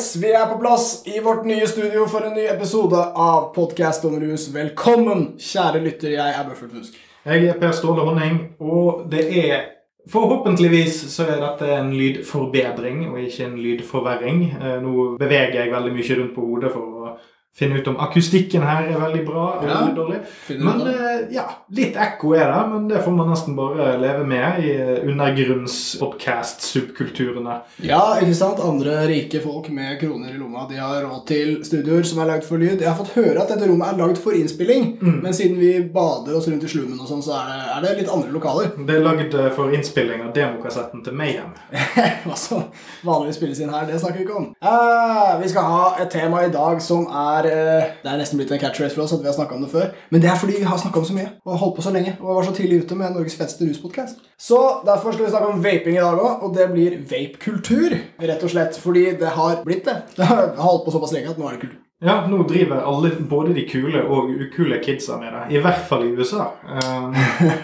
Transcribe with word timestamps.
Yes, 0.00 0.16
vi 0.16 0.30
er 0.32 0.46
på 0.46 0.56
plass 0.58 1.02
i 1.06 1.20
vårt 1.20 1.42
nye 1.44 1.66
studio 1.68 2.06
for 2.08 2.24
en 2.24 2.32
ny 2.32 2.46
episode 2.48 2.96
av 3.20 3.50
Podcast 3.52 4.04
om 4.08 4.14
rus. 4.20 4.46
Velkommen, 4.54 5.26
kjære 5.36 5.82
lytter. 5.84 6.14
Jeg 6.14 6.36
er 6.38 6.46
Bøffel 6.48 6.70
Fusk. 6.72 6.94
Jeg 7.28 7.50
er 7.52 7.58
Per 7.60 7.74
Ståle 7.76 8.06
Honning, 8.08 8.38
og 8.64 9.02
det 9.12 9.26
er 9.42 9.66
Forhåpentligvis 10.08 11.02
så 11.12 11.26
er 11.28 11.42
dette 11.42 11.68
en 11.76 11.90
lydforbedring 11.92 13.02
og 13.10 13.18
ikke 13.20 13.44
en 13.44 13.58
lydforverring. 13.60 14.38
Eh, 14.56 14.78
Nå 14.80 15.04
beveger 15.20 15.58
jeg 15.60 15.74
veldig 15.74 15.92
mye 15.98 16.16
rundt 16.22 16.32
på 16.38 16.46
hodet 16.46 16.72
for 16.72 16.86
å 16.88 17.12
finne 17.56 17.78
ut 17.80 17.88
om 17.90 17.96
akustikken 18.00 18.62
her 18.64 18.84
er 18.88 18.98
veldig 19.00 19.24
bra 19.26 19.46
eller 19.60 19.74
Ja. 19.74 19.80
dårlig. 19.94 20.18
Men 20.62 20.80
eh, 20.86 21.20
ja, 21.34 21.44
litt 21.76 21.96
ekko 21.96 22.34
er 22.38 22.46
det, 22.52 22.62
men 22.72 22.88
det 22.88 23.02
får 23.04 23.12
man 23.16 23.28
nesten 23.32 23.56
bare 23.58 23.98
leve 24.00 24.24
med 24.24 24.64
i 24.64 24.70
eh, 24.76 25.08
undergrunnspodkast-subkulturene. 25.10 27.54
Ja, 27.84 28.02
ikke 28.22 28.34
sant? 28.38 28.60
Andre 28.64 29.02
rike 29.10 29.40
folk 29.42 29.68
med 29.74 29.98
kroner 30.00 30.30
i 30.34 30.38
lomma 30.38 30.66
De 30.70 30.76
har 30.80 31.02
råd 31.04 31.24
til 31.28 31.64
studioer 31.66 32.02
som 32.06 32.18
er 32.22 32.26
lagd 32.32 32.44
for 32.48 32.56
lyd. 32.60 32.80
Jeg 32.80 32.88
har 32.88 32.96
fått 32.98 33.14
høre 33.18 33.40
at 33.42 33.48
dette 33.52 33.66
rommet 33.68 33.88
er 33.92 33.96
lagd 34.00 34.18
for 34.22 34.32
innspilling, 34.36 34.86
Mm. 35.00 35.20
men 35.22 35.32
siden 35.34 35.58
vi 35.58 35.80
bader 35.94 36.36
oss 36.36 36.48
rundt 36.48 36.64
i 36.64 36.68
slummen, 36.68 37.00
og 37.00 37.08
sånn, 37.08 37.22
så 37.24 37.32
er 37.36 37.44
det, 37.48 37.56
er 37.76 37.80
det 37.82 37.96
litt 38.02 38.10
andre 38.12 38.30
lokaler. 38.34 38.66
Det 38.86 38.94
er 38.96 39.00
lagd 39.04 39.34
eh, 39.34 39.50
for 39.56 39.72
innspilling 39.74 40.20
av 40.26 40.32
demokassetten 40.36 41.02
til 41.04 41.12
Mayhem. 41.16 41.50
Hva 42.26 42.36
som 42.36 42.62
vanligvis 43.06 43.36
spilles 43.40 43.60
inn 43.64 43.72
her, 43.72 43.86
det 43.88 44.00
snakker 44.02 44.18
vi 44.20 44.24
ikke 44.26 44.36
om. 44.36 44.46
Uh, 44.62 45.38
vi 45.40 45.48
skal 45.48 45.62
ha 45.64 45.96
et 46.02 46.10
tema 46.12 46.42
i 46.44 46.50
dag 46.52 46.82
som 46.84 47.06
er 47.08 47.39
eh, 47.48 47.90
Det 48.02 48.10
er 48.10 48.20
nesten 48.20 48.40
blitt 48.40 48.52
en 48.54 48.60
catchphrase 48.60 48.96
for 48.96 49.04
oss 49.04 49.14
at 49.16 49.22
vi 49.22 49.28
har 49.30 49.36
snakka 49.36 49.56
om 49.56 49.64
det 49.64 49.70
før. 49.72 49.90
Men 50.10 50.22
det 50.22 50.30
er 50.30 50.38
fordi 50.40 50.58
vi 50.58 50.68
har 50.68 50.80
snakka 50.80 51.00
om 51.00 51.08
så 51.08 51.16
mye 51.16 51.28
og 51.44 51.60
holdt 51.62 51.76
på 51.78 51.84
så 51.86 51.92
lenge 51.94 52.16
og 52.20 52.34
var 52.36 52.48
så 52.48 52.54
tidlig 52.56 52.82
ute 52.84 52.98
med 52.98 53.14
Norges 53.16 53.36
feteste 53.38 53.68
ruspodkast. 53.68 54.24
Så 54.38 54.60
derfor 54.86 55.12
skal 55.12 55.26
vi 55.26 55.34
snakke 55.34 55.52
om 55.52 55.62
vaping 55.64 55.96
i 55.96 56.02
dag 56.02 56.20
òg, 56.20 56.42
og 56.44 56.56
det 56.56 56.70
blir 56.72 56.98
vapekultur. 57.10 57.96
Rett 58.20 58.44
og 58.44 58.52
slett 58.52 58.80
fordi 58.80 59.06
det 59.20 59.36
har 59.36 59.62
blitt 59.64 59.86
det. 59.88 60.00
Det 60.20 60.26
har 60.28 60.52
holdt 60.58 60.84
på 60.84 60.92
såpass 60.92 61.14
lenge 61.16 61.30
at 61.32 61.38
nå 61.40 61.48
er 61.48 61.56
det 61.56 61.64
kultur. 61.64 61.78
Ja, 62.00 62.22
nå 62.28 62.42
driver 62.48 62.80
alle, 62.88 63.10
både 63.28 63.52
de 63.54 63.66
kule 63.68 64.00
og 64.08 64.30
ukule 64.32 64.78
kidsa 64.80 65.18
med 65.20 65.34
det. 65.36 65.42
I 65.56 65.60
hvert 65.60 65.82
fall 65.88 66.06
i 66.06 66.14
USA. 66.16 66.46
Um, 66.64 67.12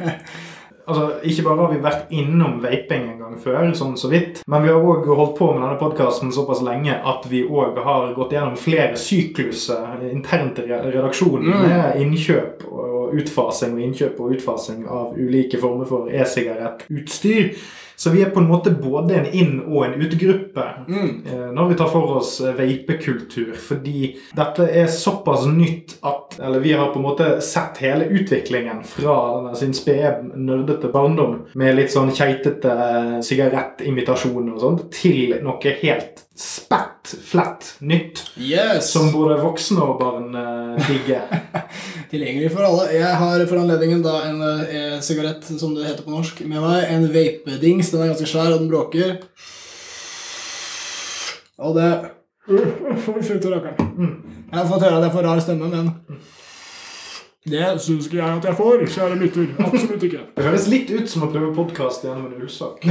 altså, 0.87 1.11
Ikke 1.25 1.43
bare 1.45 1.61
har 1.61 1.73
vi 1.73 1.81
vært 1.85 2.11
innom 2.11 2.61
vaping 2.63 3.05
en 3.13 3.19
gang 3.19 3.37
før, 3.43 3.71
sånn 3.75 3.97
så 3.99 4.09
vidt, 4.11 4.43
men 4.47 4.63
vi 4.63 4.69
har 4.73 4.81
òg 4.81 5.07
holdt 5.07 5.37
på 5.39 5.53
med 5.53 5.63
denne 5.63 5.79
podkasten 5.81 6.33
såpass 6.33 6.63
lenge 6.63 6.95
at 7.05 7.27
vi 7.31 7.43
òg 7.45 7.77
har 7.85 8.15
gått 8.15 8.33
gjennom 8.33 8.57
flere 8.57 8.97
sykluser 8.97 10.03
internt 10.13 10.59
i 10.59 10.67
re- 10.71 10.83
redaksjonen 10.93 11.53
Mm. 11.53 11.69
med 11.69 11.97
innkjøp 12.01 12.65
og 12.73 12.96
utfasing 13.15 13.75
og 13.77 13.81
innkjøp 13.87 14.21
og 14.21 14.37
utfasing 14.37 14.87
av 14.89 15.15
ulike 15.19 15.59
former 15.63 15.85
for 15.87 16.09
e-sigarettutstyr. 16.11 17.53
Så 17.99 18.11
vi 18.13 18.21
er 18.21 18.29
på 18.29 18.43
en 18.43 18.49
måte 18.51 18.69
både 18.77 19.15
en 19.17 19.27
inn- 19.33 19.63
og 19.73 19.87
en 19.87 19.95
utgruppe 20.05 20.65
Mm. 20.87 21.23
eh, 21.27 21.47
når 21.55 21.69
vi 21.69 21.75
tar 21.79 21.89
for 21.89 22.17
oss 22.19 22.41
vapekultur. 22.41 23.55
Fordi 23.57 24.19
dette 24.37 24.67
er 24.69 24.87
såpass 24.87 25.47
nytt 25.47 25.95
at 26.05 26.23
Eller 26.39 26.61
vi 26.61 26.73
har 26.73 26.91
på 26.93 26.97
en 26.99 27.03
måte 27.07 27.41
sett 27.41 27.79
hele 27.81 28.05
utviklingen 28.13 28.85
fra 28.85 29.15
denne 29.41 29.57
sin 29.57 29.73
spede, 29.73 30.31
nerdete 30.37 30.91
barndom 30.93 31.47
med 31.55 31.75
litt 31.79 31.89
sånn 31.91 32.11
keitete 32.13 32.69
eh, 32.69 33.21
sigarettimitasjoner 33.23 34.53
og 34.53 34.61
sånt, 34.61 34.91
til 34.93 35.39
noe 35.43 35.73
helt 35.81 36.27
spett, 36.37 37.15
flett 37.25 37.79
nytt. 37.81 38.21
Yes! 38.37 38.91
Som 38.93 39.09
både 39.15 39.39
voksne 39.41 39.81
og 39.81 39.99
barn 39.99 40.35
eh, 40.37 40.91
digger. 40.91 41.23
Tilgjengelig 42.11 42.53
for 42.55 42.67
alle. 42.67 42.89
Jeg 42.95 43.21
har 43.23 43.47
for 43.51 43.61
anledningen 43.63 44.03
da 44.05 44.19
en 44.29 44.43
eh, 44.47 44.99
sigarett, 45.03 45.47
som 45.59 45.75
det 45.75 45.89
heter 45.89 46.07
på 46.07 46.15
norsk, 46.15 46.45
med 46.47 46.63
meg. 46.63 46.85
En 46.93 47.09
vapedings. 47.11 47.91
Den 47.91 48.05
er 48.05 48.13
ganske 48.13 48.29
svær, 48.31 48.53
og 48.55 48.63
den 48.63 48.71
bråker. 48.71 49.17
Og 51.57 51.75
det 51.79 51.91
rakkeren. 52.47 54.11
Jeg 54.51 54.59
har 54.59 54.67
fått 54.69 54.85
høre 54.85 54.99
at 54.99 55.07
jeg 55.07 55.15
får 55.17 55.25
rar 55.27 55.41
stemme, 55.43 55.71
men 55.73 56.21
Det 57.47 57.67
syns 57.83 58.07
ikke 58.09 58.19
jeg 58.19 58.39
at 58.39 58.47
jeg 58.49 58.59
får, 58.59 58.85
kjære 58.91 59.19
lytter. 59.21 59.51
Absolutt 59.63 60.07
ikke. 60.09 60.23
Det 60.37 60.47
høres 60.47 60.67
litt 60.71 60.91
ut 60.91 61.11
som 61.11 61.27
å 61.27 61.31
prøve 61.31 61.53
podkast 61.55 62.07
gjennom 62.07 62.27
en 62.27 62.41
ullsak. 62.43 62.83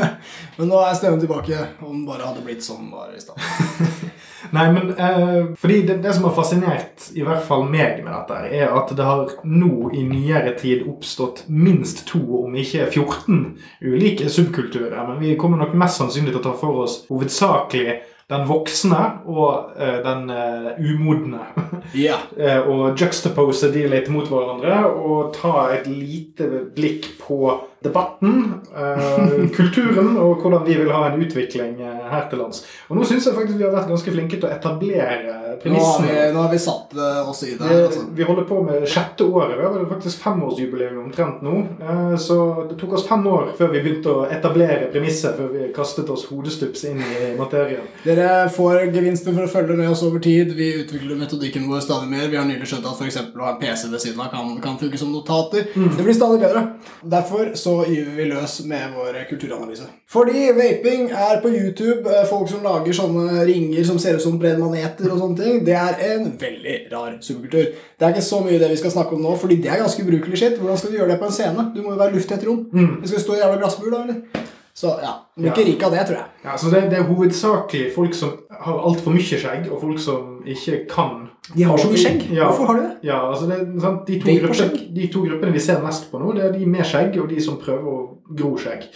Men 0.58 0.70
nå 0.70 0.78
er 0.86 0.94
stemmen 0.94 1.18
tilbake, 1.18 1.58
om 1.82 1.96
den 1.96 2.04
bare 2.06 2.28
hadde 2.28 2.44
blitt 2.46 2.62
sånn 2.62 2.92
bare 2.94 3.18
i 3.18 3.24
stad. 3.24 3.42
Nei, 4.54 4.68
men 4.72 4.92
uh, 4.94 5.52
fordi 5.58 5.80
det, 5.88 5.98
det 6.04 6.14
som 6.14 6.28
har 6.28 6.34
fascinert 6.36 7.08
i 7.16 7.24
hvert 7.26 7.42
fall 7.46 7.66
meg 7.66 8.04
med 8.04 8.12
dette, 8.12 8.40
er 8.54 8.74
at 8.76 8.92
det 8.94 9.06
har 9.06 9.32
nå 9.42 9.90
i 9.90 10.04
nyere 10.06 10.54
tid 10.60 10.86
oppstått 10.90 11.44
minst 11.48 12.04
to, 12.10 12.22
om 12.44 12.54
ikke 12.60 12.86
14, 12.86 13.44
ulike 13.82 14.30
subkulturer. 14.30 15.00
Men 15.08 15.22
vi 15.22 15.34
kommer 15.40 15.58
nok 15.60 15.74
mest 15.78 15.98
sannsynlig 16.00 16.34
til 16.34 16.42
å 16.42 16.48
ta 16.48 16.56
for 16.60 16.84
oss 16.84 17.00
hovedsakelig 17.10 18.02
den 18.30 18.46
voksne 18.48 19.00
og 19.28 19.74
uh, 19.76 19.98
den 20.04 20.30
uh, 20.30 20.70
umodne. 20.80 21.42
yeah. 22.04 22.22
uh, 22.38 22.70
og 22.70 23.00
juxtapose 23.00 23.68
de 23.74 23.84
litt 23.90 24.08
mot 24.12 24.28
hverandre 24.30 24.80
og 24.94 25.34
ta 25.36 25.68
et 25.74 25.88
lite 25.90 26.48
blikk 26.76 27.14
på 27.20 27.56
debatten, 27.84 28.38
eh, 28.74 29.48
kulturen 29.58 30.16
og 30.20 30.40
hvordan 30.42 30.64
vi 30.66 30.74
vil 30.80 30.90
ha 30.94 31.02
en 31.10 31.20
utvikling 31.22 31.76
eh, 31.84 32.04
her 32.10 32.26
til 32.30 32.40
lands. 32.42 32.62
Og 32.88 32.96
nå 32.98 33.04
syns 33.08 33.26
jeg 33.28 33.36
faktisk 33.36 33.58
vi 33.60 33.66
har 33.66 33.74
vært 33.74 33.90
ganske 33.92 34.14
flinke 34.14 34.38
til 34.40 34.48
å 34.48 34.52
etablere 34.54 35.34
Nå 35.54 35.54
vi, 35.54 35.60
premissene. 35.62 36.14
nå 36.34 36.40
har 36.42 36.50
vi 36.52 36.58
satt 36.64 36.94
eh, 36.98 37.28
oss 37.30 37.42
i 37.46 37.52
det. 37.54 37.68
Vi, 37.70 37.80
Altså. 37.84 38.04
vi 38.16 38.24
holder 38.26 38.46
på 38.48 38.60
med 38.66 38.86
sjette 38.90 39.24
året. 39.28 39.54
Vi 39.58 39.64
har 39.66 39.74
vel 39.76 39.86
faktisk 39.90 40.22
femårsjubileum 40.24 40.98
omtrent 41.04 41.42
nå. 41.44 41.54
Eh, 41.84 42.16
Så 42.24 42.38
det 42.70 42.78
tok 42.80 42.96
oss 42.98 43.06
fem 43.08 43.26
år 43.30 43.52
før 43.58 43.70
vi 43.74 43.82
begynte 43.84 44.10
å 44.12 44.24
etablere 44.32 44.88
premisset, 44.92 45.36
før 45.38 45.52
vi 45.52 45.68
kastet 45.76 46.10
oss 46.10 46.24
hodestups 46.30 46.84
inn 46.90 47.00
i 47.04 47.30
materien. 47.38 47.84
Dere 48.04 48.48
får 48.54 48.88
gevinster 48.94 49.34
for 49.36 49.44
å 49.46 49.52
følge 49.52 49.76
med 49.78 49.90
oss 49.92 50.02
over 50.06 50.22
tid. 50.24 50.52
Vi 50.56 50.70
utvikler 50.82 51.18
metodikken 51.20 51.68
vår 51.70 51.84
stadig 51.84 52.08
mer. 52.10 52.26
Vi 52.32 52.38
har 52.40 52.48
nylig 52.48 52.66
skjønt 52.70 52.86
at 52.90 53.04
eksempel 53.06 53.42
å 53.42 53.48
ha 53.48 53.54
en 53.54 53.60
PC 53.62 53.88
ved 53.92 54.00
siden 54.02 54.20
av 54.24 54.30
kan, 54.32 54.54
kan 54.64 54.78
funke 54.80 54.98
som 55.00 55.12
notater. 55.14 55.68
Det 55.74 56.04
blir 56.06 56.16
stadig 56.16 56.40
bedre. 56.42 56.64
Derfor 57.04 57.52
så 57.58 57.73
gyver 57.88 58.14
vi 58.18 58.24
løs 58.30 58.54
med 58.70 58.92
vår 58.96 59.16
kulturanalyse. 59.30 59.86
Fordi 60.14 60.44
vaping 60.56 61.10
er 61.10 61.40
på 61.42 61.50
YouTube. 61.50 62.06
eh, 62.10 62.24
Folk 62.30 62.48
som 62.50 62.62
lager 62.62 62.92
sånne 62.96 63.44
ringer 63.48 63.84
som 63.88 63.98
ser 63.98 64.16
ut 64.18 64.22
som 64.22 64.38
brede 64.38 64.58
maneter 64.62 65.10
og 65.10 65.18
sånne 65.20 65.36
ting. 65.42 65.64
Det 65.66 65.74
er 65.74 65.98
en 66.14 66.30
veldig 66.40 66.76
rar 66.92 67.16
subkultur. 67.20 67.66
Det 67.98 68.06
er 68.06 68.14
ikke 68.14 68.26
så 68.30 68.40
mye 68.46 68.58
det 68.62 68.70
vi 68.70 68.76
skal 68.82 68.90
snakke 68.94 69.16
om 69.18 69.22
nå, 69.26 69.36
fordi 69.40 69.56
det 69.64 69.70
er 69.74 69.82
ganske 69.82 70.02
ubrukelig 70.06 70.38
skitt. 70.38 70.58
Hvordan 70.62 70.78
skal 70.78 70.90
du 70.94 70.96
gjøre 71.00 71.10
det 71.14 71.18
på 71.20 71.30
en 71.30 71.36
scene? 71.40 71.66
Du 71.74 71.82
må 71.82 71.92
jo 71.96 72.00
være 72.04 72.14
luft 72.14 72.30
i 72.30 72.34
et 72.38 72.46
rom. 72.46 72.66
Vi 73.02 73.08
skal 73.10 73.20
stå 73.26 73.34
i 73.34 73.42
jævla 73.42 73.58
glassbur, 73.64 73.90
da, 73.90 74.02
eller? 74.06 74.50
Så 74.74 74.90
ja, 75.02 75.12
blir 75.38 75.52
ikke 75.52 75.64
rik 75.68 75.82
av 75.86 75.92
det, 75.94 76.00
tror 76.08 76.16
jeg. 76.18 76.30
Ja, 76.44 76.56
så 76.58 76.70
det, 76.72 76.80
det 76.90 76.96
er 76.98 77.04
hovedsakelig 77.06 77.92
folk 77.94 78.14
som 78.18 78.32
har 78.64 78.80
altfor 78.88 79.14
mye 79.14 79.38
skjegg, 79.38 79.68
og 79.70 79.78
folk 79.84 80.00
som 80.02 80.40
ikke 80.50 80.80
kan 80.90 81.20
De 81.54 81.62
har 81.68 81.78
så 81.78 81.90
mye 81.92 82.00
skjegg. 82.02 82.24
Ja. 82.34 82.48
Hvorfor 82.48 82.66
har 82.72 82.80
de 82.80 82.82
det? 82.88 82.96
Ja, 83.06 83.20
altså 83.30 83.46
det, 83.46 83.58
sant? 83.84 84.02
De, 84.08 84.18
to 84.18 84.34
Vape 84.34 84.50
og 84.50 84.80
de 84.96 85.06
to 85.14 85.22
gruppene 85.28 85.52
vi 85.54 85.62
ser 85.62 85.78
mest 85.84 86.10
på 86.10 86.18
nå, 86.18 86.32
det 86.34 86.42
er 86.48 86.52
de 86.58 86.66
med 86.66 86.82
skjegg 86.90 87.18
og 87.22 87.30
de 87.30 87.38
som 87.44 87.60
prøver 87.62 87.86
å 87.86 88.34
gro 88.34 88.54
skjegg. 88.58 88.88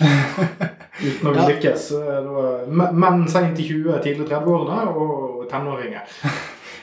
Uten 1.07 1.31
å 1.31 1.35
Ja. 1.37 1.47
lykkes. 1.53 1.89
Menn 2.75 3.29
sent 3.31 3.61
i 3.63 3.69
20-, 3.71 4.03
tidlig 4.03 4.27
30-årene 4.33 4.97
og 4.99 5.45
tenåringer. 5.53 6.11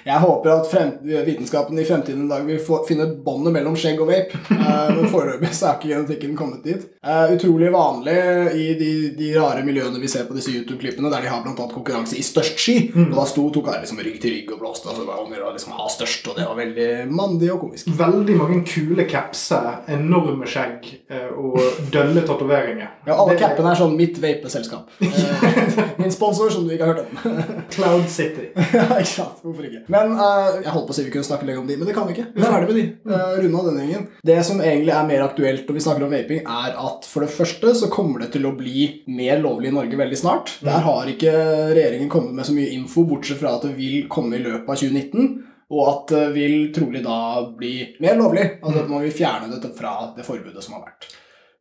Jeg 0.05 0.21
håper 0.21 0.51
at 0.53 0.67
frem, 0.69 0.91
vitenskapen 1.25 1.79
i 1.81 1.85
fremtiden 1.85 2.27
en 2.27 2.29
dag 2.29 2.43
vil 2.45 2.59
få, 2.61 2.83
finne 2.85 3.07
båndet 3.25 3.55
mellom 3.55 3.73
skjegg 3.79 4.03
og 4.03 4.11
vape. 4.11 4.37
Uh, 4.51 4.91
men 4.99 5.07
foreløpig 5.09 5.49
så 5.57 5.71
er 5.71 5.79
ikke 5.79 5.89
genetikken 5.95 6.35
kommet 6.37 6.67
dit. 6.67 6.83
Uh, 7.01 7.33
utrolig 7.33 7.71
vanlig 7.73 8.13
i 8.53 8.67
de, 8.77 8.91
de 9.17 9.31
rare 9.33 9.63
miljøene 9.65 9.97
vi 10.01 10.11
ser 10.11 10.27
på 10.29 10.37
disse 10.37 10.53
YouTube-klippene, 10.53 11.09
der 11.09 11.25
de 11.25 11.31
har 11.31 11.41
blant 11.41 11.57
annet 11.57 11.73
konkurranse 11.73 12.19
i 12.19 12.25
størst 12.25 12.61
ski. 12.61 12.75
Og 12.93 13.15
da 13.17 13.25
sto 13.31 13.47
to 13.49 13.63
karer 13.65 13.81
liksom 13.81 14.03
rygg 14.05 14.19
til 14.21 14.35
rygg 14.35 14.53
og 14.53 14.61
blåste. 14.61 14.91
Og 14.93 15.01
det 15.01 15.07
var 15.09 15.23
det 15.31 15.41
å 15.41 15.55
liksom 15.55 15.73
ha 15.79 15.89
størst, 15.89 16.29
og 16.29 16.37
det 16.37 16.45
var 16.51 16.61
veldig 16.61 16.87
mandig 17.09 17.49
og 17.55 17.65
komisk. 17.65 17.89
Veldig 17.97 18.37
mange 18.37 18.59
kule 18.69 19.07
capser, 19.09 19.81
enorme 19.95 20.45
skjegg 20.49 20.91
eh, 21.09 21.33
og 21.33 21.57
dølle 21.93 22.21
tatoveringer. 22.27 22.93
Ja, 23.09 23.17
alle 23.17 23.39
cappene 23.41 23.73
er 23.73 23.81
sånn 23.81 23.97
mitt 23.97 24.21
vape-selskap. 24.21 24.93
Min 26.01 26.13
sponsor, 26.13 26.53
som 26.53 26.69
du 26.69 26.75
ikke 26.75 26.91
har 26.91 26.93
hørt 26.93 27.09
om. 27.09 27.41
Cloud 27.73 28.07
City. 28.13 28.51
ja, 28.77 28.87
ikke 28.99 29.11
sant? 29.11 29.41
Hvorfor 29.41 29.65
ikke? 29.65 29.94
Men 29.95 30.13
uh, 30.19 30.59
Jeg 30.59 30.73
holdt 30.73 30.87
på 30.89 30.93
å 30.93 30.97
si 30.97 31.05
vi 31.05 31.13
kunne 31.13 31.27
snakke 31.27 31.47
lenge 31.47 31.63
om 31.63 31.69
de, 31.69 31.77
men 31.79 31.89
det 31.89 31.95
kan 31.95 32.07
vi 32.09 32.15
ikke. 32.15 32.27
Vi 32.35 32.43
er 32.43 32.51
ferdig 32.51 32.69
med 32.69 32.79
de. 32.79 32.85
Uh, 33.07 33.33
Runde 33.41 33.61
av 33.61 33.69
denne 33.69 33.85
gjengen. 33.85 34.05
Det 34.29 34.37
som 34.47 34.61
egentlig 34.63 34.93
er 34.95 35.09
mer 35.09 35.25
aktuelt 35.25 35.69
når 35.69 35.79
vi 35.79 35.85
snakker 35.87 36.07
om 36.07 36.15
vaping, 36.15 36.43
er 36.43 36.77
at 36.85 37.09
for 37.09 37.25
det 37.25 37.31
første 37.33 37.73
så 37.81 37.91
kommer 37.93 38.25
det 38.25 38.31
til 38.35 38.47
å 38.49 38.53
bli 38.57 38.85
mer 39.15 39.41
lovlig 39.43 39.71
i 39.71 39.75
Norge 39.79 39.99
veldig 40.03 40.19
snart. 40.19 40.55
Der 40.65 40.85
har 40.85 41.11
ikke 41.11 41.33
regjeringen 41.71 42.11
kommet 42.11 42.35
med 42.37 42.47
så 42.47 42.55
mye 42.55 42.71
info, 42.75 43.05
bortsett 43.07 43.41
fra 43.41 43.55
at 43.57 43.67
det 43.67 43.75
vil 43.79 44.05
komme 44.11 44.37
i 44.39 44.45
løpet 44.45 44.69
av 44.69 44.81
2019. 44.83 45.35
Og 45.75 45.85
at 45.89 46.11
det 46.13 46.25
vil 46.35 46.57
trolig 46.75 47.01
da 47.01 47.19
bli 47.57 47.75
mer 48.03 48.19
lovlig. 48.19 48.45
Altså 48.61 48.83
at 48.83 48.91
man 48.91 49.01
vil 49.05 49.15
fjerne 49.15 49.49
dette 49.49 49.71
fra 49.77 50.11
det 50.17 50.25
forbudet 50.27 50.61
som 50.61 50.77
har 50.77 50.85
vært. 50.91 51.07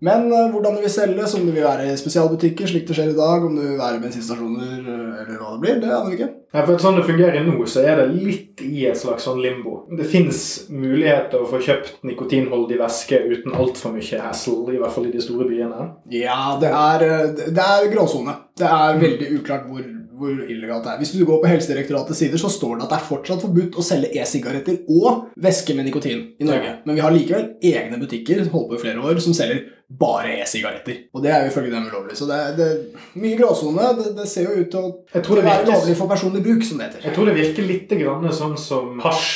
Men 0.02 0.26
eh, 0.32 0.49
hvordan 0.52 0.75
du 0.76 0.82
vil 0.82 0.93
selge, 0.93 1.26
om 1.38 1.46
det 1.46 1.55
vil 1.55 1.64
være 1.67 1.91
i 1.93 1.99
spesialbutikker, 1.99 2.69
slik 2.70 2.88
det 2.88 2.96
skjer 2.96 3.12
i 3.12 3.19
dag, 3.19 3.44
om 3.46 3.55
det 3.56 3.69
vil 3.69 3.79
være 3.79 4.02
bensinstasjoner, 4.02 4.81
eh, 4.81 5.20
eller 5.23 5.38
hva 5.38 5.52
det 5.55 5.62
blir, 5.62 5.79
det 5.82 5.93
aner 5.93 6.11
vi 6.11 6.19
ikke. 6.19 6.31
Ja, 6.55 6.62
for 6.62 6.79
Sånn 6.85 6.99
det 7.00 7.06
fungerer 7.08 7.43
nå, 7.43 7.56
så 7.67 7.82
er 7.82 7.99
det 7.99 8.11
litt 8.14 8.62
i 8.62 8.85
et 8.87 8.99
slags 9.00 9.25
sånn 9.26 9.41
limbo. 9.43 9.81
Det 9.99 10.06
fins 10.06 10.69
muligheter 10.70 11.43
å 11.43 11.49
få 11.50 11.58
kjøpt 11.64 12.05
nikotinholdig 12.06 12.79
væske 12.79 13.19
uten 13.26 13.56
altfor 13.58 13.94
mye 13.96 14.20
hassle, 14.23 14.69
i 14.70 14.79
hvert 14.79 14.94
fall 14.94 15.08
i 15.08 15.14
de 15.14 15.23
store 15.25 15.49
byene. 15.50 15.88
Ja, 16.14 16.55
det 16.61 16.70
er, 16.70 17.06
eh, 17.08 17.44
det 17.50 17.67
er 17.67 17.91
gråsone. 17.91 18.37
Det 18.55 18.70
er 18.70 19.00
veldig 19.00 19.31
uklart 19.41 19.67
hvor, 19.67 19.87
hvor 20.14 20.44
illegalt 20.46 20.85
det 20.85 20.93
er. 20.93 20.99
Hvis 21.02 21.14
du 21.17 21.25
går 21.26 21.41
på 21.43 21.50
Helsedirektoratets 21.50 22.23
sider, 22.23 22.38
så 22.38 22.52
står 22.52 22.76
det 22.76 22.87
at 22.87 22.93
det 22.93 22.99
er 23.00 23.08
fortsatt 23.08 23.43
forbudt 23.43 23.81
å 23.81 23.87
selge 23.87 24.12
e-sigaretter 24.14 24.85
og 24.94 25.32
væske 25.43 25.75
med 25.75 25.88
nikotin 25.88 26.29
i 26.38 26.46
Norge. 26.46 26.76
Men 26.85 26.94
vi 26.94 27.02
har 27.02 27.17
likevel 27.17 27.49
egne 27.64 27.99
butikker 27.99 28.44
holdt 28.52 28.70
på 28.70 28.79
i 28.79 28.85
flere 28.85 29.02
år, 29.02 29.19
som 29.25 29.35
selger 29.35 29.64
bare 30.00 30.32
e-sigaretter. 30.43 30.96
Og 31.14 31.23
det 31.23 31.31
er 31.31 31.44
jo 31.44 31.50
ifølge 31.52 31.70
dem 31.70 31.87
ulovlig. 31.91 32.17
Så 32.19 32.26
det 32.26 32.37
er, 32.41 32.55
det 32.58 32.67
er 32.70 33.19
mye 33.23 33.37
gråsone. 33.38 33.88
Det, 33.99 34.14
det 34.17 34.26
ser 34.29 34.49
jo 34.49 34.62
ut 34.64 34.70
til 34.73 34.81
å 34.81 34.93
Jeg 35.14 35.23
tror 35.26 35.37
det 35.41 35.44
være 35.44 35.61
virker- 35.64 35.73
lovlig 35.75 35.96
for 36.00 36.08
personlig 36.11 36.43
bruk, 36.46 36.64
som 36.64 36.79
det 36.79 36.88
heter. 36.88 37.05
Jeg 37.08 37.14
tror 37.14 37.26
det 37.31 37.35
virker 37.38 37.69
litt 37.69 37.94
grann 38.00 38.29
sånn 38.32 38.56
som 38.58 39.00
hasj 39.05 39.31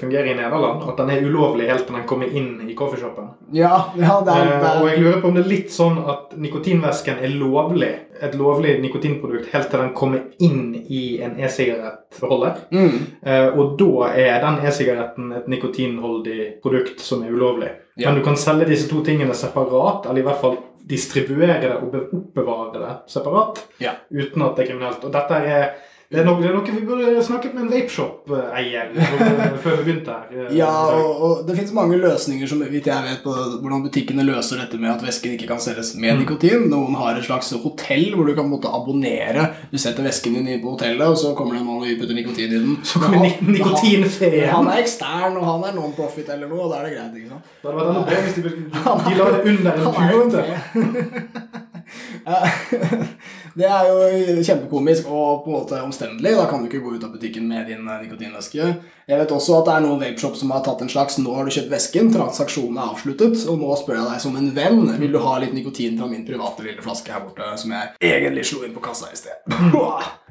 fungerer 0.00 0.30
i 0.32 0.36
Nederland. 0.38 0.84
At 0.88 0.96
den 1.02 1.10
er 1.14 1.26
ulovlig 1.26 1.68
helt 1.68 1.86
til 1.88 1.96
den 1.98 2.06
kommer 2.08 2.26
inn 2.32 2.68
i 2.68 2.74
coffeeshopen. 2.78 3.28
Ja, 3.52 3.74
ja 3.98 4.20
det 4.24 4.36
er, 4.36 4.52
det 4.60 4.70
Eh, 4.70 4.80
og 4.82 4.88
jeg 4.88 5.00
lurer 5.02 5.20
på 5.20 5.28
om 5.28 5.34
det 5.36 5.44
er 5.44 5.50
litt 5.50 5.72
sånn 5.74 5.98
at 6.08 6.36
nikotinvæsken 6.36 7.20
er 7.24 7.34
lovlig. 7.40 7.90
Et 8.20 8.34
lovlig 8.36 8.74
nikotinprodukt 8.82 9.48
helt 9.54 9.70
til 9.72 9.80
den 9.80 9.92
kommer 9.96 10.20
inn 10.44 10.74
i 10.88 11.20
en 11.24 11.36
e-sigarettholder. 11.40 12.56
mm, 12.70 12.98
Eh, 13.26 13.48
og 13.58 13.76
da 13.78 14.10
er 14.14 14.40
den 14.40 14.58
e-sigaretten 14.66 15.32
et 15.36 15.48
nikotinholdig 15.48 16.60
produkt 16.62 17.00
som 17.00 17.22
er 17.22 17.30
ulovlig. 17.32 17.70
Men 18.06 18.14
du 18.18 18.24
kan 18.24 18.36
selge 18.36 18.66
disse 18.70 18.88
to 18.88 19.02
tingene 19.04 19.34
separat, 19.34 20.06
eller 20.06 20.22
i 20.22 20.26
hvert 20.26 20.40
fall 20.40 20.56
distribuere 20.90 21.60
det 21.60 21.70
og 21.76 21.94
oppbevare 22.16 22.72
det 22.80 22.94
separat 23.12 23.60
Ja. 23.80 23.92
uten 24.10 24.42
at 24.42 24.56
det 24.56 24.64
er 24.64 24.72
kriminelt. 24.72 25.04
Og 25.04 25.12
dette 25.12 25.34
er 25.34 25.70
det 26.10 26.18
er, 26.18 26.24
noe, 26.26 26.40
det 26.42 26.48
er 26.50 26.54
noe 26.56 26.72
vi 26.74 26.80
burde 26.82 27.20
snakket 27.22 27.52
med 27.54 27.62
en 27.62 27.68
vapeshop-eier 27.70 28.88
før 29.62 29.76
vi 29.78 29.84
begynte 29.86 30.10
her. 30.10 30.24
eh, 30.34 30.56
Ja, 30.58 30.70
og, 30.90 31.20
og 31.22 31.44
det 31.46 31.54
finnes 31.54 31.70
mange 31.76 32.00
løsninger 32.02 32.48
som 32.50 32.64
vidt 32.66 32.88
jeg 32.90 33.04
vet 33.06 33.20
på 33.22 33.30
hvordan 33.62 33.84
butikkene 33.84 34.24
løser 34.26 34.58
dette 34.58 34.80
med 34.82 34.90
at 34.90 35.04
væsken 35.06 35.36
ikke 35.36 35.46
kan 35.52 35.60
selges 35.62 35.92
med 35.94 36.16
Mm. 36.16 36.24
nikotin. 36.24 36.66
Noen 36.72 36.96
har 36.98 37.14
et 37.20 37.28
slags 37.28 37.52
hotell 37.62 38.08
hvor 38.16 38.26
du 38.26 38.34
kan 38.34 38.50
måtte 38.50 38.66
abonnere. 38.74 39.46
Du 39.70 39.78
setter 39.78 40.02
væsken 40.02 40.34
din 40.34 40.60
på 40.64 40.74
hotellet, 40.74 41.06
og 41.06 41.16
så 41.16 41.30
kommer 41.38 41.54
det 41.54 41.60
en 41.62 41.66
mann 41.70 41.84
og 41.86 42.02
putter 42.02 42.14
nikotin 42.18 42.50
i 42.50 42.58
den. 42.58 42.76
Så 42.82 42.98
kommer 42.98 43.30
nikotinferien. 43.46 44.48
han- 44.50 44.66
Han 44.66 44.74
er 44.74 44.82
ekstern, 44.82 45.36
og 45.38 45.44
han 45.46 45.62
er 45.70 45.78
non-profit 45.78 46.28
eller 46.34 46.48
noe, 46.48 46.60
og 46.66 46.72
da 46.74 46.76
er 46.82 46.84
det 46.90 46.96
greit. 46.98 47.14
ikke 47.22 47.28
sant? 47.30 47.44
Det 47.62 47.70
hadde 47.70 47.78
vært 47.78 47.88
enda 47.94 48.02
bedre 48.10 48.22
hvis 48.26 48.34
de, 48.34 48.42
de 48.42 49.14
la 49.14 49.24
det 49.30 49.40
under 49.46 49.70
er 49.70 49.76
en 49.78 50.30
pute. 50.30 51.59
det 53.58 53.66
er 53.66 53.88
jo 53.88 54.42
kjempekomisk 54.42 55.08
og 55.10 55.44
på 55.44 55.50
en 55.50 55.56
måte 55.56 55.82
omstendelig. 55.82 56.36
Da 56.38 56.46
kan 56.50 56.62
du 56.62 56.70
ikke 56.70 56.82
gå 56.84 56.96
ut 56.96 57.04
av 57.06 57.14
butikken 57.14 57.48
med 57.50 57.66
din 57.70 57.84
nikotinveske 57.84 58.20
nikotinvæske. 58.20 58.74
Jeg 59.10 59.18
vet 59.18 59.32
også 59.34 59.56
at 59.58 59.66
det 59.66 59.74
er 59.74 59.84
noen 59.84 60.02
vapeshop 60.04 60.36
som 60.38 60.52
har 60.54 60.62
tatt 60.62 60.82
en 60.84 60.88
slags 60.88 61.18
'nå 61.18 61.34
har 61.34 61.44
du 61.44 61.50
kjøpt 61.50 61.72
væsken', 61.72 62.12
transaksjonen 62.14 62.78
er 62.78 62.92
avsluttet, 62.92 63.48
og 63.48 63.58
nå 63.58 63.76
spør 63.76 63.96
jeg 63.98 64.06
deg 64.10 64.20
som 64.20 64.36
en 64.36 64.54
venn 64.54 65.00
vil 65.00 65.12
du 65.12 65.18
ha 65.18 65.38
litt 65.38 65.54
nikotin 65.54 65.98
fra 65.98 66.06
min 66.06 66.26
private 66.26 66.62
lille 66.62 66.82
flaske 66.82 67.10
her 67.10 67.20
borte, 67.20 67.58
som 67.58 67.72
jeg 67.72 67.88
egentlig 68.00 68.46
slo 68.46 68.62
inn 68.64 68.74
på 68.74 68.84
kassa 68.84 69.10
i 69.12 69.16
sted. 69.16 69.34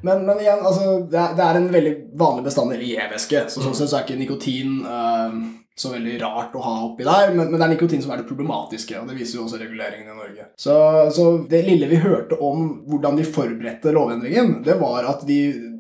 Men, 0.02 0.26
men 0.26 0.40
igjen, 0.40 0.62
altså, 0.64 1.02
det 1.12 1.20
er, 1.20 1.34
det 1.36 1.44
er 1.44 1.58
en 1.58 1.74
veldig 1.74 1.92
vanlig 2.16 2.44
bestanddel 2.46 2.84
i 2.88 2.94
e-væske, 2.96 3.42
så 3.52 3.60
sånn 3.60 3.74
sett 3.76 3.90
så 3.92 3.98
er 3.98 4.06
ikke 4.06 4.16
nikotin 4.16 4.78
eh, 4.88 5.34
så 5.80 5.94
veldig 5.94 6.18
rart 6.22 6.56
å 6.58 6.64
ha 6.64 6.76
oppi 6.90 7.08
der, 7.08 7.34
men, 7.34 7.50
men 7.50 7.60
det 7.60 7.66
er 7.66 7.74
nikotin 7.74 8.04
som 8.04 8.14
er 8.14 8.22
det 8.22 8.30
problematiske, 8.30 9.00
og 9.00 9.10
det 9.10 9.18
viser 9.20 9.40
jo 9.40 9.46
også 9.46 9.62
reguleringen 9.62 10.14
i 10.14 10.18
Norge. 10.18 10.50
Så, 10.60 10.76
så 11.16 11.30
det 11.50 11.64
lille 11.68 11.90
vi 11.92 12.02
hørte 12.04 12.40
om 12.44 12.68
hvordan 12.90 13.20
de 13.20 13.28
forberedte 13.28 13.94
lovendringen, 13.96 14.60
det 14.66 14.76
var 14.82 15.08
at 15.10 15.24
de 15.28 15.40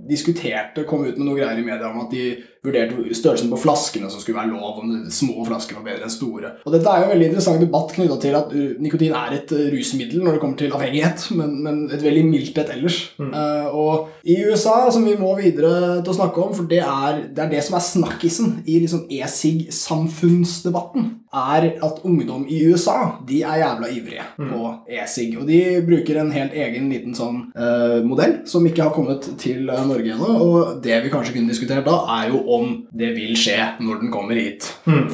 diskuterte, 0.09 0.87
kom 0.89 1.03
ut 1.05 1.17
med 1.17 1.27
noe 1.27 1.37
greier 1.37 1.59
i 1.59 1.65
media 1.65 1.91
om 1.91 2.01
at 2.05 2.13
de 2.15 2.31
vurderte 2.65 3.15
størrelsen 3.15 3.51
på 3.51 3.59
flaskene 3.61 4.09
som 4.11 4.21
skulle 4.21 4.39
være 4.39 4.53
lov, 4.53 4.81
om 4.81 4.87
små 5.13 5.45
flasker 5.47 5.77
var 5.77 5.85
bedre 5.87 6.03
enn 6.07 6.13
store. 6.13 6.49
Og 6.65 6.71
dette 6.75 6.87
er 6.91 6.97
jo 7.01 7.05
en 7.07 7.13
veldig 7.13 7.29
interessant 7.31 7.63
debatt 7.63 7.89
knytta 7.95 8.17
til 8.23 8.33
at 8.39 8.47
uh, 8.55 8.69
nikotin 8.83 9.15
er 9.17 9.29
et 9.37 9.49
uh, 9.55 9.67
rusmiddel 9.73 10.19
når 10.23 10.31
det 10.35 10.41
kommer 10.43 10.57
til 10.59 10.75
avhengighet, 10.75 11.19
men, 11.39 11.49
men 11.65 11.75
et 11.89 12.03
veldig 12.03 12.25
mildt 12.27 12.57
et 12.61 12.73
ellers. 12.75 12.97
Uh, 13.19 13.67
og 13.71 13.91
i 14.23 14.35
USA, 14.45 14.77
som 14.93 15.03
vi 15.07 15.15
må 15.19 15.31
videre 15.39 16.01
til 16.03 16.11
å 16.13 16.19
snakke 16.19 16.37
om, 16.43 16.51
for 16.57 16.65
det 16.69 16.83
er 16.83 17.23
det, 17.29 17.41
er 17.45 17.51
det 17.53 17.63
som 17.65 17.75
er 17.79 17.83
snakkisen 17.85 18.47
i 18.65 18.79
liksom 18.83 19.01
e-sig-samfunnsdebatten, 19.19 21.03
er 21.29 21.67
at 21.85 21.99
ungdom 22.03 22.45
i 22.49 22.67
USA 22.67 23.21
de 23.27 23.41
er 23.45 23.61
jævla 23.61 23.87
ivrige 23.93 24.23
på 24.37 24.73
e-sig. 24.89 25.37
Og 25.37 25.47
de 25.47 25.81
bruker 25.85 26.17
en 26.21 26.31
helt 26.33 26.53
egen 26.57 26.89
liten 26.89 27.15
sånn 27.17 27.43
uh, 27.53 27.99
modell 28.05 28.39
som 28.49 28.65
ikke 28.65 28.87
har 28.87 28.95
kommet 28.95 29.27
til 29.41 29.69
eh, 29.69 29.85
Norge 29.87 30.15
ennå. 30.15 30.29
Og 30.45 30.79
det 30.83 30.97
vi 31.03 31.11
kanskje 31.13 31.35
kunne 31.35 31.53
diskutert 31.53 31.85
da, 31.87 31.99
er 32.19 32.33
jo 32.33 32.41
om 32.55 32.71
det 32.95 33.11
vil 33.15 33.35
skje 33.37 33.57
når 33.83 34.01
den 34.03 34.11
kommer 34.13 34.37
hit. 34.39 34.65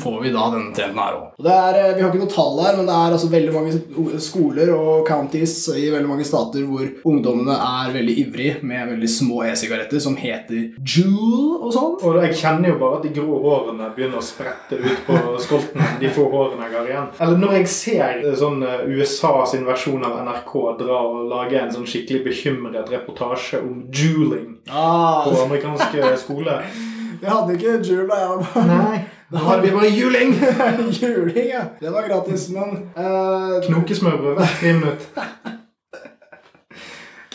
Får 0.02 0.18
vi 0.24 0.32
da 0.34 0.48
denne 0.54 0.74
trenden 0.76 1.00
her 1.02 1.18
òg? 1.18 1.36
Vi 1.42 1.52
har 1.52 2.10
ikke 2.10 2.22
noe 2.22 2.32
tall 2.32 2.60
her, 2.64 2.78
men 2.80 2.88
det 2.90 2.96
er 2.96 3.16
altså 3.18 3.30
veldig 3.32 3.54
mange 3.56 4.20
skoler 4.24 4.72
og 4.76 5.06
counties 5.08 5.56
i 5.76 5.88
veldig 5.94 6.10
mange 6.10 6.28
stater 6.28 6.66
hvor 6.68 6.86
ungdommene 7.08 7.56
er 7.56 7.94
veldig 7.96 8.16
ivrige 8.26 8.56
med 8.66 8.94
veldig 8.94 9.10
små 9.12 9.44
e-sigaretter 9.50 10.02
som 10.04 10.18
heter 10.20 10.72
Jewel 10.82 11.60
og 11.60 11.72
sånn. 11.76 11.98
Og 12.06 12.20
jeg 12.24 12.38
kjenner 12.42 12.72
jo 12.74 12.80
bare 12.82 13.00
at 13.00 13.08
de 13.08 13.14
grå 13.16 13.40
hårene 13.46 13.92
begynner 13.96 14.22
å 14.22 14.26
sprette 14.26 14.80
ut 14.80 15.04
på 15.08 15.20
skolten. 15.46 15.84
De 16.02 16.12
få 16.16 16.28
hårene 16.34 16.70
jeg 16.70 16.78
har 16.80 16.90
igjen. 16.92 17.12
Eller 17.26 17.42
når 17.42 17.58
jeg 17.60 17.72
ser 17.76 18.24
eh, 18.24 18.36
sånn 18.40 18.64
eh, 18.66 18.86
USA 18.96 19.36
sin 19.50 19.66
versjon 19.68 20.04
av 20.08 20.18
NRK 20.26 20.54
dra 20.82 21.02
og 21.10 21.26
lage 21.32 21.60
en 21.62 21.74
sånn 21.74 21.88
skikkelig 21.90 22.24
bekymret 22.30 22.92
reportasje 22.94 23.62
om 23.64 23.86
juling 23.94 24.52
Ah, 24.72 25.24
på 25.28 25.36
amerikanske 25.44 26.16
skoler. 26.18 26.66
vi 27.26 27.34
hadde 27.34 27.58
ikke 27.58 27.76
jul 27.82 28.06
da 28.10 28.22
jeg 28.22 28.32
var 28.32 28.46
barn. 28.46 28.72
Nei, 28.72 29.02
da 29.34 29.44
hadde 29.48 29.66
vi 29.66 29.74
bare 29.74 29.92
juling! 29.96 30.36
Juling, 31.02 31.50
ja. 31.50 31.66
Det 31.82 31.94
var 31.94 32.08
gratis, 32.08 32.48
men 32.54 32.78
eh, 32.94 33.60
Knokesmørbrød 33.66 34.38
hvert 34.40 34.58
tre 34.62 34.74
minutter. 34.80 35.54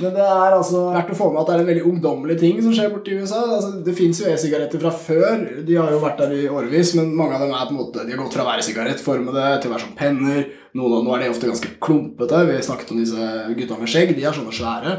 Men 0.00 0.14
det 0.16 0.25
er 0.25 0.54
altså 0.56 0.87
verdt 0.94 1.10
å 1.12 1.16
få 1.19 1.26
med 1.28 1.42
at 1.42 1.50
det 1.50 1.54
er 1.54 1.62
en 1.62 1.69
veldig 1.69 1.82
ungdommelig 1.90 2.37
ting 2.40 2.60
som 2.64 2.72
skjer 2.72 2.88
borti 2.92 3.19
USA. 3.20 3.42
Altså, 3.58 3.72
det 3.84 3.92
fins 3.98 4.22
jo 4.22 4.31
e-sigaretter 4.31 4.81
fra 4.81 4.92
før. 4.96 5.42
De 5.66 5.76
har 5.76 5.92
jo 5.92 5.98
vært 6.00 6.22
der 6.22 6.32
i 6.38 6.46
årevis, 6.48 6.94
men 6.96 7.10
mange 7.19 7.37
av 7.37 7.44
dem 7.44 7.52
er 7.52 7.66
på 7.69 7.75
en 7.75 7.81
måte, 7.82 8.06
de 8.06 8.14
har 8.14 8.22
gått 8.22 8.38
fra 8.38 8.46
å 8.46 8.48
være 8.48 8.64
sigarettformede 8.64 9.50
til 9.60 9.69
å 9.69 9.75
være 9.75 9.84
som 9.84 9.92
penner. 9.98 10.46
Noen 10.78 10.93
av, 10.94 11.02
nå 11.02 11.14
er 11.17 11.22
de 11.25 11.28
ofte 11.32 11.49
ganske 11.50 11.69
klumpete. 11.82 12.40
Vi 12.47 12.59
snakket 12.62 12.90
om 12.94 12.99
disse 13.00 13.28
gutta 13.59 13.78
med 13.80 13.88
skjegg. 13.90 14.12
De 14.14 14.23
er 14.23 14.37
sånne 14.37 14.52
svære. 14.54 14.92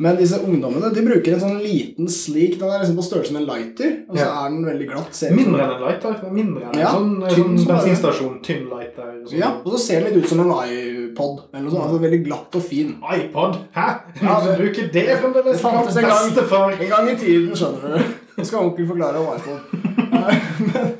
Men 0.00 0.16
disse 0.16 0.38
ungdommene 0.40 0.88
de 0.96 1.02
bruker 1.04 1.34
en 1.36 1.42
sånn 1.42 1.58
liten 1.60 2.08
slik 2.08 2.54
Den 2.58 2.70
er 2.72 2.80
liksom 2.80 2.96
på 2.96 3.04
størrelse 3.04 3.32
med 3.36 3.42
en 3.42 3.48
lighter, 3.50 3.90
og 4.08 4.16
så 4.16 4.22
Ja. 4.24 4.46
er 4.46 4.48
den 4.54 4.64
veldig 4.64 4.86
glatt. 4.88 5.12
ser 5.14 5.34
Mindre 5.36 5.60
enn 5.66 5.74
en 5.76 5.82
lighter. 5.84 6.32
Mindre 6.32 6.62
enn 6.64 6.72
en 6.74 6.80
Ja, 6.80 6.92
sånn, 6.94 7.12
tynn 7.28 7.58
sånn 7.58 7.66
bensinstasjon. 7.74 8.42
Tynn 8.42 8.64
lighter. 8.70 9.12
Sånn. 9.26 9.38
Ja, 9.38 9.50
og 9.64 9.72
så 9.72 9.78
ser 9.78 10.00
den 10.00 10.14
litt 10.14 10.24
ut 10.24 10.28
som 10.30 10.40
en 10.40 10.50
iPod. 10.50 11.42
Eller 11.52 11.62
noe 11.64 11.70
sånt. 11.70 11.84
Altså, 11.84 12.00
veldig 12.00 12.24
glatt 12.24 12.54
og 12.56 12.62
fin. 12.62 12.96
iPod? 13.12 13.58
Hæ? 13.76 13.88
Ja, 14.22 14.40
du 14.40 14.56
bruker 14.62 14.90
det 14.92 15.06
fremdeles? 15.20 15.52
Det 15.52 15.60
fantes 15.60 15.96
en 15.96 16.02
gang. 16.02 17.02
En 17.02 17.08
i 17.08 17.16
tiden, 17.16 17.52
skjønner 17.52 17.98
du. 17.98 18.04
Nå 18.38 18.44
skal 18.46 18.58
onkel 18.64 18.86
forklare 18.88 19.16
om 19.20 19.36
iPod 19.36 19.60
Men, 20.60 20.96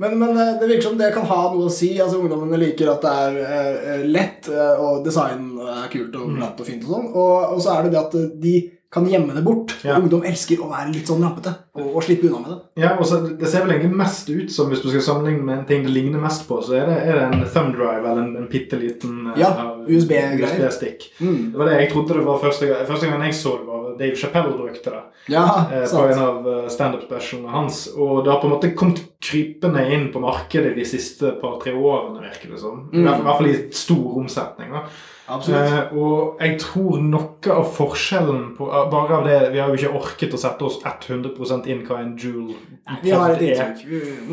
men, 0.00 0.16
men 0.18 0.38
det 0.60 0.66
virker 0.66 0.86
som 0.88 0.98
det 0.98 1.10
kan 1.12 1.26
ha 1.28 1.40
noe 1.52 1.68
å 1.68 1.72
si. 1.72 1.92
Altså 2.00 2.22
Ungdommene 2.22 2.58
liker 2.62 2.88
at 2.88 3.04
det 3.04 3.14
er 3.24 3.40
uh, 3.40 4.04
lett, 4.08 4.48
uh, 4.48 4.80
og 4.80 5.02
design 5.04 5.50
er 5.60 5.90
kult 5.92 6.16
og 6.16 6.36
glatt 6.38 6.62
og 6.62 6.68
fint. 6.68 6.86
Og 6.86 6.94
sånn 6.94 7.10
og, 7.10 7.56
og 7.56 7.60
så 7.60 7.74
er 7.74 7.84
det 7.84 7.94
det 7.94 8.00
at 8.00 8.16
de 8.40 8.54
kan 8.90 9.06
gjemme 9.06 9.34
det 9.36 9.42
bort. 9.46 9.76
Ja. 9.86 9.94
Ungdom 10.00 10.24
elsker 10.26 10.58
å 10.64 10.68
være 10.72 10.90
litt 10.90 11.06
sånn 11.06 11.22
rampete 11.22 11.52
og, 11.78 11.92
og 11.94 12.02
slippe 12.02 12.26
unna 12.26 12.40
med 12.42 12.50
det. 12.50 12.82
Ja, 12.82 12.96
og 12.98 13.06
så 13.06 13.20
Det 13.22 13.46
ser 13.46 13.62
vel 13.62 13.76
egentlig 13.76 14.00
mest 14.00 14.30
ut 14.30 14.50
som 14.50 14.72
hvis 14.72 14.82
du 14.82 14.88
skal 14.90 15.04
sammenligne 15.06 15.46
med 15.46 15.58
en 15.60 15.68
ting 15.68 15.84
det 15.86 15.92
ligner 15.94 16.22
mest 16.22 16.48
på, 16.48 16.58
så 16.66 16.74
er 16.80 16.90
det, 16.90 16.96
er 17.06 17.20
det 17.20 17.26
en 17.28 17.44
thumb 17.54 17.76
drive 17.78 18.00
eller 18.02 18.24
en, 18.24 18.32
en 18.40 18.48
bitte 18.50 18.80
liten 18.80 19.30
Ja, 19.38 19.52
USB-greier. 19.86 20.42
USB-stikk. 20.42 21.06
Mm. 21.20 21.52
Det 21.52 21.60
var 21.62 21.70
det 21.70 21.76
jeg 21.84 21.92
trodde 21.92 22.18
det 22.18 22.26
var 22.26 22.42
første 22.42 22.70
gang, 22.72 22.82
første 22.90 23.12
gang 23.12 23.22
jeg 23.28 23.38
så 23.38 23.54
det, 23.60 23.68
var 23.70 23.86
Dave 24.00 24.16
Chappelle 24.16 24.56
brukte 24.58 24.96
det. 24.96 25.04
Ja, 25.30 25.44
eh, 25.70 25.86
På 25.86 26.02
en 26.08 26.24
av 26.24 26.50
eh, 26.50 26.66
standup-specialene 26.72 27.54
hans. 27.54 27.84
Og 27.94 28.24
det 28.24 28.32
har 28.32 28.40
på 28.42 28.48
en 28.48 28.54
måte 28.56 28.72
kommet 28.74 29.04
krypende 29.22 29.86
inn 29.92 30.08
på 30.10 30.22
markedet 30.24 30.74
de 30.74 30.86
siste 30.88 31.36
par-tre 31.38 31.76
årene, 31.76 32.24
virker 32.26 32.54
det 32.56 32.60
som. 32.62 32.88
Mm. 32.90 33.04
I 33.04 33.06
hvert 33.06 33.26
fall 33.36 33.50
i 33.52 33.56
stor 33.76 34.18
omsetning. 34.24 34.74
da. 34.74 34.86
Absolutt. 35.30 35.72
Eh, 35.72 35.96
og 35.96 36.40
jeg 36.42 36.56
tror 36.62 37.02
noe 37.04 37.54
av 37.54 37.68
forskjellen 37.76 38.48
på 38.56 38.66
eh, 38.66 38.79
Bare 38.90 39.16
av 39.18 39.24
det 39.26 39.52
Vi 39.52 39.58
har 39.58 39.68
jo 39.68 39.74
ikke 39.78 39.94
orket 40.00 40.34
å 40.34 40.38
sette 40.40 40.64
oss 40.64 40.78
100 40.84 41.66
inn 41.66 41.82
hva 41.86 41.98
en 42.00 42.16
Joule 42.16 42.54
Vi 43.02 43.10
har 43.10 43.30
et 43.34 43.40
inntrykk. 43.40 43.82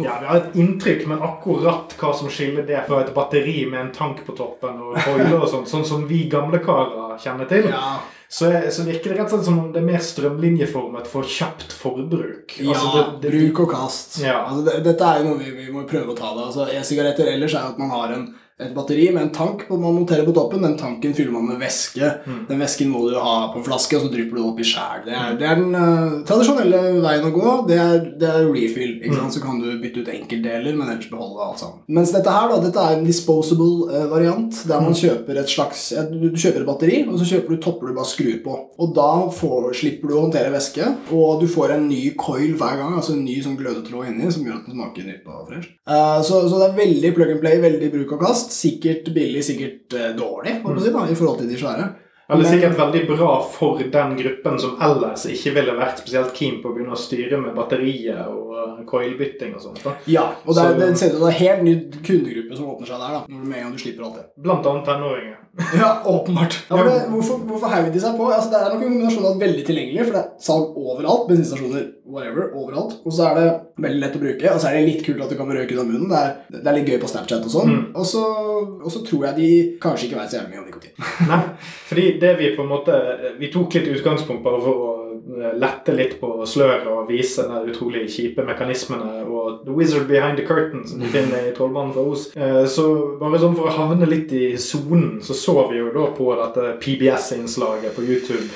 Ja, 0.04 0.18
vi 0.22 0.26
har 0.28 0.36
et 0.38 0.56
inntrykk, 0.56 1.08
men 1.08 1.20
akkurat 1.22 1.94
hva 2.00 2.14
som 2.16 2.30
skiller 2.30 2.66
det 2.68 2.84
fra 2.88 3.02
et 3.04 3.14
batteri 3.14 3.66
med 3.70 3.80
en 3.82 3.92
tank 3.92 4.24
på 4.26 4.36
toppen 4.38 4.80
og 4.82 4.98
foiler 5.04 5.40
og 5.42 5.50
sånt, 5.52 5.68
sånn 5.70 5.86
som 5.86 6.06
vi 6.08 6.24
gamle 6.32 6.60
karer 6.64 7.18
kjenner 7.22 7.48
til, 7.50 7.68
Ja, 7.70 8.00
så, 8.30 8.50
så 8.72 8.84
virker 8.84 9.14
det 9.14 9.20
rett 9.20 9.30
og 9.32 9.38
slett 9.38 9.46
som 9.46 9.60
om 9.60 9.72
det 9.72 9.80
er 9.82 9.86
mer 9.88 10.02
strømlinjeformet 10.04 11.08
for 11.08 11.24
kjapt 11.24 11.72
forbruk. 11.74 12.58
ja 12.60 12.74
Altså, 12.74 12.92
det- 13.22 13.22
det- 13.22 13.32
bruk 13.32 13.60
og 13.68 13.72
kast. 13.72 14.20
Ja. 14.24 14.46
Altså, 14.48 14.66
det, 14.66 14.84
dette 14.84 15.02
er 15.06 15.24
jo 15.24 15.30
noe 15.30 15.38
vi, 15.40 15.52
vi 15.66 15.72
må 15.72 15.86
prøve 15.88 16.12
å 16.14 16.18
ta 16.18 16.34
det. 16.36 16.44
Altså, 16.50 16.68
E-sigaretter 16.74 17.28
ellers 17.34 17.54
er 17.56 17.62
jo 17.68 17.74
at 17.76 17.80
man 17.80 17.90
har 17.90 18.14
en 18.14 18.36
et 18.58 18.72
batteri 18.74 19.04
med 19.14 19.22
en 19.22 19.34
tank 19.36 19.68
man 19.70 19.94
monterer 19.94 20.26
på 20.26 20.34
toppen. 20.34 20.64
Den 20.66 20.78
tanken 20.80 21.12
fyller 21.14 21.30
man 21.36 21.46
med 21.46 21.60
væske. 21.62 22.08
Mm. 22.26 22.40
Den 22.50 22.62
væsken 22.64 22.90
må 22.90 23.04
du 23.06 23.14
ha 23.22 23.52
på 23.54 23.60
en 23.60 23.66
flaske, 23.68 23.94
og 24.00 24.08
så 24.08 24.10
drypper 24.10 24.40
du 24.40 24.48
opp 24.48 24.62
i 24.64 24.66
sjæl. 24.66 25.04
Det, 25.06 25.18
det 25.38 25.46
er 25.46 25.60
den 25.62 25.76
uh, 25.78 26.16
tradisjonelle 26.26 26.80
veien 27.04 27.28
å 27.28 27.34
gå. 27.36 27.52
Det 27.70 27.78
er, 27.78 28.00
det 28.18 28.32
er 28.32 28.48
refill. 28.50 28.96
Mm. 29.06 29.30
Så 29.36 29.44
kan 29.44 29.60
du 29.62 29.68
bytte 29.84 30.02
ut 30.02 30.10
enkeltdeler, 30.10 30.74
men 30.74 30.90
ellers 30.90 31.10
beholde 31.12 31.46
alt 31.46 31.62
sammen. 31.62 31.84
Mens 32.00 32.16
dette 32.16 32.34
her 32.34 32.50
da, 32.50 32.58
dette 32.66 32.82
er 32.88 32.98
en 32.98 33.06
disposable 33.06 33.92
uh, 33.94 34.08
variant, 34.14 34.64
der 34.66 34.78
Mm. 34.78 34.86
man 34.90 34.98
kjøper 34.98 35.38
et 35.42 35.50
slags 35.50 35.80
du, 36.12 36.28
du 36.30 36.38
kjøper 36.38 36.62
et 36.62 36.68
batteri, 36.68 36.98
og 37.10 37.16
så 37.18 37.26
kjøper 37.26 37.56
du 37.56 37.62
topper 37.64 37.90
du 37.90 37.96
bare 37.98 38.10
skrur 38.10 38.36
på. 38.44 38.58
Og 38.82 38.92
da 38.98 39.08
får, 39.34 39.70
slipper 39.80 40.10
du 40.10 40.16
å 40.18 40.22
håndtere 40.26 40.52
væske, 40.54 40.86
og 41.14 41.42
du 41.42 41.48
får 41.50 41.74
en 41.78 41.88
ny 41.90 42.02
coil 42.18 42.54
hver 42.58 42.78
gang, 42.82 42.98
altså 42.98 43.14
en 43.16 43.24
ny 43.26 43.38
sånn 43.46 43.58
glødetråd 43.60 44.12
inni, 44.12 44.30
som 44.34 44.46
gjør 44.46 44.60
at 44.60 44.68
den 44.70 44.78
smaker 44.78 45.08
nytt 45.10 45.30
og 45.30 45.50
fresh. 45.50 45.72
Uh, 45.90 46.20
så, 46.26 46.44
så 46.50 46.62
det 46.62 46.68
er 46.72 46.78
veldig 46.82 47.14
plug 47.18 47.34
and 47.38 47.42
play, 47.46 47.62
veldig 47.64 47.94
bruk 47.98 48.18
og 48.18 48.26
kast. 48.26 48.47
Sikkert 48.54 49.14
billig, 49.16 49.44
sikkert 49.46 49.96
eh, 49.98 50.12
dårlig, 50.18 50.60
på 50.64 50.76
si, 50.80 50.92
da, 50.94 51.06
i 51.08 51.18
forhold 51.18 51.42
til 51.44 51.50
de 51.52 51.60
svære. 51.60 51.88
Eller 52.30 52.44
Men- 52.44 52.52
sikkert 52.52 52.78
veldig 52.78 53.08
bra 53.08 53.42
for 53.42 53.80
den 53.80 54.18
gruppen 54.18 54.60
som 54.60 54.76
ellers 54.84 55.26
ikke 55.32 55.54
ville 55.56 55.76
vært 55.78 56.02
spesielt 56.02 56.34
keen 56.36 56.58
på 56.62 56.70
å 56.70 56.74
begynne 56.76 56.92
å 56.92 57.00
styre 57.00 57.40
med 57.40 57.56
batteriet 57.56 58.20
og 58.28 58.52
uh, 58.52 58.82
coilbytting 58.90 59.54
og 59.56 59.62
sånt. 59.64 59.80
da. 59.86 59.94
Ja, 60.12 60.26
og 60.44 60.58
det, 60.58 60.66
er, 60.66 60.76
det 60.76 60.90
det 61.00 61.08
er 61.08 61.24
en 61.24 61.38
helt 61.40 61.64
ny 61.64 61.76
kundegruppe 62.04 62.58
som 62.60 62.74
åpner 62.74 62.90
seg 62.92 63.00
der, 63.00 63.16
da, 63.16 63.22
med 63.32 63.58
en 63.62 63.64
gang 63.64 63.78
du 63.78 63.80
slipper 63.80 64.10
alt 64.10 64.20
det. 64.20 64.26
Blant 64.44 64.68
annet 64.68 64.90
tenåringer. 64.92 65.38
Ja, 65.80 66.04
åpenbart. 66.06 66.60
Ja, 66.70 66.84
det, 66.84 66.98
hvorfor 67.10 67.40
hvorfor 67.48 67.72
heiv 67.72 67.88
de 67.94 68.02
seg 68.04 68.20
på? 68.20 68.28
Altså, 68.30 68.52
det 68.52 68.60
er 68.60 68.74
nok 68.76 68.84
en 68.84 68.92
kombinasjon 68.92 69.26
av 69.32 69.40
veldig 69.42 69.64
tilgjengelig, 69.66 70.04
for 70.04 70.18
det 70.18 70.22
er 70.22 70.28
salg 70.50 70.76
overalt. 70.78 71.24
Bensinstasjoner, 71.32 71.88
whatever, 72.06 72.52
overalt. 72.60 73.00
Og 73.08 73.16
så 73.16 73.32
er 73.32 73.40
det 73.40 73.48
veldig 73.78 74.02
lett 74.02 74.16
å 74.18 74.22
bruke, 74.22 74.52
og 74.52 74.62
så 74.62 74.70
er 74.70 74.78
det 74.78 74.88
litt 74.88 75.04
kult 75.06 75.22
at 75.24 75.32
du 75.32 75.38
kan 75.40 75.50
røyke 75.54 75.76
ut 75.76 75.82
av 75.82 75.90
munnen. 75.90 76.10
Det 76.12 76.20
er, 76.20 76.36
det 76.58 76.70
er 76.72 76.78
litt 76.80 76.92
gøy 76.92 77.00
på 77.02 77.10
Snapchat 77.12 77.46
og 77.46 77.54
sånn. 77.54 77.74
Mm. 77.74 77.82
Og, 77.94 78.06
så, 78.10 79.02
tror 79.08 79.28
jeg 79.28 79.38
de 79.38 79.50
kanskje 79.84 80.08
ikke 80.10 80.20
vet 80.20 80.32
så 80.34 80.40
jævlig 80.40 80.54
mye 80.54 80.62
om 80.64 80.70
nikotin. 80.72 80.96
Nei, 81.32 81.42
fordi 81.90 82.06
det 82.22 82.32
vi 82.40 82.54
på 82.58 82.64
en 82.66 82.72
måte 82.72 82.96
Vi 83.38 83.52
tok 83.54 83.76
litt 83.78 83.90
utgangspunkt 83.92 84.44
bare 84.46 84.62
for 84.64 84.86
å 84.88 84.94
eh, 85.14 85.58
lette 85.62 85.94
litt 85.96 86.16
på 86.22 86.32
sløret 86.50 86.88
og 86.90 87.10
vise 87.12 87.46
de 87.48 87.72
utrolig 87.72 88.06
kjipe 88.12 88.46
mekanismene 88.48 89.24
og 89.28 89.62
The 89.68 89.76
Wizard 89.78 90.08
Behind 90.10 90.40
the 90.42 90.46
Curtain 90.48 90.86
som 90.90 91.04
du 91.04 91.10
finner 91.14 91.50
i 91.50 91.54
Trollmannen 91.58 91.94
fra 91.96 92.06
Os. 92.12 92.30
Eh, 92.36 92.64
Så 92.72 92.88
bare 93.22 93.42
sånn 93.42 93.58
for 93.58 93.70
å 93.70 93.76
havne 93.78 94.10
litt 94.10 94.34
i 94.34 94.56
sonen, 94.62 95.20
så 95.22 95.38
så 95.38 95.60
vi 95.70 95.82
jo 95.84 95.94
da 95.94 96.10
på 96.18 96.32
dette 96.42 96.74
PBS-innslaget 96.82 97.96
på 97.96 98.06
YouTube. 98.08 98.48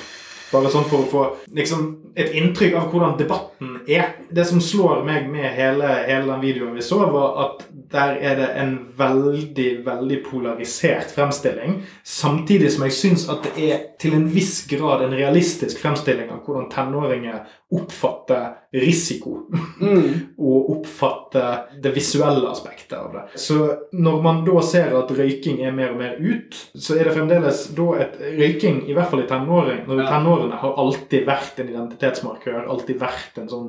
Bare 0.52 0.70
sånn 0.72 0.88
for 0.88 1.04
å 1.04 1.08
få 1.08 1.22
liksom, 1.56 1.86
et 2.14 2.34
inntrykk 2.36 2.76
av 2.76 2.90
hvordan 2.92 3.16
debatten 3.20 3.78
er. 3.88 4.18
Det 4.30 4.44
som 4.48 4.60
slår 4.60 5.02
meg 5.06 5.30
med 5.32 5.48
hele, 5.56 5.88
hele 6.06 6.28
den 6.28 6.42
videoen 6.44 6.76
vi 6.76 6.84
så, 6.84 7.00
var 7.12 7.38
at 7.46 7.64
der 7.92 8.16
er 8.20 8.36
det 8.40 8.48
en 8.60 8.74
veldig, 8.96 9.70
veldig 9.86 10.18
polarisert 10.26 11.12
fremstilling. 11.12 11.80
Samtidig 12.04 12.72
som 12.74 12.86
jeg 12.86 12.96
syns 12.96 13.26
at 13.32 13.44
det 13.48 13.68
er 13.70 13.82
til 14.00 14.16
en 14.16 14.28
viss 14.32 14.62
grad 14.68 15.04
en 15.06 15.16
realistisk 15.16 15.80
fremstilling 15.82 16.30
av 16.32 16.44
hvordan 16.46 16.70
tenåringer 16.72 17.42
oppfatter 17.72 18.50
risiko. 18.72 19.46
og 20.48 20.70
oppfatter 20.76 21.80
det 21.82 21.92
visuelle 21.96 22.48
aspektet 22.50 22.96
av 22.98 23.12
det. 23.12 23.24
Så 23.40 23.58
når 23.92 24.22
man 24.24 24.42
da 24.46 24.62
ser 24.64 24.92
at 24.96 25.12
røyking 25.16 25.60
er 25.64 25.74
mer 25.76 25.92
og 25.94 26.00
mer 26.00 26.16
ut, 26.20 26.56
så 26.74 26.96
er 26.96 27.08
det 27.08 27.16
fremdeles 27.16 27.64
da 27.76 27.88
et 28.04 28.18
røyking, 28.38 28.82
i 28.88 28.96
hvert 28.96 29.12
fall 29.12 29.24
i 29.24 29.28
tenåring, 29.28 29.84
når 29.88 30.02
Ja. 30.02 30.08
Tenårene 30.42 30.58
har 30.60 30.74
alltid 30.78 31.26
vært 31.26 31.60
en 31.62 31.68
identitetsmarkør, 31.72 32.66
alltid 32.70 32.98
vært 33.00 33.38
en 33.42 33.48
sånn. 33.48 33.68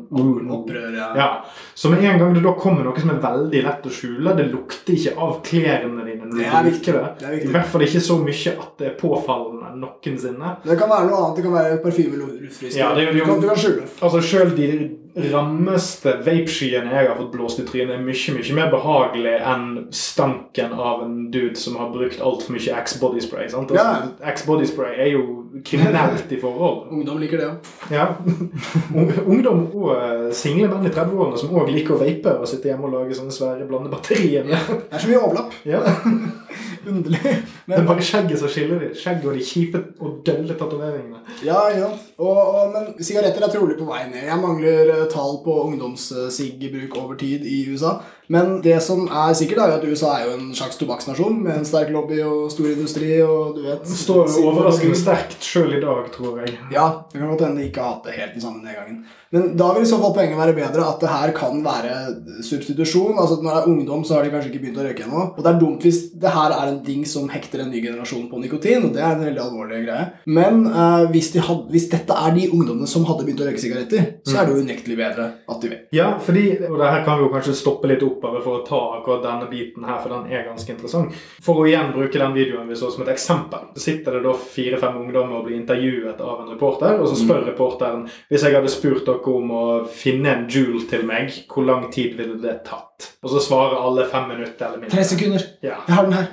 Opprør, 0.54 0.90
ja. 0.96 1.10
Ja, 1.18 1.28
Så 1.76 1.90
med 1.90 2.04
en 2.04 2.20
gang 2.20 2.34
det 2.34 2.44
da 2.44 2.54
kommer 2.54 2.84
noe 2.84 3.00
som 3.00 3.10
er 3.14 3.22
veldig 3.24 3.64
lett 3.64 3.86
å 3.86 3.94
skjule, 3.94 4.36
det 4.38 4.48
lukter 4.52 4.94
ikke 4.96 5.16
av 5.18 5.38
klærne 5.46 6.06
dine 6.06 6.26
når 6.26 6.34
du 6.34 6.40
Det 6.40 6.48
er 6.48 6.64
viktig. 6.70 6.94
det. 6.94 7.06
Det 7.20 7.44
I 7.44 7.54
hvert 7.54 7.66
fall 7.72 7.82
ikke 7.88 8.02
så 8.02 8.18
mye 8.24 8.56
at 8.60 8.74
det 8.78 8.88
er 8.88 8.98
påfallende 9.00 9.74
noensinne. 9.84 10.58
Det 10.64 10.78
kan 10.80 10.90
være 10.90 11.08
noe 11.10 11.22
annet. 11.22 11.36
Det 11.38 11.44
kan 11.44 11.54
være 11.54 11.82
parfyme 11.84 12.14
eller 12.14 12.42
luftfrisker. 12.48 12.80
Ja, 12.80 12.94
det 12.96 13.14
du 13.14 13.24
kan 13.26 13.56
skjule. 13.56 13.88
Altså 14.02 14.22
selv 14.22 14.56
de 14.58 14.70
rammeste 15.16 16.16
vapeskyen 16.26 16.88
jeg 16.90 17.08
har 17.10 17.16
fått 17.20 17.32
blåst 17.36 17.60
i 17.62 17.66
trynet, 17.68 17.96
er 17.98 18.02
mye 18.02 18.34
mye 18.38 18.56
mer 18.58 18.72
behagelig 18.74 19.36
enn 19.46 19.66
stanken 19.94 20.74
av 20.74 21.04
en 21.06 21.30
dude 21.34 21.56
som 21.60 21.76
har 21.78 21.92
brukt 21.94 22.22
altfor 22.22 22.56
mye 22.56 22.74
X-body 22.82 23.22
spray. 23.22 23.48
sant? 23.50 23.72
Altså, 23.72 23.86
Ja. 23.86 24.30
X-body 24.34 24.66
spray 24.70 24.96
er 24.98 25.12
jo 25.14 25.24
kriminelt 25.66 26.32
i 26.32 26.40
forhold. 26.42 26.88
Ungdom 26.96 27.20
liker 27.22 27.38
det 27.38 27.50
òg. 27.52 27.72
Ja. 27.94 28.08
Ungdom 29.34 29.68
og 29.74 29.92
eh, 29.96 30.32
single 30.34 30.70
menn 30.72 30.88
i 30.90 30.94
30-årene 30.94 31.38
som 31.40 31.54
òg 31.56 31.70
liker 31.74 31.96
å 31.96 32.02
vape 32.02 32.34
og 32.40 32.48
sitte 32.50 32.72
hjemme 32.72 32.90
og 32.90 32.96
lage 32.98 33.18
sånne 33.18 33.34
svære 33.36 33.68
blandebatterier. 33.70 34.48
med. 34.50 34.58
Det 34.90 34.98
er 34.98 35.06
så 35.06 35.12
mye 35.14 35.22
overlapp. 35.24 35.54
Ja. 35.74 35.80
Underlig. 36.88 37.20
Det 37.68 37.78
er 37.78 37.86
bare 37.88 38.04
skjegget 38.04 38.40
som 38.42 38.52
skiller 38.52 38.82
dem. 38.82 38.96
Skjegget 38.98 39.30
og 39.30 39.38
de 39.38 39.46
kjipe 39.48 39.84
og 40.04 40.18
dølle 40.28 40.58
tatoveringene. 40.60 41.22
Ja, 41.46 41.62
ja. 41.72 41.92
Og, 42.18 42.40
og, 42.42 42.74
men 42.74 42.90
sigaretter 43.04 43.46
er 43.46 43.54
trolig 43.54 43.78
på 43.80 43.88
vei 43.88 44.02
ned. 44.10 44.26
Jeg 44.28 44.42
mangler 44.42 44.92
eh, 44.96 45.06
tall 45.12 45.40
på 45.46 45.56
ungdoms-sigg-bruk 45.70 46.98
over 47.00 47.16
tid 47.20 47.48
i 47.48 47.64
USA. 47.72 47.98
Men 48.32 48.62
det 48.64 48.78
som 48.84 49.04
er 49.12 49.34
sikkert, 49.36 49.60
er 49.60 49.72
jo 49.72 49.80
at 49.80 49.88
USA 49.92 50.12
er 50.18 50.30
jo 50.30 50.36
en 50.38 50.54
slags 50.56 50.78
tobakksnasjon 50.80 51.42
med 51.44 51.58
en 51.60 51.68
sterk 51.68 51.92
lobby 51.92 52.22
og 52.24 52.52
stor 52.54 52.70
industri 52.72 53.18
og 53.22 53.58
du 53.58 53.66
vet 53.66 53.90
står 53.90 54.38
overraskende 54.40 54.96
sterkt 54.98 55.44
sjøl 55.44 55.76
i 55.76 55.82
dag, 55.84 56.08
tror 56.14 56.40
jeg. 56.44 56.56
Ja, 56.72 56.88
det 57.12 57.20
kan 57.20 57.34
godt 57.34 57.44
hende 57.48 57.62
de 57.62 57.68
ikke 57.68 57.84
har 57.84 57.98
hatt 57.98 58.08
det 58.08 58.16
helt 58.16 58.38
den 58.38 58.46
samme 58.46 58.64
nedgangen. 58.64 59.04
Men 59.34 59.56
da 59.58 59.72
vil 59.74 59.84
i 59.84 59.90
så 59.90 59.98
fall 60.00 60.14
poenget 60.16 60.38
være 60.38 60.56
bedre 60.56 60.86
at 60.86 61.02
det 61.02 61.10
her 61.12 61.32
kan 61.36 61.64
være 61.66 61.94
substitusjon. 62.46 63.18
Altså 63.18 63.40
at 63.40 63.44
Når 63.44 63.56
det 63.56 63.62
er 63.62 63.72
ungdom, 63.72 64.04
så 64.06 64.16
har 64.16 64.24
de 64.24 64.34
kanskje 64.34 64.52
ikke 64.52 64.62
begynt 64.68 64.80
å 64.80 64.86
røyke 64.86 65.08
ennå. 65.08 65.24
Og 65.34 65.40
det 65.42 65.52
er 65.52 65.62
dumt 65.64 65.88
hvis 65.88 66.02
det 66.22 66.34
her 66.36 66.54
er 66.54 66.70
en 66.70 66.73
ding 66.86 67.06
som 67.10 67.30
hekter 67.32 67.64
en 67.64 67.72
ny 67.72 67.82
generasjon 67.84 68.26
på 68.32 68.40
nikotin. 68.42 68.88
og 68.88 68.96
Det 68.96 69.02
er 69.04 69.16
en 69.16 69.26
veldig 69.26 69.44
alvorlig 69.44 69.82
greie. 69.86 70.06
Men 70.26 70.64
uh, 70.68 71.06
hvis, 71.14 71.32
de 71.36 71.44
had, 71.44 71.66
hvis 71.74 71.90
dette 71.92 72.18
er 72.18 72.36
de 72.36 72.48
ungdommene 72.50 72.90
som 72.90 73.06
hadde 73.10 73.28
begynt 73.28 73.44
å 73.44 73.48
røyke 73.48 73.62
sigaretter, 73.62 74.08
så 74.28 74.40
er 74.40 74.48
det 74.48 74.56
jo 74.56 74.64
unektelig 74.66 74.98
bedre 75.00 75.28
at 75.50 75.64
de 75.64 75.72
vet. 75.74 75.88
Ja, 75.96 76.10
fordi, 76.24 76.46
og 76.70 76.78
det 76.82 76.92
her 76.96 77.06
kan 77.08 77.20
vi 77.20 77.28
jo 77.28 77.34
kanskje 77.34 77.58
stoppe 77.58 77.92
litt 77.92 78.06
opp 78.06 78.24
over 78.30 78.46
for 78.46 78.62
å 78.62 78.66
ta 78.68 78.82
akkurat 79.00 79.26
denne 79.26 79.50
biten 79.52 79.86
her, 79.88 80.00
for 80.04 80.16
den 80.16 80.32
er 80.34 80.48
ganske 80.48 80.74
interessant. 80.74 81.18
For 81.44 81.62
å 81.62 81.68
igjen 81.70 81.94
bruke 81.96 82.22
den 82.22 82.38
videoen 82.38 82.72
vi 82.72 82.80
så 82.80 82.92
som 82.94 83.06
et 83.06 83.14
eksempel, 83.14 83.70
så 83.76 83.86
sitter 83.86 84.18
det 84.18 84.24
da 84.26 84.36
fire-fem 84.38 85.02
ungdommer 85.04 85.42
og 85.42 85.50
blir 85.50 85.60
intervjuet 85.60 86.22
av 86.24 86.44
en 86.44 86.54
reporter, 86.56 86.98
og 87.00 87.10
så 87.12 87.20
spør 87.20 87.46
reporteren 87.52 88.08
hvis 88.32 88.46
jeg 88.46 88.56
hadde 88.56 88.72
spurt 88.72 89.06
dere 89.08 89.36
om 89.38 89.54
å 89.54 89.66
finne 89.90 90.32
en 90.34 90.48
jule 90.52 90.86
til 90.90 91.06
meg, 91.08 91.34
hvor 91.52 91.68
lang 91.68 91.90
tid 91.94 92.18
ville 92.20 92.40
det 92.42 92.62
tatt? 92.68 92.93
Og 93.24 93.30
så 93.30 93.44
svarer 93.48 93.78
alle 93.88 94.08
fem 94.12 94.30
minutter 94.30 94.66
eller 94.66 94.80
mindre. 94.80 94.98
Tre 94.98 95.04
sekunder. 95.04 95.40
Ja. 95.64 95.76
Jeg 95.88 95.96
har 95.96 96.04
den 96.04 96.14
her. 96.14 96.26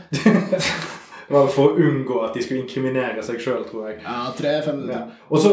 Det 1.31 1.37
var 1.37 1.51
for 1.55 1.71
å 1.71 1.79
unngå 1.79 2.17
at 2.27 2.35
de 2.35 2.43
skulle 2.43 2.65
inkriminere 2.65 3.23
seg 3.23 3.39
sjøl, 3.39 3.63
tror 3.69 3.85
jeg. 3.87 4.01
Ja, 4.03 4.33
tre-fem 4.35 4.81
Ja. 4.91 5.05
Og 5.31 5.39
så, 5.39 5.51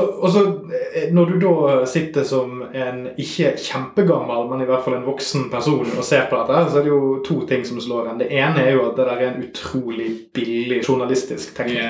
eh, 0.74 1.12
når 1.13 1.25
du 1.29 1.36
da 1.43 1.86
sitter 1.86 2.24
som 2.25 2.63
en 2.74 3.12
ikke 3.13 3.51
kjempegammel, 3.62 4.48
men 4.50 4.63
i 4.63 4.65
hvert 4.65 4.84
fall 4.84 4.96
en 4.98 5.05
voksen 5.05 5.51
person 5.51 5.86
og 5.86 6.03
ser 6.03 6.25
på 6.31 6.39
dette, 6.39 6.63
så 6.72 6.79
er 6.79 6.88
det 6.88 6.89
jo 6.89 7.22
to 7.25 7.46
ting 7.46 7.65
som 7.65 7.77
slår 7.77 8.10
en. 8.10 8.17
Det 8.17 8.31
ene 8.31 8.63
er 8.63 8.74
jo 8.74 8.88
at 8.88 8.98
det 8.98 9.05
der 9.05 9.22
er 9.22 9.27
en 9.27 9.43
utrolig 9.46 10.10
billig 10.34 10.81
journalistisk 10.81 11.53
teknikk. 11.55 11.86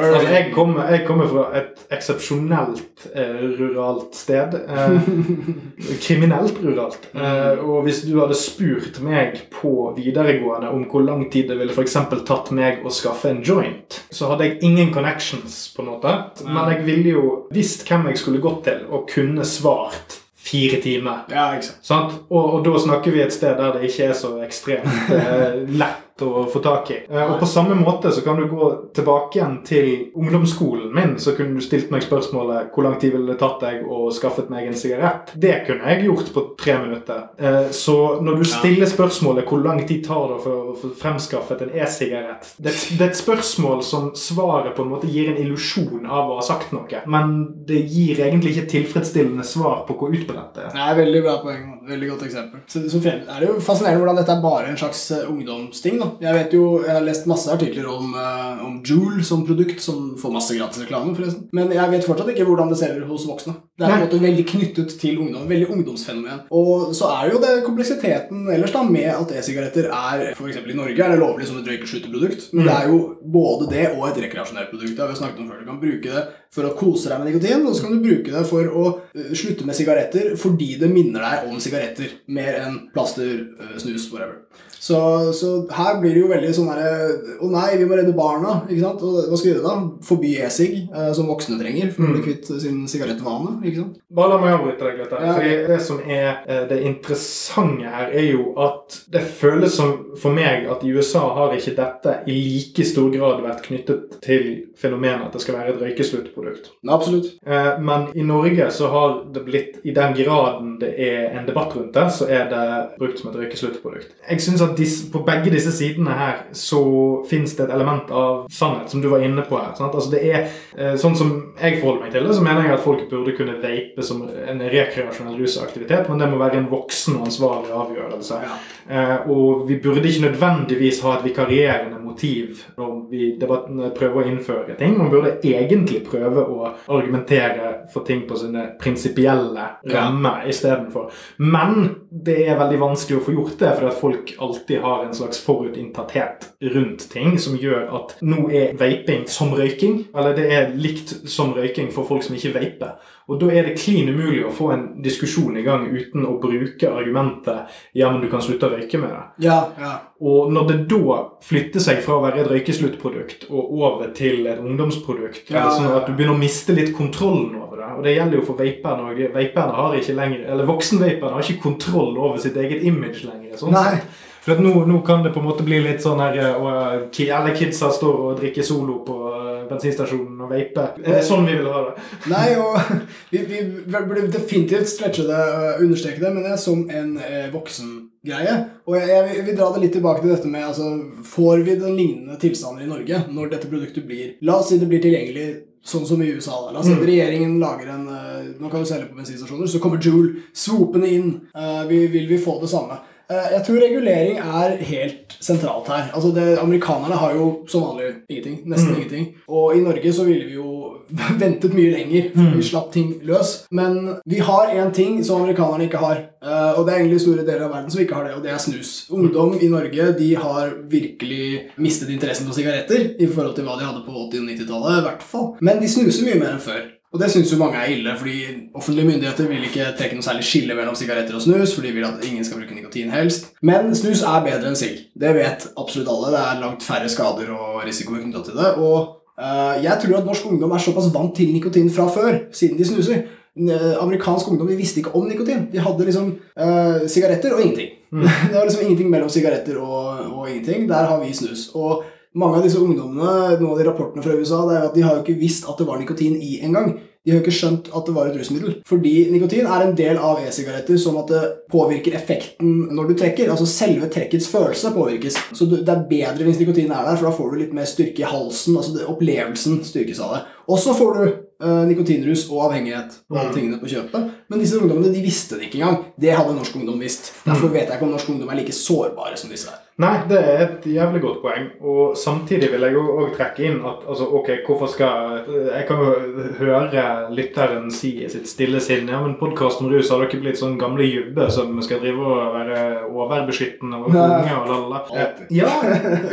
Altså, 0.00 0.32
jeg, 0.32 0.48
kommer, 0.54 0.88
jeg 0.94 1.04
kommer 1.06 1.28
fra 1.28 1.46
et 1.60 1.84
eksepsjonelt 1.92 3.06
eh, 3.12 3.44
ruralt 3.60 4.16
sted. 4.16 4.56
Eh, 4.64 5.10
kriminelt 6.06 6.56
ruralt. 6.64 7.10
Eh, 7.12 7.60
og 7.60 7.84
hvis 7.86 8.02
du 8.08 8.16
hadde 8.20 8.38
spurt 8.38 9.02
meg 9.04 9.44
på 9.52 9.92
videregående 9.96 10.72
om 10.72 10.88
hvor 10.90 11.04
lang 11.04 11.26
tid 11.30 11.50
det 11.50 11.60
ville 11.60 11.76
eksempel 11.86 12.24
tatt 12.26 12.50
meg 12.56 12.82
å 12.84 12.92
skaffe 12.92 13.25
en 13.30 13.42
joint, 13.44 13.98
så 14.10 14.30
hadde 14.30 14.48
jeg 14.48 14.58
ingen 14.66 14.92
connections, 14.94 15.58
på 15.76 15.82
en 15.84 15.90
måte. 15.94 16.14
Men 16.46 16.70
jeg 16.72 16.86
ville 16.86 17.16
jo 17.16 17.34
visst 17.54 17.86
hvem 17.88 18.08
jeg 18.10 18.22
skulle 18.22 18.42
gått 18.44 18.64
til, 18.68 18.86
og 18.90 19.08
kunne 19.10 19.44
svart 19.48 20.20
fire 20.46 20.80
timer. 20.82 21.24
Ja, 21.32 21.50
ikke 21.56 21.68
sant. 21.68 21.86
Sant? 21.86 22.18
Og, 22.30 22.58
og 22.58 22.66
da 22.66 22.78
snakker 22.82 23.14
vi 23.14 23.24
et 23.24 23.34
sted 23.34 23.56
der 23.58 23.74
det 23.76 23.90
ikke 23.90 24.10
er 24.10 24.18
så 24.18 24.36
ekstremt 24.46 25.14
eh, 25.14 25.62
lett 25.80 26.05
å 26.22 26.46
få 26.52 26.62
tak 26.64 26.90
i. 26.90 26.98
Eh, 27.10 27.22
og 27.24 27.38
på 27.40 27.48
samme 27.50 27.76
måte 27.78 28.12
så 28.14 28.22
kan 28.24 28.38
du 28.40 28.46
gå 28.50 28.70
tilbake 28.96 29.38
igjen 29.38 29.58
til 29.66 29.88
ungdomsskolen 30.16 30.94
min, 30.94 31.16
så 31.22 31.34
kunne 31.36 31.56
du 31.58 31.64
stilt 31.64 31.90
meg 31.92 32.04
spørsmålet 32.06 32.72
hvor 32.74 32.86
lang 32.86 32.98
tid 33.00 33.14
ville 33.16 33.32
det 33.32 33.40
tatt 33.42 33.60
deg 33.64 33.84
å 33.84 34.06
skaffet 34.14 34.50
meg 34.52 34.68
en 34.70 34.78
sigarett. 34.78 35.32
Det 35.34 35.58
kunne 35.66 35.92
jeg 35.92 36.06
gjort 36.08 36.32
på 36.34 36.44
tre 36.60 36.78
minutter. 36.84 37.22
Eh, 37.38 37.70
så 37.76 37.96
når 38.24 38.40
du 38.40 38.48
stiller 38.48 38.90
spørsmålet 38.90 39.48
hvor 39.48 39.62
lang 39.64 39.82
tid 39.88 40.04
tar 40.06 40.32
det 40.32 40.40
for 40.44 40.72
å 40.72 40.76
få 40.80 40.92
fremskaffet 40.96 41.66
en 41.66 41.74
e-sigarett, 41.76 42.52
det, 42.56 42.74
det 42.96 43.02
er 43.02 43.12
et 43.12 43.20
spørsmål 43.20 43.82
som 43.86 44.10
svaret 44.16 44.74
på 44.76 44.86
en 44.86 44.92
måte 44.94 45.10
gir 45.10 45.30
en 45.32 45.40
illusjon 45.42 46.06
av 46.06 46.30
å 46.30 46.38
ha 46.40 46.44
sagt 46.44 46.72
noe, 46.74 47.02
men 47.10 47.36
det 47.68 47.82
gir 47.92 48.22
egentlig 48.24 48.54
ikke 48.56 48.70
tilfredsstillende 48.76 49.44
svar 49.46 49.84
på 49.88 49.96
hvor 49.98 50.14
utbredt 50.14 50.56
det 50.56 50.68
er. 50.68 50.74
Nei, 50.76 50.92
Veldig 50.96 51.20
bra 51.22 51.34
poeng. 51.42 51.64
Veldig 51.86 52.08
godt 52.10 52.22
eksempel. 52.26 52.62
Så, 52.70 52.82
så 52.90 52.98
er 53.04 53.42
det 53.42 53.48
jo 53.48 53.58
fascinerende 53.62 54.02
hvordan 54.02 54.18
dette 54.18 54.34
er 54.34 54.42
bare 54.42 54.70
en 54.72 54.78
slags 54.80 55.02
eh, 55.14 55.28
ungdomsting. 55.30 56.00
da. 56.00 56.05
Da. 56.06 56.26
Jeg 56.26 56.38
vet 56.38 56.56
jo, 56.56 56.64
jeg 56.86 56.94
har 56.96 57.06
lest 57.06 57.28
masse 57.30 57.52
artikler 57.52 57.88
om, 57.90 58.14
uh, 58.16 58.64
om 58.66 58.78
Joule 58.86 59.24
som 59.26 59.44
produkt, 59.46 59.82
som 59.84 60.12
får 60.20 60.34
masse 60.34 60.56
gratis 60.56 60.84
reklame, 60.84 61.14
forresten. 61.18 61.48
Men 61.56 61.72
jeg 61.74 61.92
vet 61.92 62.06
fortsatt 62.08 62.32
ikke 62.32 62.46
hvordan 62.48 62.72
det 62.72 62.80
selger 62.80 63.06
hos 63.10 63.26
voksne. 63.28 63.56
Det 63.76 63.84
er 63.84 63.92
på 63.92 63.98
en 63.98 64.04
måte 64.06 64.22
veldig 64.22 64.46
knyttet 64.48 64.96
til 65.00 65.18
ungdom. 65.20 65.48
Veldig 65.50 65.68
ungdomsfenomen. 65.74 66.44
Og 66.56 66.94
så 66.96 67.10
er 67.18 67.32
jo 67.32 67.42
det 67.42 67.52
kompleksiteten 67.66 68.46
ellers 68.54 68.72
da 68.72 68.84
med 68.86 69.10
at 69.12 69.34
e-sigaretter 69.36 69.90
er 69.90 70.30
f.eks. 70.32 70.62
i 70.62 70.76
Norge 70.76 70.96
er 71.04 71.12
det 71.12 71.20
lovlig 71.20 71.48
som 71.48 71.60
et 71.60 71.68
røykeslutteprodukt. 71.68 72.48
men 72.52 72.66
Mm. 72.66 72.68
det 72.68 72.76
er 72.76 72.88
jo 72.88 72.98
både 73.36 73.68
det 73.70 73.86
og 73.92 74.08
et 74.08 74.22
rekreasjonelt 74.24 74.70
produkt. 74.70 74.94
Det 74.96 75.02
har 75.04 75.08
vi 75.12 75.18
snakket 75.20 75.40
om 75.40 75.50
før. 75.50 75.60
Du 75.60 75.66
kan 75.66 75.80
bruke 75.80 76.14
det 76.14 76.24
for 76.56 76.68
å 76.68 76.74
kose 76.78 77.10
deg 77.10 77.20
med 77.20 77.28
nikotin, 77.30 77.66
og 77.66 77.76
så 77.76 77.84
kan 77.84 77.96
du 77.96 78.04
bruke 78.06 78.32
det 78.32 78.44
for 78.48 78.70
å 78.70 78.84
uh, 78.96 79.32
slutte 79.36 79.66
med 79.68 79.76
sigaretter 79.76 80.36
fordi 80.40 80.76
det 80.80 80.88
minner 80.92 81.24
deg 81.26 81.50
om 81.50 81.60
sigaretter 81.60 82.16
mer 82.32 82.60
enn 82.62 82.78
plaster, 82.94 83.42
uh, 83.60 83.76
snus, 83.82 84.08
whatever. 84.12 84.40
Så, 84.86 84.98
så 85.36 85.52
her 85.74 85.95
blir 86.00 86.14
det 86.14 86.20
jo 86.22 86.28
veldig 86.28 86.52
sånn 86.54 86.68
herre 86.72 87.38
Å 87.40 87.50
nei, 87.50 87.76
vi 87.76 87.84
må 87.84 87.96
redde 87.98 88.14
barna. 88.16 88.62
ikke 88.68 88.80
sant? 88.80 89.02
Og 89.02 89.28
hva 89.30 89.36
skal 89.36 89.50
vi 89.50 89.54
gjøre 89.54 89.66
da? 89.68 89.74
Forby 90.02 90.34
e-sig, 90.46 90.88
eh, 90.94 91.12
som 91.12 91.26
voksne 91.28 91.58
trenger 91.60 91.90
for 91.92 92.02
å 92.02 92.12
bli 92.12 92.20
Mm. 92.22 92.24
kvitt 92.26 92.46
sin 92.60 92.86
sigarettvane. 92.86 93.62
ikke 93.64 93.76
sant? 93.76 93.98
Bare 94.10 94.28
la 94.30 94.38
meg 94.38 94.54
avbryte 94.60 94.78
deg 94.78 94.98
litt. 94.98 95.10
der. 95.10 95.20
Ja. 95.26 95.34
Fordi 95.34 95.66
Det 95.66 95.80
som 95.82 96.00
er 96.00 96.38
eh, 96.48 96.66
det 96.68 96.82
interessante 96.84 97.84
her, 97.84 98.10
er 98.12 98.26
jo 98.32 98.54
at 98.58 99.00
det 99.10 99.22
føles 99.22 99.72
som 99.74 100.06
for 100.16 100.32
meg 100.32 100.66
at 100.70 100.82
i 100.84 100.88
USA 100.92 101.20
har 101.34 101.50
ikke 101.56 101.76
dette 101.76 102.22
i 102.26 102.32
like 102.32 102.84
stor 102.86 103.10
grad 103.10 103.42
vært 103.42 103.62
knyttet 103.66 104.20
til 104.22 104.66
fenomenet 104.76 105.26
at 105.26 105.32
det 105.32 105.40
skal 105.42 105.54
være 105.56 105.74
et 105.74 105.80
røykesluttprodukt. 105.82 106.70
Absolutt. 106.88 107.26
Eh, 107.46 107.78
Men 107.80 108.08
i 108.14 108.22
Norge 108.22 108.70
så 108.72 108.88
har 108.90 109.24
det 109.32 109.44
blitt, 109.44 109.76
i 109.84 109.92
den 109.92 110.14
graden 110.14 110.78
det 110.80 110.94
er 110.98 111.38
en 111.38 111.46
debatt 111.46 111.74
rundt 111.76 111.92
det, 111.92 112.06
så 112.12 112.28
er 112.28 112.48
det 112.50 112.98
brukt 112.98 113.18
som 113.18 113.30
et 113.30 113.36
røykesluttprodukt. 113.36 114.10
Jeg 114.30 114.40
synes 114.40 114.62
at 114.62 114.76
disse, 114.76 115.10
på 115.12 115.24
begge 115.24 115.50
disse 115.50 115.70
sidene 115.72 115.85
her 115.94 116.42
så 116.52 116.82
finnes 117.30 117.56
det 117.56 117.64
et 117.66 117.74
element 117.74 118.10
av 118.10 118.46
sannhet, 118.52 118.90
som 118.90 119.02
du 119.02 119.08
var 119.08 119.24
inne 119.24 119.42
på 119.46 119.58
her. 119.58 119.74
Altså 119.78 120.10
det 120.10 120.22
er, 120.24 120.48
eh, 120.76 120.94
Sånn 120.96 121.16
som 121.16 121.32
jeg 121.60 121.80
forholder 121.80 122.06
meg 122.06 122.12
til 122.12 122.24
det, 122.24 122.34
så 122.34 122.44
mener 122.44 122.64
jeg 122.64 122.74
at 122.74 122.84
folk 122.84 123.10
burde 123.10 123.34
kunne 123.36 123.58
vape 123.62 124.02
som 124.02 124.22
en 124.24 124.60
rekreasjonell 124.60 125.36
rusaktivitet, 125.38 126.08
men 126.08 126.18
det 126.18 126.30
må 126.30 126.38
være 126.40 126.62
en 126.62 126.70
voksen 126.70 127.18
og 127.18 127.26
ansvarlig 127.28 127.74
avgjørelse. 127.76 128.40
Ja. 128.42 128.56
Eh, 128.88 129.30
og 129.30 129.68
vi 129.68 129.80
burde 129.82 130.06
ikke 130.06 130.28
nødvendigvis 130.28 131.00
ha 131.02 131.16
et 131.16 131.24
vikarierende 131.26 131.98
motiv 131.98 132.62
når 132.78 132.92
vi 133.10 133.32
prøver 133.40 134.20
å 134.20 134.26
innføre 134.30 134.76
ting. 134.78 134.96
Man 134.98 135.10
burde 135.10 135.36
egentlig 135.42 136.04
prøve 136.06 136.44
å 136.46 136.70
argumentere 136.86 137.65
for 137.92 138.06
ting 138.06 138.24
på 138.28 138.36
sine 138.38 138.64
prinsipielle 138.80 139.66
rammer 139.92 140.46
istedenfor. 140.50 141.10
Men 141.38 141.90
det 142.10 142.38
er 142.46 142.58
veldig 142.60 142.80
vanskelig 142.80 143.18
å 143.20 143.24
få 143.26 143.34
gjort 143.36 143.58
det, 143.60 143.72
fordi 143.76 143.90
at 143.90 144.00
folk 144.00 144.32
alltid 144.46 144.80
har 144.84 145.04
en 145.04 145.16
slags 145.16 145.42
forutinntatthet 145.44 146.50
rundt 146.74 147.08
ting 147.12 147.36
som 147.42 147.58
gjør 147.60 147.88
at 148.00 148.16
nå 148.26 148.48
er 148.50 148.76
vaping 148.80 149.26
som 149.30 149.54
røyking, 149.56 150.06
eller 150.16 150.36
det 150.36 150.48
er 150.52 150.74
likt 150.74 151.14
som 151.30 151.54
røyking 151.56 151.92
for 151.94 152.08
folk 152.08 152.26
som 152.26 152.38
ikke 152.38 152.54
vaper. 152.56 152.96
Og 153.26 153.40
da 153.40 153.48
er 153.50 153.66
det 153.66 153.78
klin 153.80 154.06
umulig 154.14 154.44
å 154.46 154.52
få 154.54 154.68
en 154.70 154.84
diskusjon 155.02 155.56
i 155.58 155.64
gang 155.66 155.88
uten 155.90 156.22
å 156.28 156.36
bruke 156.38 156.90
argumentet 156.92 157.72
ja, 157.98 158.10
men 158.12 158.20
du 158.22 158.28
kan 158.30 158.42
slutte 158.44 158.68
å 158.68 158.76
røyke 158.76 159.00
med 159.02 159.10
det. 159.10 159.22
Ja, 159.48 159.56
ja. 159.80 159.94
Og 160.22 160.52
når 160.54 160.68
det 160.70 160.76
da 160.92 161.16
flytter 161.44 161.82
seg 161.82 161.98
fra 162.04 162.20
å 162.20 162.22
være 162.22 162.44
et 162.44 162.52
røykesluttprodukt 162.52 163.48
og 163.50 163.72
over 163.80 164.12
til 164.16 164.46
et 164.46 164.62
ungdomsprodukt, 164.62 165.50
Ja, 165.50 165.66
sånn 165.74 165.90
at 165.90 166.06
du 166.06 166.14
begynner 166.14 166.36
å 166.36 166.40
miste 166.40 166.76
litt 166.76 166.94
kontrollen 166.96 167.56
over 167.58 167.82
det. 167.82 167.90
Og 167.96 168.06
det 168.06 168.14
gjelder 168.14 168.40
jo 168.40 168.46
for 168.46 168.62
vaperne 168.62 169.10
òg. 169.10 169.20
Vaperne 169.34 169.80
har 169.80 169.98
ikke 169.98 170.16
lenger, 170.16 170.46
eller 170.54 170.70
voksenvaperne 170.70 171.34
har 171.34 171.44
ikke 171.44 171.64
kontroll 171.66 172.14
over 172.14 172.38
sitt 172.42 172.56
eget 172.62 172.86
image 172.86 173.26
lenger. 173.26 173.58
Sånn 173.58 173.74
Nei. 173.74 173.98
sett. 173.98 174.24
For 174.46 174.60
nå, 174.62 174.72
nå 174.86 175.00
kan 175.06 175.24
det 175.24 175.32
på 175.34 175.40
en 175.42 175.48
måte 175.48 175.64
bli 175.66 175.80
litt 175.82 176.04
sånn 176.04 176.20
her 176.22 176.36
eh, 176.38 176.54
og, 176.54 177.16
Alle 177.34 177.54
kidsa 177.58 177.88
står 177.90 178.20
og 178.28 178.36
drikker 178.40 178.62
Solo 178.62 179.00
på 179.06 179.16
eh, 179.32 179.64
bensinstasjonen 179.70 180.44
og 180.46 180.52
vaper. 180.54 181.00
Er 181.02 181.16
det 181.18 181.24
sånn 181.26 181.48
vi 181.48 181.56
vil 181.58 181.66
ha 181.72 181.80
det? 181.88 181.94
Nei, 182.34 182.46
og 182.62 182.76
vi, 183.32 183.42
vi 183.50 183.62
burde 183.90 184.28
definitivt 184.30 184.86
stretche 184.92 185.26
det 185.26 185.40
understreke 185.82 186.22
det, 186.22 186.30
men 186.36 186.46
det 186.46 186.52
er 186.54 186.60
som 186.62 186.84
en 186.86 187.16
eh, 187.18 187.48
voksengreie. 187.54 188.56
Og 188.86 188.94
jeg, 189.00 189.08
jeg 189.34 189.46
vil- 189.48 189.56
dra 189.58 189.72
det 189.74 189.82
litt 189.82 189.96
tilbake 189.98 190.22
til 190.22 190.30
dette 190.36 190.50
med 190.52 190.66
altså, 190.68 190.92
Får 191.26 191.64
vi 191.66 191.74
den 191.80 191.96
lignende 191.98 192.38
tilstander 192.42 192.84
i 192.86 192.90
Norge 192.90 193.24
når 193.32 193.50
dette 193.56 193.70
produktet 193.70 194.06
blir 194.06 194.36
La 194.46 194.60
oss 194.60 194.70
si 194.70 194.78
det 194.78 194.86
blir 194.90 195.02
tilgjengelig 195.02 195.48
sånn 195.86 196.06
som 196.06 196.22
i 196.22 196.30
USA. 196.34 196.60
da. 196.66 196.72
La 196.74 196.80
oss 196.82 196.86
si 196.86 196.94
Mm. 196.94 197.02
regjeringen 197.06 197.58
lager 197.62 197.90
en 197.94 198.06
eh, 198.14 198.46
Nå 198.62 198.70
kan 198.70 198.82
du 198.82 198.86
selge 198.86 199.10
på 199.10 199.18
bensinstasjoner, 199.18 199.66
så 199.70 199.82
kommer 199.82 199.98
Joule 200.02 200.46
svopende 200.54 201.10
inn. 201.10 201.28
Uh, 201.54 201.82
vi, 201.90 202.04
vil 202.14 202.26
vi 202.30 202.38
få 202.42 202.60
det 202.62 202.70
samme? 202.70 202.98
Eh, 203.30 203.46
jeg 203.56 203.62
tror 203.66 203.80
regulering 203.82 204.36
er 204.38 204.76
helt 204.86 205.34
sentralt 205.42 205.88
her. 205.90 206.10
Altså 206.14 206.30
det, 206.34 206.58
Amerikanerne 206.62 207.16
har 207.18 207.34
jo 207.34 207.64
som 207.68 207.82
vanlig 207.82 208.12
ingenting. 208.30 208.60
Nesten 208.70 208.92
Mm. 208.92 208.96
ingenting. 209.00 209.26
Og 209.48 209.76
i 209.76 209.80
Norge 209.80 210.12
så 210.12 210.24
ville 210.24 210.44
vi 210.46 210.54
jo 210.54 210.96
ventet 211.42 211.74
mye 211.74 211.90
lenger. 211.90 212.30
Mm. 212.36 212.52
Vi 212.56 212.62
slapp 212.62 212.92
ting 212.92 213.20
løs. 213.26 213.66
Men 213.70 214.16
vi 214.26 214.38
har 214.38 214.70
én 214.74 214.92
ting 214.94 215.24
som 215.24 215.42
amerikanerne 215.42 215.88
ikke 215.88 215.98
har. 215.98 216.22
eh, 216.46 216.72
og 216.78 216.86
det 216.86 216.94
er 216.94 216.98
egentlig 217.00 217.20
store 217.20 217.42
deler 217.46 217.64
av 217.66 217.72
verden 217.72 217.90
som 217.90 218.00
ikke 218.00 218.14
har 218.14 218.24
det, 218.24 218.34
og 218.36 218.42
det 218.44 218.52
er 218.52 218.58
snus. 218.62 219.06
Ungdom 219.10 219.58
i 219.60 219.66
Norge 219.68 220.12
de 220.18 220.34
har 220.34 220.70
virkelig 220.88 221.70
mistet 221.78 222.08
interessen 222.10 222.46
for 222.46 222.54
sigaretter 222.54 223.16
i 223.20 223.26
forhold 223.26 223.56
til 223.56 223.64
hva 223.64 223.78
de 223.78 223.84
hadde 223.88 224.04
på 224.06 224.12
80- 224.12 224.40
og 224.40 224.48
90-tallet. 224.52 224.98
i 224.98 225.06
hvert 225.08 225.22
fall. 225.22 225.48
Men 225.60 225.80
de 225.82 225.88
snuser 225.88 226.24
mye 226.28 226.38
mer 226.38 226.52
enn 226.54 226.60
før. 226.62 226.82
Og 227.14 227.20
det 227.22 227.28
syns 227.32 227.52
jo 227.52 227.58
mange 227.60 227.78
er 227.80 227.92
ille, 227.94 228.12
fordi 228.18 228.38
offentlige 228.74 229.06
myndigheter 229.08 229.46
vil 229.48 229.68
ikke 229.68 229.92
trekke 229.98 230.18
noe 230.18 230.26
særlig 230.26 230.44
skille 230.44 230.74
mellom 230.76 230.96
sigaretter 230.98 231.38
og 231.38 231.44
snus, 231.44 231.74
for 231.74 231.86
de 231.86 231.92
vil 231.94 232.04
at 232.04 232.24
ingen 232.26 232.44
skal 232.44 232.60
bruke 232.60 232.74
nikotin 232.76 233.14
helst. 233.14 233.52
Men 233.62 233.94
snus 233.96 234.24
er 234.26 234.42
bedre 234.44 234.72
enn 234.72 234.78
sigg. 234.78 234.98
Det 235.14 235.32
vet 235.38 235.68
absolutt 235.78 236.10
alle. 236.12 236.34
Det 236.34 236.42
er 236.42 236.60
langt 236.64 236.84
færre 236.84 237.08
skader 237.12 237.54
og 237.54 237.86
risikoer 237.86 238.24
knytta 238.24 238.42
til 238.48 238.58
det. 238.58 238.74
Og 238.82 238.98
uh, 239.38 239.74
jeg 239.84 239.96
tror 240.02 240.18
at 240.18 240.28
norsk 240.28 240.50
ungdom 240.50 240.74
er 240.76 240.82
såpass 240.82 241.08
vant 241.14 241.34
til 241.38 241.54
nikotin 241.54 241.88
fra 241.94 242.08
før, 242.12 242.44
siden 242.52 242.78
de 242.80 242.88
snuser. 242.90 243.24
Eh, 243.56 244.02
Amerikansk 244.02 244.50
ungdom 244.50 244.68
de 244.68 244.76
visste 244.76 245.00
ikke 245.00 245.14
om 245.16 245.24
nikotin. 245.24 245.62
De 245.72 245.80
hadde 245.80 246.04
liksom 246.04 246.26
eh, 246.60 247.06
sigaretter 247.08 247.54
og 247.56 247.62
ingenting. 247.62 247.94
det 248.50 248.52
var 248.52 248.66
liksom 248.66 248.82
ingenting 248.84 249.08
mellom 249.10 249.30
sigaretter 249.32 249.78
og, 249.80 250.26
og 250.28 250.50
ingenting. 250.50 250.84
Der 250.88 251.08
har 251.08 251.22
vi 251.22 251.32
snus. 251.32 251.70
Og 251.74 252.04
mange 252.36 252.58
av 252.60 252.64
disse 252.68 252.78
ungdommene, 252.82 253.56
noen 253.60 253.72
av 253.72 253.78
de 253.80 253.84
rapportene 253.88 254.22
fra 254.24 254.36
USA, 254.36 254.62
det 254.68 254.76
er 254.76 254.82
jo 254.84 254.88
at 254.90 254.96
de 254.98 255.04
har 255.06 255.14
jo 255.18 255.22
ikke 255.24 255.40
visst 255.40 255.64
at 255.68 255.78
det 255.80 255.86
var 255.88 255.98
nikotin 256.02 256.36
i 256.36 256.58
engang. 256.66 256.98
De 257.26 257.32
har 257.32 257.40
jo 257.40 257.42
ikke 257.42 257.56
skjønt 257.58 257.88
at 257.90 258.06
det 258.06 258.12
var 258.14 258.28
et 258.30 258.36
rusmiddel. 258.38 258.74
Fordi 258.86 259.12
nikotin 259.34 259.66
er 259.66 259.82
en 259.82 259.96
del 259.98 260.18
av 260.22 260.38
e-sigaretter 260.44 260.98
som 261.02 261.16
at 261.18 261.32
det 261.32 261.40
påvirker 261.72 262.14
effekten 262.14 262.76
når 262.94 263.08
du 263.08 263.14
trekker. 263.18 263.48
Altså 263.50 263.66
selve 263.66 264.06
trekkets 264.14 264.46
følelse 264.52 264.92
påvirkes. 264.94 265.34
Så 265.58 265.66
det 265.72 265.80
er 265.90 266.04
bedre 266.06 266.46
hvis 266.46 266.60
nikotin 266.62 266.92
er 266.94 267.02
der, 267.08 267.16
for 267.18 267.26
da 267.26 267.32
får 267.34 267.50
du 267.50 267.58
litt 267.64 267.74
mer 267.74 267.88
styrke 267.90 268.22
i 268.22 268.28
halsen. 268.30 268.76
altså 268.78 269.08
Opplevelsen 269.10 269.80
styrkes 269.88 270.20
av 270.22 270.36
det. 270.36 270.40
Og 270.70 270.78
så 270.78 270.94
får 270.94 271.18
du 271.18 271.24
eh, 271.66 271.82
nikotinrus 271.90 272.46
og 272.52 272.68
avhengighet 272.68 273.18
og 273.26 273.40
alle 273.40 273.48
Mm. 273.50 273.56
tingene 273.58 273.80
på 273.82 273.90
kjøpet. 273.90 274.30
Men 274.48 274.62
disse 274.62 274.78
ungdommene 274.78 275.10
de 275.12 275.24
visste 275.26 275.58
det 275.58 275.66
ikke 275.66 275.80
engang. 275.82 275.98
Det 276.20 276.30
hadde 276.36 276.54
norsk 276.54 276.76
ungdom 276.78 277.00
visst. 277.02 277.32
Derfor 277.48 277.74
vet 277.74 277.88
jeg 277.88 277.96
ikke 277.98 278.06
om 278.06 278.14
norsk 278.14 278.30
ungdom 278.36 278.50
er 278.54 278.60
like 278.62 278.76
sårbare 278.76 279.34
som 279.36 279.50
disse 279.50 279.66
er. 279.72 279.82
Nei, 279.96 280.18
det 280.28 280.36
er 280.36 280.58
et 280.60 280.82
jævlig 280.92 281.22
godt 281.22 281.38
poeng. 281.40 281.70
Og 281.80 282.16
samtidig 282.20 282.66
vil 282.68 282.82
jeg 282.84 282.98
òg 283.00 283.30
trekke 283.32 283.62
inn 283.64 283.78
at 283.88 284.02
altså, 284.04 284.26
ok, 284.28 284.50
hvorfor 284.66 284.90
skal 284.92 285.38
Jeg 285.48 285.86
kan 285.88 286.02
jo 286.04 286.10
høre 286.58 287.04
lytteren 287.32 287.86
si 287.90 288.10
i 288.20 288.28
sitt 288.28 288.44
stille 288.50 288.76
sinn 288.84 289.08
ja, 289.08 289.22
men 289.24 289.38
podkast 289.40 289.80
om 289.80 289.88
rus 289.88 290.10
har 290.12 290.20
dere 290.20 290.40
blitt 290.42 290.60
sånn 290.60 290.76
gamle 290.76 291.06
jubbe 291.08 291.46
som 291.54 291.72
skal 291.84 292.02
drive 292.02 292.20
og 292.28 292.52
være 292.58 292.82
overbeskyttende 293.08 294.02
og 294.02 294.10
unge 294.10 294.58
og 294.58 294.68
lalala. 294.68 295.00
Ja, 295.48 295.70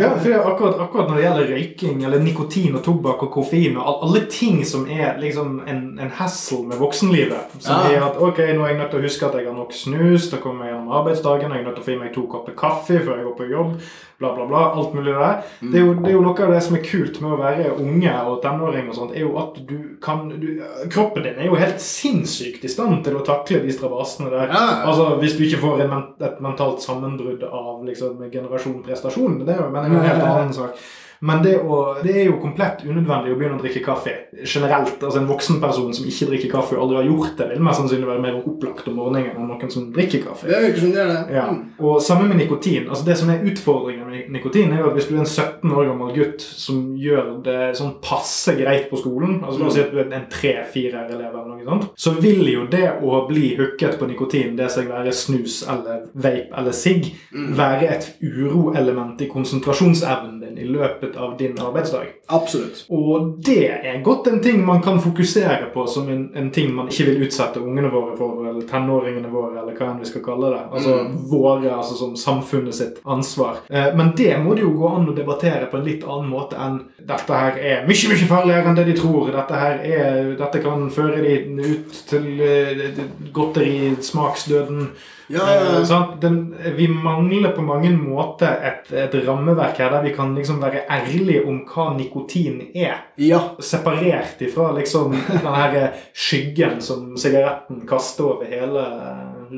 ja, 0.01 0.11
for 0.19 0.49
akkurat, 0.51 0.83
akkurat 0.83 1.07
når 1.13 1.15
det 1.21 1.23
gjelder 1.29 1.53
røyking 1.55 2.03
eller 2.03 2.19
nikotin 2.25 2.75
og 2.75 2.83
tobakk 2.83 3.23
og 3.29 3.31
koffein 3.37 3.79
og 3.79 4.03
alle 4.09 4.25
ting 4.27 4.59
som 4.67 4.83
er 4.91 5.15
liksom 5.23 5.61
en, 5.71 5.81
en 6.03 6.11
hassle 6.19 6.65
med 6.67 6.83
voksenlivet, 6.83 7.55
som 7.63 7.79
Ja. 7.87 7.95
er 7.95 8.05
at 8.09 8.19
ok, 8.19 8.43
nå 8.57 8.67
er 8.67 8.73
jeg 8.73 8.81
nødt 8.83 8.91
til 8.91 8.99
å 8.99 9.07
huske 9.07 9.25
at 9.31 9.39
jeg 9.39 9.47
har 9.47 9.55
nok 9.55 9.71
snus, 9.71 10.27
da 10.35 10.43
kommer 10.43 10.67
jeg 10.67 10.75
gjennom 10.75 10.82
arbeidsdagen, 10.91 11.51
jeg 11.51 11.61
er 11.61 11.67
nødt 11.67 11.77
til 11.77 11.83
å 11.83 11.87
få 11.87 11.93
i 11.93 11.99
meg 12.01 12.13
to 12.15 12.23
kopper 12.31 12.55
kaffe 12.57 12.97
før 12.99 13.19
jeg 13.19 13.27
går 13.27 13.35
på 13.37 13.47
jobb, 13.51 13.75
bla, 14.19 14.31
bla, 14.35 14.47
bla. 14.49 14.63
Alt 14.79 14.95
mulig 14.97 15.13
der. 15.13 15.43
Det, 15.61 15.79
er 15.79 15.85
jo, 15.85 15.93
det 15.99 16.11
er 16.11 16.15
jo 16.17 16.23
noe 16.25 16.45
av 16.45 16.53
det 16.55 16.61
som 16.65 16.77
er 16.77 16.83
kult 16.87 17.19
med 17.23 17.35
å 17.35 17.39
være 17.41 17.75
unge 17.83 18.15
og 18.31 18.39
tenåring 18.45 18.89
og 18.89 18.97
sånt, 18.97 19.13
er 19.15 19.25
jo 19.25 19.35
at 19.41 19.59
du 19.69 19.77
kan 20.03 20.25
du, 20.31 20.49
Kroppen 20.93 21.27
din 21.27 21.39
er 21.39 21.49
jo 21.49 21.59
helt 21.59 21.83
sinnssykt 21.83 22.65
i 22.65 22.71
stand 22.71 23.03
til 23.05 23.19
å 23.19 23.23
takle 23.27 23.61
de 23.63 23.75
strabasene 23.75 24.31
der. 24.33 24.49
Ja. 24.51 24.65
Altså, 24.89 25.13
Hvis 25.21 25.37
du 25.37 25.45
ikke 25.47 25.61
får 25.63 25.85
en, 25.85 25.95
et 26.23 26.43
mentalt 26.43 26.83
sammenbrudd 26.83 27.45
av 27.49 27.85
liksom, 27.87 28.19
generasjon 28.33 28.81
prestasjon, 28.85 29.41
det 29.45 29.55
er 29.55 29.65
jo 29.65 29.71
men 29.73 29.87
det 29.87 29.97
er 29.97 30.03
en 30.03 30.11
helt 30.11 30.27
annen 30.29 30.53
sak. 30.55 30.77
Men 31.23 31.39
det, 31.43 31.53
å, 31.63 31.77
det 32.03 32.13
er 32.19 32.25
jo 32.27 32.39
komplett 32.41 32.81
unødvendig 32.83 33.31
å 33.31 33.37
begynne 33.39 33.55
å 33.55 33.61
drikke 33.63 33.79
kaffe 33.85 34.11
generelt. 34.43 34.97
altså 34.99 35.21
En 35.21 35.27
voksen 35.29 35.61
person 35.63 35.93
som 35.95 36.07
ikke 36.09 36.27
drikker 36.33 36.51
kaffe 36.51 36.75
og 36.75 36.81
aldri 36.83 36.97
har 36.99 37.07
gjort 37.07 37.37
det, 37.39 37.47
vil 37.53 37.63
mest 37.63 37.79
sannsynlig 37.79 38.09
være 38.09 38.23
mer 38.25 38.39
opplagt 38.41 38.89
om 38.91 38.97
morgenen 38.99 39.29
enn 39.31 39.47
noen 39.47 39.71
som 39.71 39.85
drikker 39.95 40.25
kaffe. 40.25 40.49
Det 40.51 40.59
virker 40.65 40.83
som 40.83 40.91
det 40.97 40.99
er 41.05 41.13
det. 41.13 41.21
Ja, 41.37 41.45
Mm. 41.53 41.61
og 41.79 42.01
Samme 42.03 42.27
med 42.27 42.37
nikotin. 42.41 42.89
altså 42.89 43.05
Det 43.05 43.15
som 43.17 43.29
er 43.29 43.43
utfordringen 43.47 44.02
med 44.13 44.29
nikotin, 44.37 44.73
er 44.73 44.83
jo 44.83 44.91
at 44.91 44.97
hvis 44.97 45.09
du 45.09 45.15
er 45.15 45.23
en 45.23 45.29
17 45.29 45.71
år 45.73 45.87
gammel 45.89 46.13
gutt 46.17 46.43
som 46.43 46.81
gjør 46.99 47.31
det 47.45 47.59
sånn 47.79 47.95
passe 48.03 48.55
greit 48.59 48.89
på 48.91 48.99
skolen, 49.01 49.39
altså 49.41 49.61
la 49.61 49.69
oss 49.69 49.77
si 49.77 49.83
at 49.83 49.93
du 49.93 49.99
er 50.01 50.09
en 50.09 50.27
3-4-elev 50.31 51.23
eller 51.27 51.49
noe 51.49 51.67
sånt, 51.67 51.89
så 52.05 52.15
vil 52.19 52.43
jo 52.51 52.67
det 52.71 52.85
å 53.01 53.23
bli 53.29 53.53
hooket 53.59 53.97
på 53.99 54.09
nikotin, 54.09 54.55
det 54.59 54.69
seg 54.73 54.91
være 54.91 55.13
snus 55.15 55.61
eller 55.69 56.05
vape 56.13 56.53
eller 56.59 56.75
sigg, 56.77 57.09
være 57.33 57.89
et 57.95 58.09
uroelement 58.21 59.21
i 59.23 59.29
konsentrasjonsevnen 59.31 60.39
din 60.43 60.57
i 60.57 60.67
løpet 60.67 61.15
av 61.15 61.37
din 61.39 61.57
arbeidsdag. 61.59 62.11
Absolutt. 62.27 62.85
Og 62.89 63.33
det 63.45 63.67
er 63.71 64.01
godt 64.03 64.27
en 64.27 64.41
ting 64.43 64.61
man 64.65 64.81
kan 64.81 65.01
fokusere 65.01 65.71
på 65.73 65.85
som 65.87 66.09
en, 66.09 66.25
en 66.35 66.51
ting 66.51 66.73
man 66.75 66.89
ikke 66.91 67.07
vil 67.11 67.25
utsette 67.27 67.61
ungene 67.61 67.91
våre 67.93 68.17
for, 68.17 68.43
eller 68.49 68.67
tenåringene 68.69 69.31
våre, 69.31 69.61
eller 69.61 69.77
hva 69.77 69.91
enn 69.91 70.01
vi 70.03 70.09
skal 70.09 70.25
kalle 70.25 70.51
det. 70.53 70.61
Altså 70.71 70.97
våre, 71.31 71.71
altså 71.71 71.97
som 71.99 72.15
samfunnet 72.19 72.75
sitt 72.75 73.01
ansvar. 73.03 73.63
Eh, 73.69 73.91
men 73.95 74.02
det 74.17 74.33
må 74.43 74.55
det 74.55 74.65
jo 74.65 74.73
gå 74.77 74.89
an 74.89 75.09
å 75.09 75.15
debattere 75.15 75.69
på 75.71 75.79
en 75.79 75.87
litt 75.87 76.03
annen 76.03 76.29
måte 76.31 76.59
enn 76.59 76.79
dette 77.03 77.39
her 77.39 77.57
er 77.59 77.87
mye, 77.87 78.11
mye 78.11 78.27
farligere 78.29 78.69
enn 78.69 78.77
det 78.77 78.85
de 78.89 78.95
tror. 78.97 79.31
Dette 79.33 79.59
her 79.59 79.81
er, 79.83 80.29
dette 80.39 80.61
kan 80.63 80.85
føre 80.93 81.23
de 81.23 81.39
ut 81.59 81.97
til 82.09 82.29
eh, 82.43 83.01
godteri, 83.35 83.95
smaksdøden. 84.03 84.87
Ja, 85.33 85.43
ja. 85.53 85.81
Eh. 85.81 86.15
Den, 86.21 86.55
vi 86.75 86.87
mangler 86.87 87.51
på 87.55 87.61
mange 87.65 87.91
måter 87.95 88.59
et, 88.67 88.91
et 88.91 89.15
rammeverk 89.27 89.79
her 89.79 89.91
der 89.93 90.03
vi 90.05 90.15
kan 90.15 90.35
liksom 90.35 90.61
være 90.63 90.85
ærlige 90.91 91.45
om 91.47 91.63
hva 91.69 91.91
nikotin 91.97 92.61
er. 92.73 93.05
Ja. 93.17 93.41
Separert 93.59 94.41
ifra 94.43 94.71
liksom 94.77 95.15
den 95.15 95.53
her 95.55 95.79
skyggen 96.13 96.81
som 96.81 97.13
sigaretten 97.17 97.85
kaster 97.89 98.35
over 98.35 98.51
hele 98.51 98.87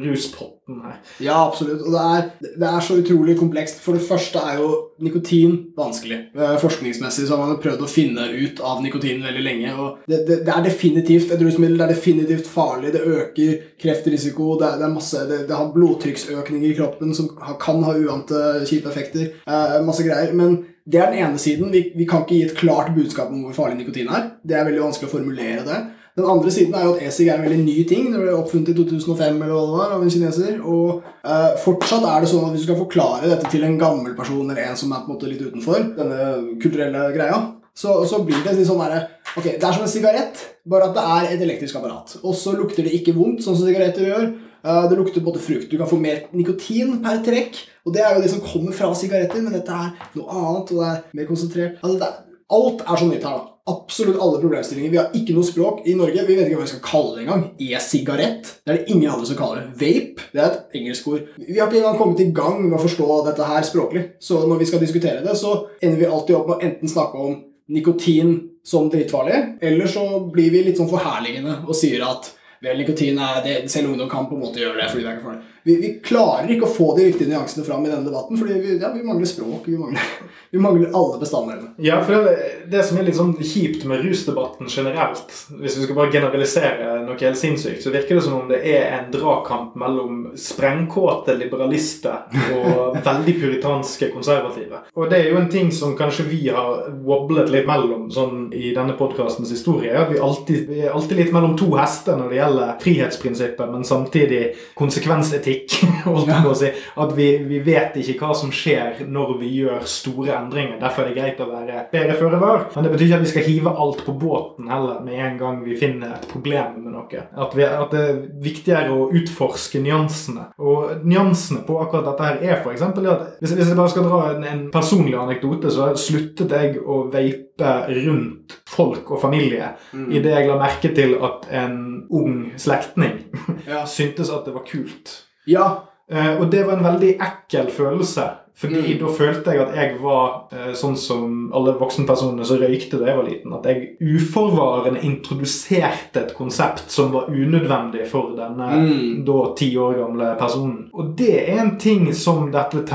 ruspotten 0.03 0.81
her. 0.83 0.97
Ja, 1.23 1.37
absolutt. 1.47 1.83
Og 1.85 1.93
det 1.93 2.03
er, 2.03 2.27
det 2.59 2.67
er 2.69 2.83
så 2.83 2.97
utrolig 2.99 3.37
komplekst. 3.39 3.79
For 3.83 3.97
det 3.97 4.05
første 4.07 4.41
er 4.41 4.59
jo 4.59 4.69
nikotin 5.03 5.57
vanskelig. 5.77 6.19
Eh, 6.35 6.55
Forskningsmessig 6.61 7.27
så 7.27 7.35
har 7.35 7.43
man 7.43 7.61
prøvd 7.63 7.85
å 7.85 7.89
finne 7.89 8.27
ut 8.33 8.61
av 8.65 8.83
nikotin 8.83 9.23
veldig 9.25 9.45
lenge. 9.45 9.73
og 9.75 10.05
Det, 10.07 10.21
det, 10.27 10.39
det 10.47 10.53
er 10.53 10.67
definitivt 10.67 11.33
et 11.35 11.41
rusmiddel. 11.41 11.77
Det 11.79 11.87
er 11.87 11.95
definitivt 11.95 12.51
farlig. 12.51 12.93
Det 12.95 13.03
øker 13.05 13.57
kreftrisiko. 13.81 14.53
Det 14.61 14.71
er, 14.75 14.93
masse, 14.93 15.25
det, 15.31 15.43
har 15.51 15.73
blodtrykksøkninger 15.75 16.71
i 16.71 16.77
kroppen 16.77 17.15
som 17.17 17.31
kan 17.61 17.83
ha 17.85 17.97
uante 17.97 18.45
kjipe 18.69 18.91
effekter. 18.91 19.35
Eh, 19.45 19.81
masse 19.85 20.05
greier. 20.07 20.33
Men 20.37 20.63
det 20.85 21.01
er 21.01 21.11
den 21.11 21.25
ene 21.25 21.41
siden. 21.41 21.71
Vi, 21.73 21.87
vi 21.97 22.07
kan 22.09 22.23
ikke 22.23 22.37
gi 22.37 22.47
et 22.49 22.57
klart 22.57 22.93
budskap 22.95 23.31
om 23.33 23.45
hvor 23.47 23.55
farlig 23.57 23.79
nikotin 23.81 24.11
er. 24.13 24.35
Det 24.45 24.57
er 24.57 24.67
veldig 24.67 24.83
vanskelig 24.85 25.09
å 25.09 25.15
formulere 25.17 25.65
det. 25.65 25.79
Den 26.15 26.29
andre 26.31 26.51
siden 26.51 26.75
er 26.77 26.85
jo 26.85 26.93
at 26.93 27.01
e-sig 27.03 27.27
er 27.27 27.35
en 27.35 27.43
veldig 27.43 27.63
ny 27.65 27.75
ting. 27.89 28.05
Det 28.13 28.21
ble 28.21 28.31
oppfunnet 28.37 28.69
i 28.71 28.75
2005 28.77 29.35
eller 29.41 29.51
hva 29.51 29.63
det 29.65 29.73
var, 29.75 29.89
av 29.97 30.03
en 30.05 30.13
kineser. 30.13 30.61
Og 30.63 31.01
eh, 31.27 31.57
fortsatt 31.59 32.05
er 32.07 32.23
det 32.23 32.29
sånn 32.31 32.45
at 32.47 32.53
hvis 32.55 32.63
du 32.63 32.69
skal 32.69 32.79
forklare 32.79 33.31
dette 33.33 33.51
til 33.51 33.65
en 33.67 33.75
gammel 33.81 34.15
person 34.15 34.45
eller 34.45 34.61
en 34.63 34.79
som 34.79 34.93
er 34.95 35.03
på 35.03 35.11
en 35.11 35.17
måte 35.17 35.27
litt 35.31 35.43
utenfor 35.43 35.89
denne 35.97 36.19
kulturelle 36.63 37.09
greia, 37.17 37.41
så, 37.75 37.97
så 38.07 38.21
blir 38.23 38.39
det 38.45 38.53
litt 38.55 38.69
sånn 38.69 38.79
derre 38.79 39.01
Ok, 39.35 39.49
det 39.49 39.65
er 39.67 39.73
som 39.75 39.83
en 39.83 39.91
sigarett, 39.91 40.39
bare 40.63 40.85
at 40.87 40.93
det 40.95 41.01
er 41.11 41.25
et 41.33 41.41
elektrisk 41.43 41.75
apparat. 41.75 42.13
Og 42.21 42.31
så 42.39 42.53
lukter 42.55 42.85
det 42.87 42.93
ikke 42.95 43.11
vondt, 43.17 43.41
sånn 43.43 43.57
som 43.57 43.67
sigaretter 43.67 44.07
gjør. 44.07 44.29
Eh, 44.63 44.85
Det 44.87 44.95
lukter 45.01 45.25
både 45.25 45.41
frukt. 45.43 45.67
Du 45.67 45.75
kan 45.81 45.89
få 45.89 45.99
mer 45.99 46.21
nikotin 46.31 47.01
per 47.03 47.19
trekk. 47.25 47.59
Og 47.83 47.91
det 47.97 48.05
er 48.05 48.15
jo 48.15 48.23
det 48.23 48.31
som 48.31 48.39
kommer 48.45 48.71
fra 48.71 48.93
sigaretter, 48.95 49.43
men 49.43 49.57
dette 49.57 49.75
er 49.75 49.91
noe 50.15 50.31
annet, 50.31 50.71
og 50.71 50.79
det 50.79 50.87
er 50.93 51.03
mer 51.19 51.27
konsentrert. 51.27 51.83
Altså, 51.83 52.07
er, 52.07 52.39
alt 52.55 52.85
er 52.87 53.03
så 53.03 53.09
nytt 53.11 53.27
her, 53.27 53.43
da. 53.43 53.51
Absolutt 53.65 54.19
alle 54.21 54.37
problemstillinger. 54.43 54.91
Vi 54.93 54.99
har 54.99 55.13
ikke 55.17 55.33
noe 55.33 55.47
språk 55.47 55.87
i 55.89 55.95
Norge. 55.97 56.21
Vi 56.27 56.35
vet 56.37 56.45
ikke 56.45 56.59
hva 56.59 56.67
vi 56.67 56.73
skal 56.75 56.83
kalle 56.85 57.15
det 57.15 57.23
engang. 57.23 57.45
E-sigarett. 57.65 58.51
Det 58.61 58.71
er 58.71 58.77
det 58.77 58.93
ingen 58.93 59.09
andre 59.09 59.25
som 59.25 59.39
kaller 59.39 59.63
det. 59.63 59.71
Vape. 59.81 60.27
Det 60.33 60.43
er 60.43 60.51
et 60.51 60.77
engelsk 60.77 61.07
ord. 61.09 61.23
Vi 61.39 61.57
har 61.57 61.65
ikke 61.65 61.81
engang 61.81 61.97
kommet 61.97 62.21
i 62.21 62.29
gang 62.35 62.59
med 62.61 62.77
å 62.77 62.83
forstå 62.83 63.07
dette 63.25 63.49
her 63.49 63.65
språklig. 63.65 64.03
Så 64.21 64.43
når 64.45 64.61
vi 64.61 64.69
skal 64.69 64.83
diskutere 64.85 65.25
det, 65.25 65.33
så 65.39 65.55
ender 65.81 65.97
vi 66.03 66.11
alltid 66.11 66.37
opp 66.37 66.51
med 66.51 66.59
å 66.59 66.67
enten 66.69 66.93
snakke 66.93 67.25
om 67.25 67.39
nikotin 67.73 68.37
som 68.65 68.89
drittfarlig, 68.89 69.57
eller 69.61 69.87
så 69.89 70.05
blir 70.33 70.51
vi 70.53 70.63
litt 70.65 70.79
sånn 70.79 70.89
forherligende 70.89 71.59
og 71.65 71.77
sier 71.77 72.01
at 72.05 72.31
vel, 72.61 72.79
nikotin 72.79 73.19
er 73.21 73.41
det, 73.45 73.57
selv 73.69 73.91
ungdom 73.91 74.09
kan 74.09 74.29
på 74.29 74.37
en 74.37 74.45
måte 74.45 74.61
gjøre 74.61 74.79
det 74.79 74.89
fordi 74.91 75.05
det 75.05 75.11
er 75.11 75.19
ikke 75.19 75.27
farlig. 75.29 75.54
Vi, 75.65 75.75
vi 75.81 75.89
klarer 76.05 76.51
ikke 76.53 76.67
å 76.67 76.69
få 76.69 76.91
de 76.93 77.07
riktige 77.07 77.31
nyansene 77.31 77.65
fram 77.65 77.85
i 77.87 77.89
denne 77.89 78.05
debatten, 78.05 78.37
fordi 78.37 78.59
vi, 78.61 78.75
ja, 78.77 78.91
vi 78.93 79.01
mangler 79.01 79.25
språk. 79.25 79.65
Vi 79.65 79.79
mangler, 79.81 80.09
vi 80.53 80.59
mangler 80.61 80.91
alle 80.93 81.17
bestanddelene. 81.17 81.71
Ja, 81.81 81.97
for 82.05 82.27
det, 82.27 82.35
det 82.69 82.83
som 82.85 82.99
er 83.01 83.07
litt 83.07 83.17
sånn 83.17 83.33
kjipt 83.39 83.87
med 83.89 84.03
rusdebatten 84.05 84.69
generelt, 84.69 85.25
hvis 85.57 85.79
vi 85.79 85.87
skal 85.87 85.97
bare 85.97 86.13
generalisere 86.13 86.99
noe 87.07 87.17
helt 87.17 87.39
sinnssykt, 87.39 87.81
så 87.81 87.93
virker 87.95 88.19
det 88.19 88.25
som 88.27 88.35
om 88.37 88.51
det 88.51 88.59
er 88.75 88.93
en 88.99 89.09
dragkamp 89.15 89.73
mellom 89.81 90.19
sprengkåte 90.37 91.33
liberalister 91.39 92.29
og 92.59 92.99
veldig 93.09 93.35
puritanske 93.41 94.11
konservative. 94.13 94.83
Og 94.93 95.09
det 95.09 95.23
er 95.23 95.31
jo 95.31 95.41
en 95.41 95.49
ting 95.49 95.73
som 95.73 95.97
kanskje 95.97 96.27
vi 96.29 96.43
har 96.53 96.91
wobblet 97.09 97.49
litt 97.49 97.65
mellom 97.65 98.05
sånn 98.13 98.51
i 98.53 98.69
denne 98.77 98.93
podkastens 99.01 99.49
historie. 99.49 99.97
At 99.97 100.13
vi, 100.13 100.21
alltid, 100.21 100.69
vi 100.69 100.85
er 100.85 100.93
alltid 100.93 101.23
litt 101.23 101.33
mellom 101.33 101.57
to 101.57 101.73
hester 101.73 102.21
når 102.21 102.29
det 102.29 102.39
gjelder 102.43 102.79
frihetsprinsippet, 102.85 103.65
men 103.73 103.89
samtidig 103.95 104.45
konsekvensetikk. 104.77 105.54
holdt 106.05 106.31
jeg 106.31 106.43
på 106.45 106.51
å 106.51 106.57
si. 106.59 106.71
At 107.03 107.13
vi, 107.17 107.27
vi 107.49 107.59
vet 107.65 107.97
ikke 108.01 108.17
hva 108.21 108.35
som 108.37 108.51
skjer 108.53 109.03
når 109.07 109.35
vi 109.41 109.51
gjør 109.61 109.85
store 109.89 110.35
endringer. 110.37 110.79
Derfor 110.81 111.05
er 111.05 111.11
det 111.11 111.17
greit 111.19 111.43
å 111.43 111.49
være 111.49 111.85
bedre 111.91 112.17
føre 112.19 112.41
var. 112.41 112.67
Men 112.75 112.87
det 112.87 112.93
betyr 112.95 113.07
ikke 113.07 113.19
at 113.19 113.25
vi 113.25 113.31
skal 113.33 113.47
hive 113.49 113.75
alt 113.85 114.03
på 114.05 114.15
båten 114.21 114.69
heller 114.71 115.01
med 115.05 115.21
en 115.29 115.39
gang 115.41 115.61
vi 115.65 115.77
finner 115.79 116.15
et 116.17 116.27
problem 116.31 116.79
med 116.83 116.95
noe. 116.95 117.23
At, 117.35 117.55
vi, 117.57 117.65
at 117.65 117.93
det 117.93 118.03
er 118.03 118.21
viktigere 118.43 118.95
å 118.95 119.09
utforske 119.15 119.81
nyansene. 119.83 120.49
Og 120.61 121.05
nyansene 121.05 121.63
på 121.67 121.79
akkurat 121.81 122.09
dette 122.09 122.29
her 122.29 122.41
er 122.43 122.61
f.eks. 122.61 122.85
at 122.85 123.01
hvis, 123.41 123.55
hvis 123.55 123.71
jeg 123.71 123.77
bare 123.77 123.93
skal 123.93 124.07
dra 124.09 124.21
en, 124.33 124.47
en 124.49 124.63
personlig 124.73 125.17
anekdote, 125.19 125.71
så 125.73 125.91
sluttet 125.99 126.51
jeg 126.55 126.79
å 126.81 127.05
veipe 127.13 127.73
rundt 128.05 128.57
folk 128.67 129.13
og 129.15 129.21
familie 129.21 129.69
idet 130.11 130.33
jeg 130.33 130.49
la 130.49 130.57
merke 130.59 130.91
til 130.95 131.15
at 131.23 131.47
en 131.55 131.77
ung 132.09 132.51
slektning 132.59 133.21
Ja. 133.67 133.85
syntes 133.95 134.29
at 134.33 134.45
det 134.47 134.55
var 134.55 134.65
kult. 134.67 135.24
Ja. 135.47 135.83
Eh, 136.11 136.39
og 136.39 136.51
det 136.51 136.65
var 136.67 136.77
en 136.77 136.83
veldig 136.83 137.17
ekkel 137.19 137.71
følelse. 137.73 138.29
Fordi 138.57 138.75
Mm. 138.95 138.99
da 138.99 139.05
følte 139.11 139.51
jeg 139.51 139.59
at 139.59 139.75
jeg 139.75 139.97
var 140.01 140.47
eh, 140.53 140.71
sånn 140.73 140.95
som 140.95 141.51
alle 141.53 141.73
voksenpersonene 141.75 142.45
som 142.45 142.57
røykte 142.61 142.97
da 143.01 143.05
jeg 143.09 143.17
var 143.17 143.25
liten. 143.27 143.53
At 143.53 143.65
jeg 143.65 143.97
uforvarende 143.99 145.01
introduserte 145.03 146.21
et 146.21 146.33
konsept 146.37 146.85
som 146.89 147.11
var 147.11 147.25
unødvendig 147.27 148.07
for 148.07 148.31
denne 148.37 148.69
Mm. 148.77 149.25
da 149.25 149.53
ti 149.57 149.75
år 149.75 149.97
gamle 149.97 150.37
personen. 150.39 150.89
Og 150.93 151.17
det 151.17 151.49
er 151.49 151.59
en 151.65 151.77
ting 151.77 152.13
som 152.13 152.49
denne 152.49 152.85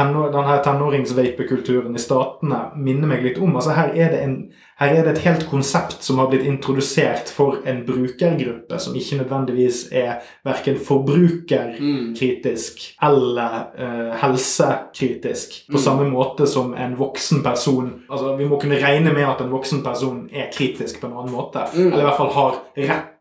tenåringsvapekulturen 0.65 1.95
i 1.95 1.99
statene 1.99 2.71
minner 2.77 3.07
meg 3.09 3.23
litt 3.23 3.39
om. 3.39 3.55
Altså 3.57 3.75
her 3.77 3.89
er 3.95 4.11
det 4.15 4.23
en 4.25 4.37
her 4.81 4.95
er 4.97 5.03
det 5.05 5.13
et 5.13 5.25
helt 5.27 5.43
konsept 5.51 6.03
som 6.07 6.19
har 6.19 6.31
blitt 6.33 6.47
introdusert 6.49 7.29
for 7.37 7.59
en 7.69 7.83
brukergruppe 7.87 8.79
som 8.81 8.95
ikke 8.97 9.19
nødvendigvis 9.21 9.89
er 9.93 10.23
verken 10.45 10.79
forbrukerkritisk 11.71 12.97
eller 13.03 13.57
eh, 13.79 14.15
helsekritisk. 14.23 15.67
På 15.71 15.77
Mm. 15.77 15.83
samme 15.85 16.11
måte 16.11 16.47
som 16.47 16.75
en 16.75 16.97
voksen 16.99 17.43
person 17.43 17.93
Altså 18.11 18.37
Vi 18.37 18.45
må 18.49 18.59
kunne 18.61 18.81
regne 18.83 19.13
med 19.13 19.23
at 19.25 19.41
en 19.41 19.51
voksen 19.53 19.83
person 19.85 20.29
er 20.33 20.51
kritisk 20.53 21.01
på 21.01 21.07
en 21.07 21.13
annen 21.13 21.33
måte. 21.33 21.59
Mm. 21.75 21.87
Eller 21.93 21.99
i 22.01 22.09
hvert 22.09 22.17
fall 22.17 22.33
har 22.33 22.55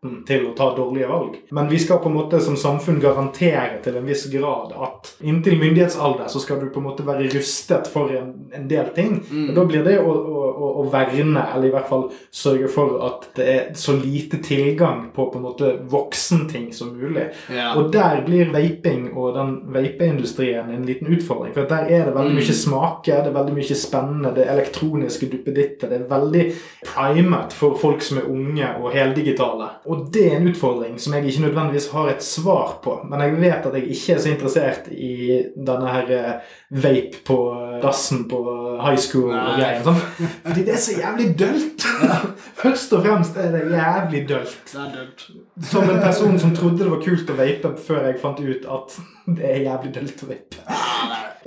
retten 0.01 0.23
til 0.25 0.45
å 0.47 0.53
ta 0.55 0.75
dårlige 0.75 1.07
valg. 1.07 1.35
Men 1.51 1.67
vi 1.69 1.79
skal 1.79 1.99
på 1.99 2.09
en 2.09 2.15
måte 2.15 2.39
som 2.41 2.55
samfunn 2.55 2.99
garantere 3.01 3.81
til 3.83 3.97
en 3.97 4.05
viss 4.07 4.27
grad 4.31 4.71
at 4.71 5.15
inntil 5.21 5.57
myndighetsalder 5.59 6.27
så 6.29 6.39
skal 6.39 6.59
du 6.61 6.69
på 6.69 6.79
en 6.79 6.85
måte 6.87 7.03
være 7.05 7.29
rustet 7.33 7.87
for 7.91 8.09
en, 8.15 8.49
en 8.53 8.67
del 8.67 8.89
ting. 8.95 9.19
Mm. 9.29 9.53
Da 9.55 9.65
blir 9.65 9.83
det 9.83 9.97
å, 9.99 10.11
å, 10.11 10.69
å, 10.83 10.85
verne, 10.91 11.43
eller 11.53 11.67
i 11.67 11.71
hvert 11.73 11.89
fall 11.89 12.07
sørge 12.31 12.69
for 12.71 12.99
at 13.05 13.27
det 13.35 13.47
er 13.47 13.73
så 13.75 13.95
lite 13.97 14.39
tilgang 14.43 15.09
på 15.15 15.29
på 15.29 15.37
en 15.37 15.45
måte 15.45 15.73
voksenting 15.91 16.71
som 16.73 16.93
mulig. 16.97 17.27
Ja. 17.53 17.73
Og 17.77 17.91
der 17.93 18.23
blir 18.25 18.49
vaping 18.53 19.11
og 19.15 19.35
den 19.35 19.55
vapeindustrien 19.73 20.71
en 20.73 20.85
liten 20.87 21.11
utfordring. 21.13 21.53
For 21.53 21.67
der 21.69 21.89
er 21.89 22.05
det 22.07 22.15
veldig 22.15 22.29
Mm. 22.29 22.35
mye 22.39 22.53
smaker, 22.53 23.23
det 23.23 23.29
er 23.31 23.33
veldig 23.33 23.53
mye 23.55 23.75
spennende, 23.75 24.31
det 24.35 24.43
er 24.45 24.53
elektroniske 24.53 25.29
duppeditter. 25.31 25.89
Det 25.89 25.97
er 25.99 26.07
veldig 26.09 26.43
primet 26.85 27.53
for 27.53 27.75
folk 27.77 28.01
som 28.05 28.19
er 28.21 28.29
unge 28.29 28.67
og 28.79 28.91
heldigitale. 28.93 29.69
Og 29.89 30.05
det 30.13 30.25
er 30.27 30.35
en 30.37 30.49
utfordring 30.51 30.97
som 31.01 31.15
jeg 31.15 31.25
ikke 31.25 31.47
nødvendigvis 31.47 31.87
har 31.95 32.11
et 32.11 32.23
svar 32.23 32.75
på. 32.83 32.99
Men 33.09 33.23
jeg 33.25 33.37
vet 33.41 33.65
at 33.65 33.77
jeg 33.77 33.95
ikke 33.95 34.13
er 34.13 34.19
så 34.21 34.29
interessert 34.29 34.89
i 34.93 35.13
denne 35.55 35.93
her 35.95 36.11
eh, 36.13 36.51
vape 36.69 37.23
på 37.25 37.37
dassen 37.81 38.27
på 38.29 38.41
high 38.83 38.99
school 39.01 39.31
og 39.33 39.55
greier. 39.57 39.81
Sånn. 39.87 39.97
Fordi 40.45 40.65
det 40.67 40.75
er 40.75 40.83
så 40.83 40.97
jævlig 40.99 41.31
dølt. 41.39 41.87
Først 42.61 42.93
og 42.93 43.05
fremst 43.07 43.39
er 43.41 43.49
det 43.55 43.63
jævlig 43.73 44.23
dølt. 44.29 44.59
Det 44.69 44.83
er 44.83 44.93
dølt. 44.99 45.25
Som 45.71 45.89
en 45.89 46.03
person 46.03 46.37
som 46.45 46.53
trodde 46.55 46.83
det 46.83 46.91
var 46.93 47.01
kult 47.03 47.33
å 47.33 47.39
vape 47.39 47.73
før 47.89 48.05
jeg 48.11 48.21
fant 48.21 48.45
ut 48.45 48.69
at 48.77 48.95
det 49.39 49.49
er 49.49 49.65
jævlig 49.65 49.93
dølt 49.97 50.23
å 50.25 50.29
vape. 50.29 50.63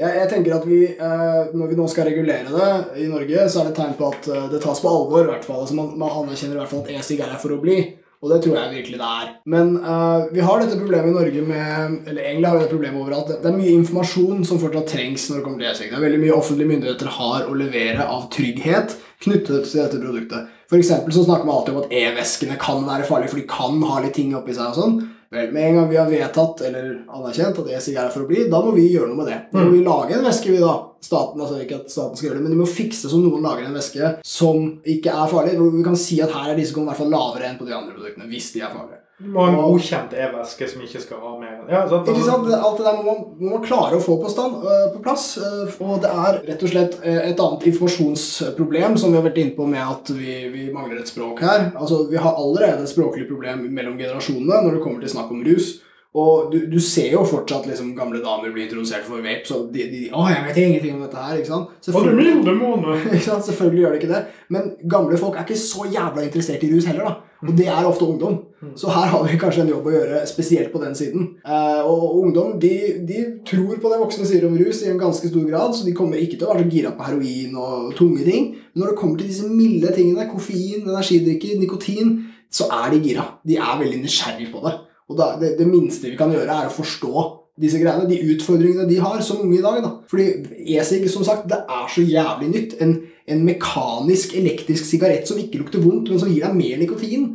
Jeg, 0.03 0.09
jeg 0.17 0.29
tenker 0.31 0.55
at 0.57 0.67
vi, 0.67 0.83
eh, 0.89 1.41
Når 1.53 1.69
vi 1.69 1.77
nå 1.79 1.87
skal 1.91 2.09
regulere 2.09 2.51
det 2.51 3.03
i 3.05 3.09
Norge, 3.13 3.49
så 3.53 3.61
er 3.61 3.69
det 3.69 3.75
et 3.75 3.83
tegn 3.85 3.99
på 3.99 4.09
at 4.11 4.31
eh, 4.33 4.47
det 4.51 4.63
tas 4.65 4.83
på 4.83 4.91
alvor. 4.91 5.27
i 5.27 5.31
hvert 5.31 5.47
fall. 5.47 5.63
Altså 5.63 5.79
man, 5.79 5.93
man 6.01 6.23
anerkjenner 6.25 6.57
i 6.57 6.65
hvert 6.65 6.73
fall 6.73 6.83
at 6.87 6.95
e-sig 6.97 7.21
er 7.21 7.31
her 7.37 7.43
for 7.43 7.55
å 7.55 7.61
bli. 7.63 7.83
Og 8.23 8.31
det 8.31 8.39
tror 8.45 8.55
jeg 8.55 8.71
virkelig 8.77 8.99
det 9.01 9.07
er. 9.23 9.31
Men 9.51 9.73
uh, 9.83 10.29
vi 10.31 10.43
har 10.47 10.61
dette 10.63 10.79
problemet 10.79 11.11
i 11.11 11.15
Norge 11.17 11.41
med 11.43 12.09
Eller 12.09 12.23
egentlig 12.23 12.49
har 12.49 12.57
vi 12.57 12.63
det 12.63 12.71
problemet 12.71 13.03
overalt. 13.03 13.33
Det 13.43 13.51
er 13.51 13.57
mye 13.57 13.73
informasjon 13.81 14.45
som 14.47 14.61
fortsatt 14.63 14.93
trengs 14.93 15.25
når 15.29 15.41
det 15.41 15.47
kommer 15.47 15.63
til 15.65 15.71
e-sigg. 15.73 15.91
Det 15.91 15.99
er 15.99 16.05
veldig 16.07 16.21
mye 16.23 16.37
offentlige 16.37 16.71
myndigheter 16.71 17.11
har 17.17 17.49
å 17.51 17.57
levere 17.59 18.07
av 18.07 18.29
trygghet 18.35 18.95
knyttet 19.23 19.67
til 19.67 19.83
dette 19.83 19.99
produktet. 19.99 20.53
For 20.71 20.83
så 20.83 21.25
snakker 21.27 21.45
man 21.45 21.57
alltid 21.57 21.75
om 21.75 21.83
at 21.83 21.97
e-veskene 21.99 22.61
kan 22.63 22.87
være 22.87 23.09
farlige, 23.09 23.33
for 23.35 23.43
de 23.43 23.51
kan 23.51 23.83
ha 23.91 23.99
litt 24.03 24.17
ting 24.17 24.33
oppi 24.39 24.55
seg 24.57 24.71
og 24.71 24.79
sånn. 24.79 24.97
Vel, 25.33 25.51
Med 25.53 25.67
en 25.67 25.77
gang 25.81 25.91
vi 25.91 25.99
har 25.99 26.09
vedtatt 26.11 26.63
eller 26.69 26.89
anerkjent 27.09 27.59
at 27.59 27.75
e-sigg 27.75 27.99
er 27.99 28.11
for 28.15 28.25
å 28.25 28.31
bli, 28.31 28.47
da 28.53 28.63
må 28.65 28.75
vi 28.77 28.87
gjøre 28.93 29.11
noe 29.11 29.23
med 29.23 29.31
det. 29.33 29.39
Da 29.53 29.65
må 29.65 29.75
vi 29.75 29.85
lage 29.85 30.17
en 30.17 30.27
væske, 30.27 30.53
vi 30.53 30.63
da. 30.63 30.75
Staten, 31.03 31.41
altså 31.43 31.61
Ikke 31.63 31.81
at 31.83 31.91
staten 31.91 32.17
skal 32.17 32.29
gjøre 32.29 32.39
det, 32.39 32.47
men 32.47 32.55
de 32.55 32.61
må 32.61 32.67
fikse 32.71 33.11
så 33.11 33.19
noen 33.19 33.43
lager 33.43 33.67
en 33.67 33.75
væske 33.75 34.17
som 34.23 34.69
ikke 34.87 35.11
er 35.11 35.31
farlig. 35.31 35.57
Vi 35.59 35.87
kan 35.87 35.99
si 35.99 36.21
at 36.23 36.31
her 36.31 36.53
er 36.53 36.59
risikoen 36.59 36.87
i 36.87 36.93
hvert 36.93 37.03
fall 37.03 37.11
lavere 37.11 37.49
enn 37.49 37.59
på 37.59 37.67
de 37.67 37.75
andre 37.75 37.97
produktene. 37.97 38.31
hvis 38.31 38.53
de 38.55 38.63
er 38.63 38.71
farlige. 38.71 39.03
Du 39.23 39.29
må 39.31 39.45
ha 39.45 39.51
en 39.53 39.59
godkjent 39.61 40.15
e-væske 40.19 40.67
som 40.71 40.83
ikke 40.83 41.01
skal 41.03 41.21
ha 41.23 41.33
mer 41.39 41.59
ja, 41.71 41.83
sant? 41.91 42.09
Ikke 42.11 42.25
sant? 42.27 42.49
Alt 42.57 42.81
det 42.81 42.87
der 42.89 42.97
må 42.97 43.05
man, 43.07 43.21
må 43.39 43.51
man 43.53 43.67
klare 43.67 43.99
å 43.99 44.03
få 44.03 44.17
på, 44.19 44.31
stand, 44.33 44.65
øh, 44.67 44.89
på 44.97 45.03
plass. 45.05 45.27
øh, 45.39 45.77
og 45.85 46.01
det 46.03 46.11
er 46.11 46.41
rett 46.49 46.65
og 46.67 46.73
slett 46.73 46.97
øh, 46.99 47.21
et 47.29 47.43
annet 47.45 47.67
informasjonsproblem 47.71 48.97
som 48.99 49.13
vi 49.13 49.21
har 49.21 49.27
vært 49.29 49.39
inne 49.45 49.55
på 49.59 49.69
med 49.69 49.85
at 49.85 50.11
vi, 50.17 50.35
vi 50.55 50.67
mangler 50.75 51.03
et 51.03 51.13
språk 51.13 51.45
her. 51.45 51.71
Altså, 51.77 52.03
Vi 52.11 52.19
har 52.19 52.35
allerede 52.35 52.83
et 52.83 52.91
språklig 52.91 53.29
problem 53.31 53.69
mellom 53.71 54.01
generasjonene 54.01 54.65
når 54.65 54.79
det 54.79 54.83
kommer 54.83 55.05
til 55.05 55.15
snakk 55.15 55.31
om 55.31 55.45
rus. 55.47 55.77
Og 56.13 56.51
du, 56.53 56.59
du 56.69 56.77
ser 56.85 57.15
jo 57.15 57.23
fortsatt 57.25 57.65
liksom 57.71 57.95
gamle 57.97 58.21
damer 58.21 58.53
bli 58.53 58.67
introdusert 58.67 59.07
for 59.07 59.25
vape, 59.25 59.47
så 59.49 59.63
de, 59.73 59.87
de 59.89 60.01
Å, 60.13 60.27
jeg 60.29 60.45
vet 60.45 60.59
ingenting 60.61 60.99
om 60.99 61.07
dette 61.07 61.23
her, 61.25 61.39
ikke 61.41 61.49
sant? 61.49 61.71
Selvfølgelig, 61.87 62.35
det 62.45 62.57
måne! 62.59 62.97
Ikke 63.15 63.25
sant? 63.25 63.47
Selvfølgelig 63.47 63.85
gjør 63.85 63.95
det 63.95 64.01
ikke 64.03 64.11
det. 64.11 64.21
Men 64.53 64.67
gamle 64.93 65.21
folk 65.21 65.39
er 65.39 65.47
ikke 65.47 65.57
så 65.63 65.87
jævla 65.89 66.27
interessert 66.27 66.67
i 66.67 66.73
rus 66.75 66.89
heller, 66.91 67.09
da. 67.09 67.33
Og 67.43 67.55
det 67.59 67.67
er 67.67 67.89
ofte 67.89 68.05
ungdom. 68.07 68.37
Så 68.79 68.93
her 68.93 69.09
har 69.11 69.25
vi 69.25 69.39
kanskje 69.41 69.65
en 69.65 69.73
jobb 69.73 69.89
å 69.89 69.95
gjøre, 69.95 70.21
spesielt 70.31 70.71
på 70.71 70.83
den 70.85 70.93
siden. 70.95 71.25
Eh, 71.43 71.81
og 71.89 72.21
ungdom 72.21 72.53
de, 72.63 72.75
de 73.09 73.23
tror 73.49 73.81
på 73.83 73.91
det 73.91 73.99
voksne 74.05 74.29
sier 74.29 74.45
om 74.47 74.55
rus 74.61 74.85
i 74.85 74.93
en 74.93 75.01
ganske 75.01 75.33
stor 75.33 75.49
grad, 75.49 75.73
så 75.75 75.89
de 75.89 75.97
kommer 75.97 76.21
ikke 76.21 76.37
til 76.37 76.47
å 76.47 76.53
være 76.53 76.69
så 76.69 76.75
gira 76.77 76.93
på 76.95 77.09
heroin 77.09 77.57
og 77.59 77.97
tunge 77.99 78.29
ting. 78.29 78.53
Men 78.75 78.85
når 78.85 78.93
det 78.93 79.01
kommer 79.01 79.19
til 79.19 79.33
disse 79.33 79.49
milde 79.49 79.97
tingene, 79.97 80.29
koffein, 80.31 80.85
energidrikker, 80.85 81.57
nikotin, 81.65 82.15
så 82.53 82.69
er 82.85 82.93
de 82.93 83.03
gira. 83.09 83.27
De 83.49 83.57
er 83.57 83.81
veldig 83.81 84.05
nysgjerrige 84.05 84.53
på 84.53 84.63
det. 84.69 84.77
Og 85.11 85.19
da, 85.19 85.33
det, 85.41 85.55
det 85.59 85.69
minste 85.69 86.11
vi 86.11 86.19
kan 86.19 86.33
gjøre, 86.33 86.51
er 86.51 86.71
å 86.71 86.75
forstå 86.75 87.29
disse 87.61 87.81
greiene, 87.83 88.09
de 88.09 88.21
utfordringene 88.33 88.89
de 88.89 88.99
har 89.03 89.21
som 89.25 89.43
unge 89.45 89.59
i 89.59 89.65
dag. 89.65 89.81
da. 89.85 89.93
Fordi 90.09 90.29
e-sig, 90.77 91.05
som 91.11 91.25
sagt, 91.27 91.49
det 91.51 91.61
er 91.61 91.89
så 91.93 92.05
jævlig 92.05 92.51
nytt. 92.53 92.77
En, 92.85 92.97
en 93.29 93.45
mekanisk, 93.47 94.37
elektrisk 94.39 94.89
sigarett 94.89 95.29
som 95.29 95.41
ikke 95.41 95.61
lukter 95.61 95.83
vondt, 95.85 96.11
men 96.11 96.23
som 96.23 96.33
gir 96.33 96.47
deg 96.47 96.57
mer 96.57 96.81
nikotin. 96.81 97.29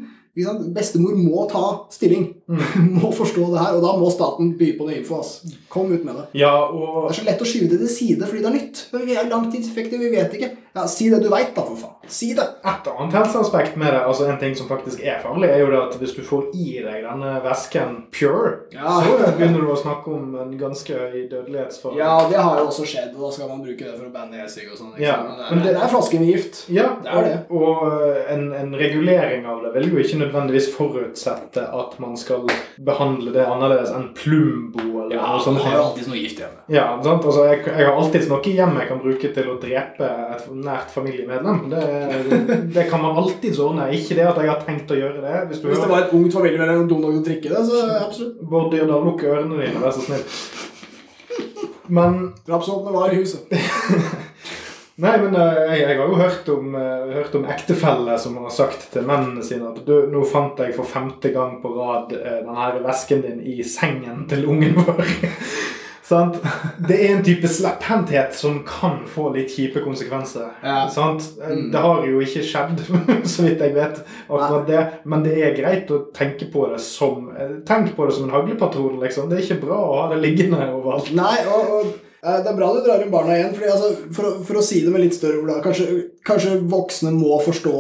Bestemor 0.75 1.17
må 1.17 1.47
ta 1.51 1.65
stilling. 1.93 2.31
må 3.01 3.09
forstå 3.11 3.47
det 3.51 3.59
her, 3.59 3.73
og 3.75 3.81
da 3.83 3.95
må 3.99 4.11
staten 4.13 4.53
by 4.57 4.69
på 4.77 4.87
det 4.87 5.01
info. 5.01 5.19
ass. 5.19 5.41
Kom 5.69 5.91
ut 5.91 6.05
med 6.07 6.15
det. 6.15 6.27
Ja, 6.39 6.53
og 6.69 7.09
Det 7.09 7.17
er 7.17 7.19
så 7.21 7.25
lett 7.27 7.41
å 7.43 7.49
skyve 7.49 7.69
det 7.73 7.81
til 7.83 7.91
side 7.91 8.29
fordi 8.29 8.43
det 8.45 8.47
er 8.51 8.55
nytt. 8.55 8.85
Vi 9.03 9.17
er 9.19 9.27
langtidseffektive, 9.31 9.99
vi 10.07 10.13
vet 10.15 10.37
ikke. 10.39 10.53
Ja, 10.77 10.85
Si 10.87 11.09
det 11.09 11.19
du 11.23 11.27
veit, 11.33 11.55
da, 11.55 11.63
for 11.65 11.75
faen. 11.75 11.93
Si 12.07 12.29
det. 12.37 12.43
Et 12.63 12.87
annet 12.87 13.15
helseaspekt 13.17 13.75
med 13.81 13.89
det, 13.91 13.99
altså 14.07 14.27
en 14.29 14.37
ting 14.39 14.53
som 14.55 14.67
faktisk 14.69 15.01
er 15.03 15.17
farlig, 15.23 15.49
er 15.51 15.59
jo 15.65 15.71
det 15.73 15.79
at 15.81 15.95
hvis 15.99 16.13
du 16.15 16.21
får 16.23 16.45
i 16.55 16.67
deg 16.85 17.01
denne 17.03 17.31
væsken 17.43 17.95
pure, 18.15 18.51
Ja. 18.71 18.93
så 19.01 19.31
begynner 19.35 19.65
du 19.65 19.71
å 19.73 19.79
snakke 19.81 20.07
om 20.13 20.35
en 20.39 20.53
ganske 20.59 20.93
høy 20.93 21.25
dødelighetsfare. 21.31 21.97
Ja, 21.97 22.13
det 22.29 22.37
har 22.39 22.61
jo 22.61 22.67
også 22.69 22.85
skjedd, 22.87 23.11
og 23.17 23.25
da 23.25 23.31
skal 23.35 23.49
man 23.49 23.63
bruke 23.65 23.83
det 23.89 23.97
for 23.97 24.05
å 24.07 24.13
banne 24.13 24.39
e-sig 24.45 24.69
og 24.71 24.77
sånn. 24.79 24.93
Ja. 25.01 25.17
Men 25.23 25.33
det, 25.41 25.49
men 25.49 25.59
er, 25.65 25.73
det 25.73 25.83
er 25.83 25.91
flasker 25.95 26.19
med 26.23 26.31
gift. 26.31 26.61
Ja, 26.71 26.87
Det 27.03 27.11
er 27.11 27.27
det. 27.27 27.35
Og, 27.49 27.67
og 27.83 28.31
en, 28.31 28.47
en 28.61 28.71
regulering 28.77 29.45
av 29.49 29.65
det 29.65 29.73
vil 29.79 29.91
jo 29.97 30.03
ikke 30.05 30.21
nødvendigvis 30.23 30.69
forutsette 30.77 31.65
at 31.73 31.99
man 31.99 32.15
skal 32.17 32.36
behandle 32.87 33.31
det 33.33 33.45
annerledes 33.47 33.89
enn 33.95 34.09
Plumbo 34.17 34.83
eller 35.03 35.15
Ja, 35.15 35.27
noe 35.33 35.41
sånt. 35.43 35.61
har 35.63 35.79
alltid 35.81 36.07
noe 36.11 36.19
gift 36.19 36.41
hjemme. 36.43 36.59
Ja, 36.73 36.85
sant? 37.03 37.25
Altså, 37.25 37.45
jeg, 37.47 37.63
jeg 37.65 37.87
har 37.87 37.97
alltid 38.01 38.27
noe 38.31 38.53
hjemme 38.57 38.83
jeg 38.83 38.89
kan 38.91 39.01
bruke 39.01 39.31
til 39.37 39.49
å 39.51 39.57
drepe 39.61 40.09
et 40.35 40.45
nært 40.67 40.93
familiemedlem. 40.93 41.63
Det, 41.71 42.61
det 42.75 42.87
kan 42.91 43.01
man 43.01 43.17
alltids 43.23 43.59
ordne. 43.63 43.89
Ikke 43.97 44.19
det 44.19 44.27
at 44.27 44.41
jeg 44.43 44.51
har 44.51 44.61
tenkt 44.67 44.91
å 44.93 44.99
gjøre 44.99 45.23
det. 45.23 45.41
Hvis 45.49 45.63
du 45.63 45.69
Hvis 45.71 45.83
det 45.83 45.89
var 45.91 46.05
et 46.05 46.15
ungt 46.17 46.33
familiemedlem 46.37 46.83
og 46.85 46.89
dum 46.91 47.03
nok 47.05 47.17
til 47.17 47.23
å 47.23 47.27
drikke 47.31 47.53
det, 47.55 47.65
så 47.71 47.83
absolutt. 48.03 48.39
Bård 48.51 48.71
Dyrdal, 48.75 49.05
lukk 49.07 49.23
ørene 49.27 49.61
dine, 49.63 49.81
vær 49.83 49.95
så 49.95 50.05
snill. 50.05 50.25
Men 51.87 52.33
Drapsvåpenet 52.47 52.93
var 52.99 53.13
i 53.13 53.21
huset. 53.21 53.47
Nei, 54.97 55.13
men 55.21 55.35
eh, 55.37 55.57
jeg, 55.69 55.81
jeg 55.83 55.97
har 55.99 56.09
jo 56.09 56.17
hørt 56.17 56.47
om, 56.49 56.73
uh, 56.73 57.11
hørt 57.13 57.35
om 57.37 57.45
ektefeller 57.53 58.17
som 58.17 58.39
har 58.41 58.53
sagt 58.53 58.87
til 58.95 59.05
mennene 59.05 59.43
sine 59.45 59.69
at 59.69 59.83
du, 59.85 59.93
nå 60.09 60.23
fant 60.25 60.57
jeg 60.63 60.73
for 60.73 60.89
femte 60.89 61.29
gang 61.35 61.59
på 61.61 61.69
rad 61.75 62.15
uh, 62.17 62.39
den 62.41 62.57
her 62.57 62.79
vesken 62.85 63.21
din 63.21 63.43
i 63.45 63.59
sengen 63.61 64.25
til 64.31 64.47
ungen 64.49 64.79
vår. 64.81 65.03
sant? 66.07 66.39
Det 66.87 66.97
er 66.97 67.15
en 67.17 67.23
type 67.25 67.49
slepphendthet 67.51 68.35
som 68.37 68.61
kan 68.67 69.01
få 69.09 69.29
litt 69.35 69.51
kjipe 69.55 69.83
konsekvenser. 69.85 70.49
Ja. 70.63 70.85
Sant? 70.93 71.33
Eh, 71.41 71.55
Mm. 71.57 71.71
Det 71.71 71.79
har 71.81 72.03
jo 72.05 72.19
ikke 72.21 72.43
skjedd, 72.45 72.81
så 73.33 73.45
vidt 73.45 73.61
jeg 73.63 73.73
vet, 73.73 74.01
akkurat 74.27 74.67
det. 74.67 74.81
Men 75.05 75.23
det 75.25 75.37
er 75.41 75.55
greit 75.57 75.91
å 75.91 76.01
tenke 76.13 76.49
på 76.51 76.67
det 76.71 76.81
som 76.83 77.31
eh, 77.33 77.55
Tenk 77.67 77.95
på 77.95 78.05
det 78.05 78.17
som 78.17 78.27
en 78.27 78.35
haglepatron, 78.35 78.99
liksom. 79.01 79.29
Det 79.29 79.39
er 79.39 79.45
ikke 79.45 79.63
bra 79.65 79.77
å 79.79 79.95
ha 80.01 80.09
det 80.11 80.19
liggende 80.21 80.59
overalt. 80.75 81.09
Nei, 81.17 81.39
og, 81.47 81.71
og 81.71 81.87
eh, 81.87 81.95
det 82.21 82.49
er 82.49 82.55
bra 82.57 82.69
du 82.73 82.79
drar 82.81 83.03
inn 83.03 83.11
barna 83.13 83.35
igjen. 83.35 83.53
Fordi, 83.55 83.69
altså, 83.73 83.89
for, 84.15 84.39
for 84.47 84.59
å 84.59 84.63
si 84.65 84.81
det 84.85 84.93
med 84.93 85.03
litt 85.03 85.17
større 85.17 85.41
ord 85.41 85.51
da, 85.51 85.57
kanskje, 85.65 85.87
kanskje 86.27 86.55
voksne 86.69 87.13
må 87.13 87.37
forstå 87.45 87.75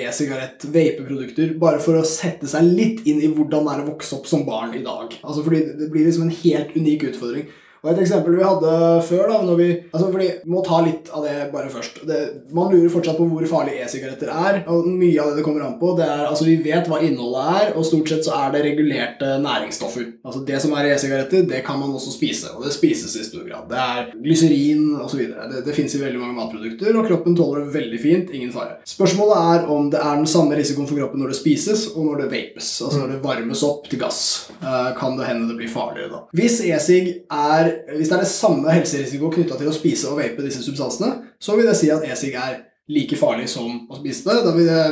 e-sigarett, 0.00 0.66
vapeprodukter, 0.70 1.56
bare 1.60 1.82
for 1.82 1.98
å 1.98 2.06
sette 2.06 2.50
seg 2.50 2.68
litt 2.68 3.02
inn 3.10 3.22
i 3.22 3.32
hvordan 3.32 3.66
det 3.66 3.74
er 3.74 3.82
å 3.82 3.88
vokse 3.90 4.20
opp 4.20 4.30
som 4.30 4.46
barn 4.46 4.76
i 4.78 4.84
dag. 4.86 5.16
Altså, 5.24 5.42
fordi 5.46 5.64
det 5.80 5.90
blir 5.90 6.06
liksom 6.06 6.28
en 6.28 6.38
helt 6.42 6.76
unik 6.76 7.08
utfordring. 7.10 7.50
Og 7.80 7.90
Et 7.90 8.02
eksempel 8.02 8.36
vi 8.36 8.44
hadde 8.44 8.72
før 9.08 9.30
da, 9.30 9.36
når 9.46 9.56
vi, 9.56 9.68
altså 9.90 10.10
fordi, 10.12 10.28
må 10.52 10.60
ta 10.66 10.80
litt 10.84 11.08
av 11.16 11.24
det 11.24 11.36
bare 11.52 11.70
først. 11.72 12.02
Det, 12.08 12.18
man 12.56 12.68
lurer 12.72 12.92
fortsatt 12.92 13.16
på 13.16 13.28
hvor 13.30 13.46
farlig 13.48 13.78
e-sigaretter 13.80 14.28
er. 14.32 14.60
og 14.68 14.88
Mye 14.90 15.16
av 15.22 15.30
det 15.30 15.40
det 15.40 15.46
kommer 15.46 15.64
an 15.64 15.78
på, 15.80 15.94
det 15.96 16.04
er, 16.04 16.26
altså 16.28 16.44
vi 16.44 16.58
vet 16.64 16.88
hva 16.90 17.00
innholdet 17.04 17.46
er, 17.60 17.72
og 17.78 17.86
stort 17.88 18.10
sett 18.12 18.26
så 18.26 18.34
er 18.36 18.52
det 18.54 18.64
regulerte 18.66 19.30
næringsstoffer. 19.40 20.06
Altså 20.26 20.42
Det 20.48 20.60
som 20.60 20.74
er 20.76 20.90
e-sigaretter, 20.90 21.46
det 21.48 21.62
kan 21.64 21.80
man 21.80 21.94
også 21.96 22.12
spise, 22.12 22.52
og 22.52 22.66
det 22.66 22.74
spises 22.76 23.16
i 23.16 23.24
stor 23.24 23.46
grad. 23.48 23.70
Det 23.70 23.80
er 23.80 24.12
glyserin 24.20 24.84
osv. 25.00 25.24
Det, 25.30 25.64
det 25.64 25.76
fins 25.76 25.96
i 25.96 26.02
veldig 26.02 26.20
mange 26.20 26.36
matprodukter, 26.36 26.92
og 27.00 27.08
kroppen 27.08 27.38
tåler 27.38 27.64
det 27.64 27.76
veldig 27.78 28.02
fint. 28.02 28.34
Ingen 28.36 28.52
fare. 28.52 28.76
Spørsmålet 28.88 29.40
er 29.54 29.72
om 29.72 29.88
det 29.92 30.02
er 30.02 30.20
den 30.20 30.28
samme 30.28 30.58
risikoen 30.58 30.88
for 30.90 31.00
kroppen 31.00 31.24
når 31.24 31.32
det 31.32 31.40
spises, 31.40 31.86
og 31.94 32.10
når 32.10 32.24
det 32.24 32.30
vapes. 32.34 32.70
Altså 32.84 33.00
når 33.00 33.14
det 33.14 33.22
varmes 33.24 33.64
opp 33.66 33.88
til 33.88 34.02
gass. 34.02 34.20
Eh, 34.60 34.92
kan 35.00 35.16
det 35.16 35.30
hende 35.30 35.48
det 35.48 35.56
blir 35.62 35.72
farligere 35.72 36.12
da. 36.12 36.22
Hvis 36.36 36.60
e-sig 36.68 37.14
er 37.30 37.69
Hvis 37.96 38.08
det 38.08 38.16
er 38.16 38.24
det 38.24 38.32
samme 38.32 38.74
helserisiko 38.74 39.30
knytta 39.34 39.58
til 39.60 39.70
å 39.70 39.76
spise 39.76 40.10
og 40.10 40.20
vape 40.20 40.44
disse 40.44 40.64
substansene, 40.64 41.12
så 41.40 41.56
vil 41.58 41.68
det 41.70 41.76
si 41.78 41.90
at 41.92 42.04
e-sig 42.06 42.34
er 42.34 42.58
like 42.90 43.16
farlig 43.18 43.48
som 43.50 43.86
å 43.90 44.00
spise 44.00 44.26
det. 44.28 44.42
Da 44.46 44.54
vil 44.56 44.68
det 44.70 44.84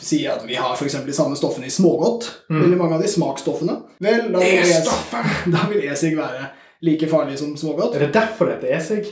si 0.00 0.26
at 0.28 0.44
vi 0.46 0.58
har 0.60 0.76
eksempel 0.76 1.10
de 1.10 1.16
samme 1.16 1.36
stoffene 1.36 1.66
i 1.66 1.72
smågodt. 1.72 2.28
Veldig 2.52 2.78
mange 2.78 2.98
av 2.98 3.02
de 3.02 3.10
smaksstoffene. 3.10 3.80
Vel, 4.04 4.30
da 4.32 4.42
vil 5.70 5.80
e- 5.80 5.92
e-sig 5.92 6.16
være 6.22 6.48
like 6.84 7.08
farlig 7.08 7.38
som 7.38 7.56
smågodt. 7.56 7.96
Er 7.96 8.06
det 8.06 8.14
derfor 8.14 8.50
det 8.50 8.58
heter 8.58 8.76
e-sig? 8.76 9.06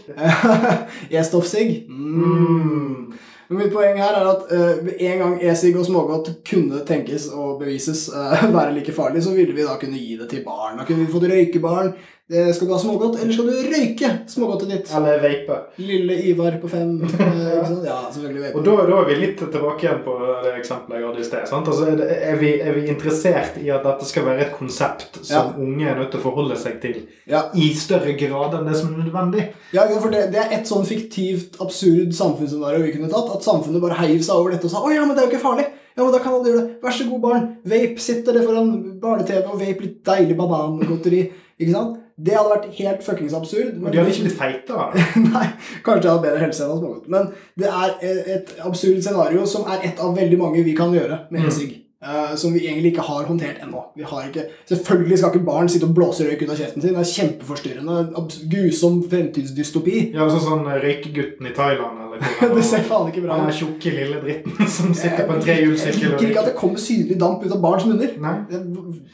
E-stoffsig. 1.18 1.87
Mm. 1.88 3.14
Men 3.48 3.58
mitt 3.60 3.72
poeng 3.74 3.98
her 4.00 4.16
er 4.16 4.28
at 4.28 4.46
uh, 4.52 4.92
en 4.94 5.18
gang 5.20 5.34
e-sig 5.44 5.74
og 5.76 5.84
smågodt 5.87 6.30
kunne 6.48 6.80
tenkes 6.88 7.28
og 7.32 7.58
bevises 7.60 8.06
uh, 8.12 8.44
være 8.56 8.72
like 8.78 8.92
farlig, 8.96 9.24
så 9.24 9.34
ville 9.37 9.56
vi 9.56 9.66
da 9.66 9.76
kunne 9.80 10.00
gi 10.00 10.16
det 10.20 10.30
til 10.32 10.44
barn. 10.46 10.78
Da 10.80 10.87
kunne 10.88 11.04
vi 11.04 11.12
fått 11.12 11.28
røykebarn. 11.32 11.92
Eh, 12.32 12.46
skal 12.56 12.68
du 12.68 12.72
ha 12.72 12.78
smågodt, 12.80 13.18
eller 13.20 13.34
skal 13.37 13.48
du 13.50 13.56
røyke 13.68 14.08
smågodtet 14.32 14.70
ditt? 14.72 14.92
Eller 14.96 15.18
vape? 15.20 15.56
Lille 15.76 16.14
Ivar 16.30 16.54
på 16.62 16.70
fem. 16.72 16.94
eh? 17.04 17.72
Ja, 17.84 17.98
selvfølgelig. 18.14 18.54
Og 18.54 18.62
vape. 18.62 18.64
da, 18.64 18.87
da 18.88 19.00
er 19.02 19.08
vi 19.10 19.16
litt 19.20 19.42
tilbake 19.42 19.84
igjen 19.84 19.98
på 20.06 20.14
det 20.46 20.54
eksempelet 20.62 21.02
jeg 21.02 21.04
hadde 21.10 21.20
i 21.20 21.26
sted. 21.28 21.42
Sant? 21.50 21.68
Altså, 21.68 21.90
er, 22.00 22.38
vi, 22.40 22.52
er 22.64 22.72
vi 22.78 22.87
interessert 22.88 23.58
i 23.60 23.68
at 23.74 23.84
dette 23.84 24.08
skal 24.08 24.24
være 24.24 24.46
et 24.46 24.54
konsept 24.56 25.18
som 25.20 25.52
unge 25.60 25.84
er 25.90 25.98
nødt 26.00 26.14
til 26.14 26.22
å 26.22 26.24
forholde 26.24 26.56
seg 26.56 26.78
til 26.80 27.02
Ja. 27.28 27.42
i 27.60 27.68
større 27.76 28.16
grad 28.16 28.56
enn 28.56 28.70
det 28.72 28.78
som 28.80 28.94
er 28.94 29.04
nødvendig? 29.04 29.44
Ja, 29.76 29.84
for 30.00 30.08
det, 30.14 30.30
det 30.32 30.40
er 30.46 30.54
et 30.56 30.70
sånn 30.70 30.88
fiktivt, 30.88 31.58
absurd 31.60 32.16
samfunnsscenario 32.16 32.87
vi 32.87 32.94
kunne 32.96 33.12
tatt. 33.12 33.34
At 33.37 33.44
samfunnet 33.44 33.84
bare 33.84 34.00
heiv 34.00 34.22
seg 34.24 34.38
over 34.40 34.56
dette 34.56 34.64
og 34.64 34.72
sa 34.72 34.80
'Å 34.80 34.94
ja, 34.96 35.04
men 35.04 35.12
det 35.12 35.26
er 35.26 35.28
jo 35.28 35.34
ikke 35.37 35.44
farlig'. 35.44 35.68
Ja, 35.92 36.02
men 36.02 36.12
da 36.16 36.18
kan 36.24 36.32
alle 36.40 36.48
gjøre 36.48 36.62
det. 36.64 36.80
Vær 36.82 36.90
så 36.96 37.04
god, 37.10 37.20
barn. 37.20 37.44
Vape. 37.68 38.00
Sitt 38.00 38.24
dere 38.24 38.40
foran 38.48 38.72
barne-TV 38.98 39.44
og 39.44 39.60
vape 39.60 39.84
litt 39.84 40.00
deilig 40.08 40.37
banangodteri. 40.40 41.20
Ikke 41.60 41.70
sant? 41.76 42.00
Det 42.16 42.35
hadde 42.37 42.50
vært 42.53 42.66
helt 42.79 43.03
fuckings 43.03 43.33
absurd. 43.35 43.74
Men 43.83 43.90
de 43.92 43.98
hadde 43.98 44.12
ikke 44.12 44.27
blitt 44.29 44.38
feitere. 44.38 44.85
Nei, 45.35 45.46
kanskje 45.83 46.05
jeg 46.07 46.12
hadde 46.12 46.27
bedre 46.29 46.42
helse 46.44 46.62
enn 46.68 46.79
smågodt. 46.79 47.09
Men 47.11 47.33
det 47.59 47.70
er 47.70 47.96
et 48.37 48.53
absurd 48.62 49.00
scenario 49.03 49.46
som 49.50 49.66
er 49.66 49.83
et 49.90 49.98
av 50.00 50.14
veldig 50.16 50.38
mange 50.38 50.62
vi 50.64 50.77
kan 50.79 50.94
gjøre 50.94 51.24
med 51.31 51.40
Mm. 51.42 51.48
e-sig. 51.48 51.81
eh, 52.05 52.35
som 52.37 52.53
vi 52.53 52.61
egentlig 52.66 52.90
ikke 52.92 53.00
har 53.07 53.24
håndtert 53.24 53.62
ennå. 53.64 53.81
Vi 53.96 54.05
har 54.05 54.27
ikke, 54.29 54.42
selvfølgelig 54.68 55.18
skal 55.18 55.31
ikke 55.33 55.44
barn 55.46 55.68
sitte 55.72 55.87
og 55.88 55.94
blåse 55.96 56.20
røyk 56.29 56.42
ut 56.44 56.50
av 56.53 56.59
kjeften 56.59 56.83
sin. 56.85 56.92
Det 56.92 57.00
er 57.00 57.12
kjempeforstyrrende. 57.16 58.27
Grusom 58.53 58.98
fremtidsdystopi. 59.09 60.11
Ja, 60.12 60.27
altså 60.27 60.42
sånn 60.44 60.66
Røykegutten 60.68 61.48
i 61.48 61.55
Thailand 61.57 62.03
eller 62.14 62.55
Det 62.59 62.64
ser 62.66 62.85
faen 62.88 63.11
ikke 63.11 63.24
bra 63.24 63.38
Han 63.38 63.48
ut. 63.48 63.53
er 63.53 63.59
tjukk 63.59 63.87
lille 63.94 64.20
dritten 64.22 64.70
som 64.77 64.94
sitter 64.96 65.27
på 65.29 65.37
en 65.37 65.44
Jeg 65.48 65.66
liker 65.68 66.29
ikke 66.29 66.42
at 66.44 66.50
det 66.50 66.57
kommer 66.59 66.83
synlig 66.83 67.18
damp 67.20 67.44
ut 67.44 67.53
av 67.53 67.61
barns 67.62 67.87
munner. 67.88 68.14
Nei, 68.24 68.35
Det, 68.50 68.62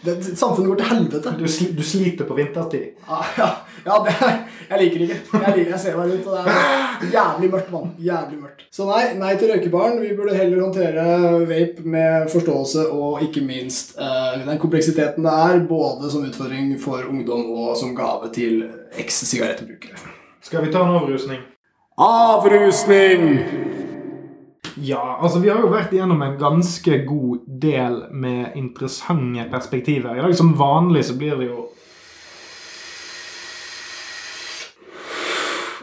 det, 0.04 0.16
samfunnet 0.38 0.70
går 0.70 0.80
til 0.80 0.90
helvete. 0.92 1.34
du, 1.38 1.44
sli, 1.48 1.70
du 1.76 1.82
sliter 1.86 2.28
på 2.28 2.36
vinterstid. 2.38 2.86
Ja, 3.08 3.20
ja, 3.38 3.50
ja 3.86 3.98
det 4.06 4.14
er, 4.16 4.38
jeg 4.70 4.82
liker 4.84 5.02
det 5.02 5.08
ikke. 5.08 5.20
Jeg, 5.32 5.56
liker, 5.58 5.70
jeg 5.74 5.82
ser 5.84 5.98
meg 5.98 6.12
rundt, 6.14 6.30
og 6.30 6.36
det 6.36 6.56
er 6.56 7.14
jævlig 7.16 7.50
mørkt, 7.54 7.72
mann. 7.74 7.92
Jævlig 8.10 8.40
mørkt. 8.44 8.64
Så 8.74 8.86
nei, 8.88 9.02
nei 9.18 9.32
til 9.40 9.52
røykebarn. 9.52 10.00
Vi 10.02 10.12
burde 10.18 10.36
heller 10.36 10.64
håndtere 10.64 11.06
vape 11.50 11.86
med 11.96 12.28
forståelse 12.32 12.86
og 12.94 13.22
ikke 13.26 13.42
minst 13.46 13.96
uh, 13.98 14.36
den 14.38 14.60
kompleksiteten 14.62 15.26
det 15.26 15.36
er, 15.48 15.62
både 15.68 16.10
som 16.12 16.26
utfordring 16.26 16.74
for 16.82 17.06
ungdom 17.10 17.48
og 17.50 17.76
som 17.80 17.94
gave 17.98 18.30
til 18.34 18.64
eks-sigarettbrukere. 19.00 19.98
Skal 20.42 20.64
vi 20.64 20.72
ta 20.72 20.82
en 20.84 20.96
avrusning? 21.00 21.42
Avrusning! 22.00 23.38
Ja, 24.74 25.18
altså 25.22 25.38
vi 25.38 25.50
har 25.52 25.58
jo 25.60 25.68
vært 25.68 25.90
igjennom 25.92 26.22
en 26.24 26.38
ganske 26.40 27.02
god 27.04 27.42
del 27.60 27.98
med 28.16 28.56
interessante 28.56 29.44
perspektiver. 29.52 30.14
I 30.16 30.22
dag 30.24 30.32
som 30.38 30.54
vanlig 30.56 31.02
så 31.10 31.18
blir 31.20 31.36
det 31.36 31.50
jo 31.50 31.66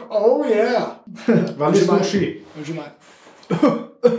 Oh 0.08 0.42
yeah! 0.50 0.98
veldig 1.62 1.84
stor 1.84 2.02
sky. 2.02 2.32
Unnskyld 2.56 2.80
meg. 2.80 2.90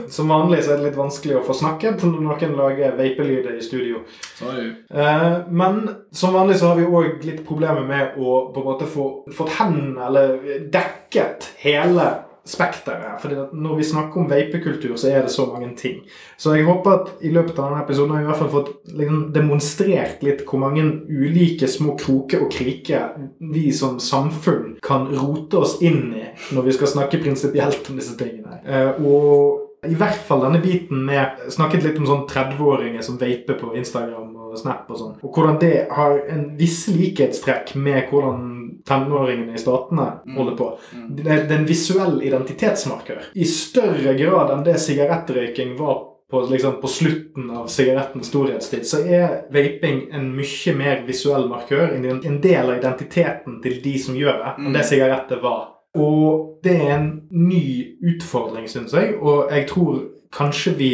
Som 0.10 0.28
vanlig 0.28 0.64
så 0.64 0.74
er 0.74 0.80
det 0.80 0.90
litt 0.90 0.98
vanskelig 1.00 1.38
å 1.40 1.44
få 1.46 1.54
snakket 1.56 2.02
når 2.04 2.24
noen 2.26 2.56
lager 2.58 2.96
vapelyder 2.98 3.56
i 3.56 3.64
studio. 3.64 4.02
Sorry. 4.36 4.66
Eh, 4.90 5.28
men 5.48 5.82
som 6.12 6.36
vanlig 6.36 6.58
så 6.60 6.72
har 6.72 6.80
vi 6.80 6.88
òg 6.88 7.24
litt 7.28 7.44
problemer 7.48 7.86
med 7.88 8.18
å 8.18 8.42
på 8.54 8.64
en 8.64 8.68
måte 8.68 8.90
få 8.90 9.06
fått 9.36 9.56
hendene 9.60 10.10
eller 10.10 10.66
dekket 10.74 11.52
hele 11.64 12.10
spekteret. 12.50 13.20
Fordi 13.22 13.38
at 13.44 13.54
når 13.54 13.80
vi 13.80 13.88
snakker 13.92 14.22
om 14.22 14.30
vapekultur, 14.30 14.96
så 15.00 15.12
er 15.12 15.24
det 15.26 15.34
så 15.34 15.46
mange 15.52 15.70
ting. 15.78 16.02
Så 16.38 16.56
jeg 16.58 16.68
håper 16.68 16.96
at 16.96 17.24
i 17.26 17.32
løpet 17.34 17.58
av 17.58 17.70
denne 17.70 17.84
episoden 17.86 18.16
har 18.16 18.24
vi 18.24 18.28
i 18.28 18.32
hvert 18.32 18.42
fall 18.42 18.54
fått 18.54 18.74
liksom, 19.00 19.22
demonstrert 19.36 20.26
litt 20.26 20.44
hvor 20.50 20.64
mange 20.66 20.86
ulike 21.10 21.70
små 21.70 21.96
kroker 22.00 22.46
og 22.46 22.52
kriker 22.54 23.16
vi 23.54 23.70
som 23.76 24.00
samfunn 24.04 24.78
kan 24.86 25.08
rote 25.14 25.62
oss 25.62 25.80
inn 25.86 26.14
i 26.18 26.28
når 26.56 26.70
vi 26.70 26.78
skal 26.78 26.94
snakke 26.96 27.22
prinsipielt 27.24 27.90
om 27.90 28.00
disse 28.00 28.18
tingene. 28.20 28.62
Eh, 28.66 29.02
og 29.06 29.66
i 29.88 29.96
hvert 29.96 30.20
fall 30.28 30.42
denne 30.44 30.60
biten 30.60 31.06
med 31.08 31.46
Snakket 31.54 31.86
litt 31.86 32.00
om 32.02 32.08
sånn 32.08 32.26
30-åringer 32.28 33.04
som 33.06 33.20
vaper 33.20 33.56
på 33.62 33.72
Instagram 33.80 34.29
og 34.50 34.60
Snap 34.60 34.90
og 34.90 35.00
sånn. 35.00 35.18
Og 35.24 35.36
hvordan 35.36 35.60
det 35.62 35.74
har 35.96 36.20
en 36.32 36.46
viss 36.60 36.84
likhetstrekk 36.92 37.76
med 37.80 38.10
hvordan 38.12 38.48
tenåringene 38.88 39.54
i 39.54 39.62
statene 39.62 40.06
holder 40.36 40.56
på. 40.58 40.70
Det 41.10 41.26
er 41.26 41.44
det 41.48 41.56
er 41.56 41.60
en 41.62 41.68
visuell 41.68 42.22
identitetsmarkør. 42.26 43.32
I 43.36 43.48
større 43.50 44.16
grad 44.18 44.54
enn 44.54 44.64
det 44.66 44.80
sigarettrøyking 44.82 45.76
var 45.80 46.06
på, 46.30 46.42
liksom, 46.52 46.78
på 46.82 46.88
slutten 46.88 47.50
av 47.58 47.68
sigarettens 47.74 48.30
storhetstid, 48.30 48.86
så 48.86 49.02
er 49.02 49.32
vaping 49.54 50.04
en 50.14 50.30
mye 50.38 50.76
mer 50.78 51.02
visuell 51.08 51.48
markør. 51.50 51.96
En 51.96 52.06
en 52.06 52.42
del 52.42 52.70
av 52.70 52.78
identiteten 52.78 53.58
til 53.64 53.82
de 53.84 53.96
som 54.00 54.18
gjør 54.18 54.38
det, 54.44 54.54
enn 54.60 54.78
det 54.78 54.86
sigaretter 54.86 55.42
var. 55.42 55.68
Og 55.98 56.60
det 56.64 56.76
er 56.86 56.92
en 57.00 57.10
ny 57.34 57.98
utfordring, 58.12 58.70
syns 58.70 58.94
jeg. 58.94 59.16
Og 59.18 59.50
jeg 59.50 59.66
tror 59.72 60.04
kanskje 60.36 60.76
vi 60.78 60.92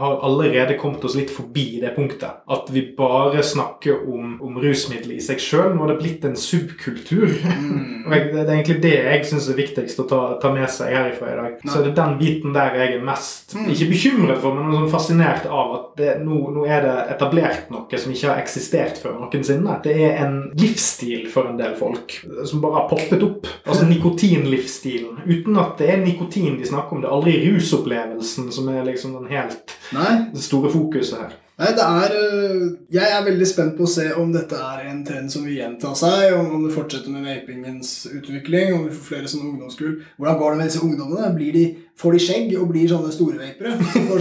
har 0.00 0.20
allerede 0.26 0.76
kommet 0.78 1.04
oss 1.04 1.16
litt 1.18 1.30
forbi 1.32 1.80
det 1.82 1.94
punktet. 1.96 2.42
At 2.50 2.70
vi 2.72 2.82
bare 2.96 3.42
snakker 3.42 4.04
om, 4.10 4.36
om 4.42 4.58
rusmidler 4.62 5.16
i 5.16 5.22
seg 5.24 5.42
sjøl. 5.42 5.74
Nå 5.74 5.84
har 5.84 5.94
det 5.94 6.00
blitt 6.02 6.26
en 6.28 6.36
subkultur. 6.38 7.30
Og 8.04 8.12
det 8.12 8.42
er 8.42 8.52
egentlig 8.56 8.80
det 8.82 8.94
jeg 8.96 9.24
syns 9.28 9.48
er 9.50 9.58
viktigst 9.58 10.02
å 10.02 10.06
ta, 10.10 10.20
ta 10.42 10.52
med 10.54 10.68
seg 10.72 10.92
herifra 10.94 11.30
i 11.32 11.38
dag. 11.38 11.56
Så 11.64 11.80
er 11.80 11.88
det 11.88 11.94
den 11.98 12.16
biten 12.20 12.56
der 12.56 12.76
jeg 12.78 12.96
er 12.98 13.06
mest 13.06 13.54
ikke 13.56 13.90
bekymret 13.92 14.42
for, 14.42 14.56
men 14.56 14.74
sånn 14.74 14.90
fascinert 14.92 15.46
av 15.48 15.74
at 15.78 15.86
det, 15.98 16.10
nå, 16.24 16.40
nå 16.54 16.66
er 16.68 16.84
det 16.84 16.94
etablert 17.14 17.70
noe 17.72 18.00
som 18.00 18.12
ikke 18.12 18.30
har 18.30 18.42
eksistert 18.42 19.00
før 19.00 19.16
noensinne. 19.22 19.78
Det 19.84 19.94
er 20.08 20.20
en 20.24 20.36
livsstil 20.58 21.28
for 21.32 21.50
en 21.50 21.58
del 21.60 21.76
folk 21.78 22.18
som 22.48 22.62
bare 22.64 22.82
har 22.82 22.90
poppet 22.90 23.24
opp. 23.24 23.48
Altså 23.64 23.88
nikotinlivsstilen. 23.88 25.22
Uten 25.24 25.60
at 25.60 25.78
det 25.80 25.90
er 25.94 26.02
nikotin 26.02 26.58
de 26.58 26.68
snakker 26.68 26.96
om. 26.96 27.04
Det 27.04 27.10
er 27.10 27.16
aldri 27.16 27.36
rusopplevelsen 27.46 28.50
som 28.54 28.68
er 28.72 28.84
liksom 28.88 29.16
den 29.18 29.30
helt 29.32 29.74
Nei, 29.92 30.12
det 30.32 30.42
store 30.44 30.70
fokuset 30.72 31.18
her. 31.20 31.34
Nei, 31.54 31.68
det 31.70 31.84
er 31.86 32.14
øh, 32.18 32.62
Jeg 32.90 33.10
er 33.14 33.26
veldig 33.28 33.46
spent 33.46 33.76
på 33.78 33.86
å 33.86 33.90
se 33.90 34.08
om 34.18 34.32
dette 34.34 34.58
er 34.58 34.88
en 34.90 35.04
trend 35.06 35.30
som 35.30 35.44
vil 35.46 35.60
gjenta 35.60 35.92
seg, 35.98 36.32
om, 36.34 36.48
om 36.56 36.64
det 36.66 36.72
fortsetter 36.74 37.14
med 37.14 37.28
vapingens 37.28 37.92
utvikling, 38.10 38.74
om 38.74 38.88
vi 38.88 38.94
får 38.96 39.06
flere 39.12 39.30
sånne 39.30 39.52
ungdomskull. 39.52 40.00
Hvordan 40.18 40.40
går 40.40 40.50
det 40.50 40.60
med 40.60 40.72
disse 40.72 40.82
ungdommene? 40.82 41.30
Blir 41.36 41.54
de, 41.54 41.64
får 42.00 42.16
de 42.16 42.20
skjegg 42.22 42.54
og 42.58 42.68
blir 42.72 42.88
sånne 42.90 43.12
store 43.14 43.38
vapere? 43.38 43.74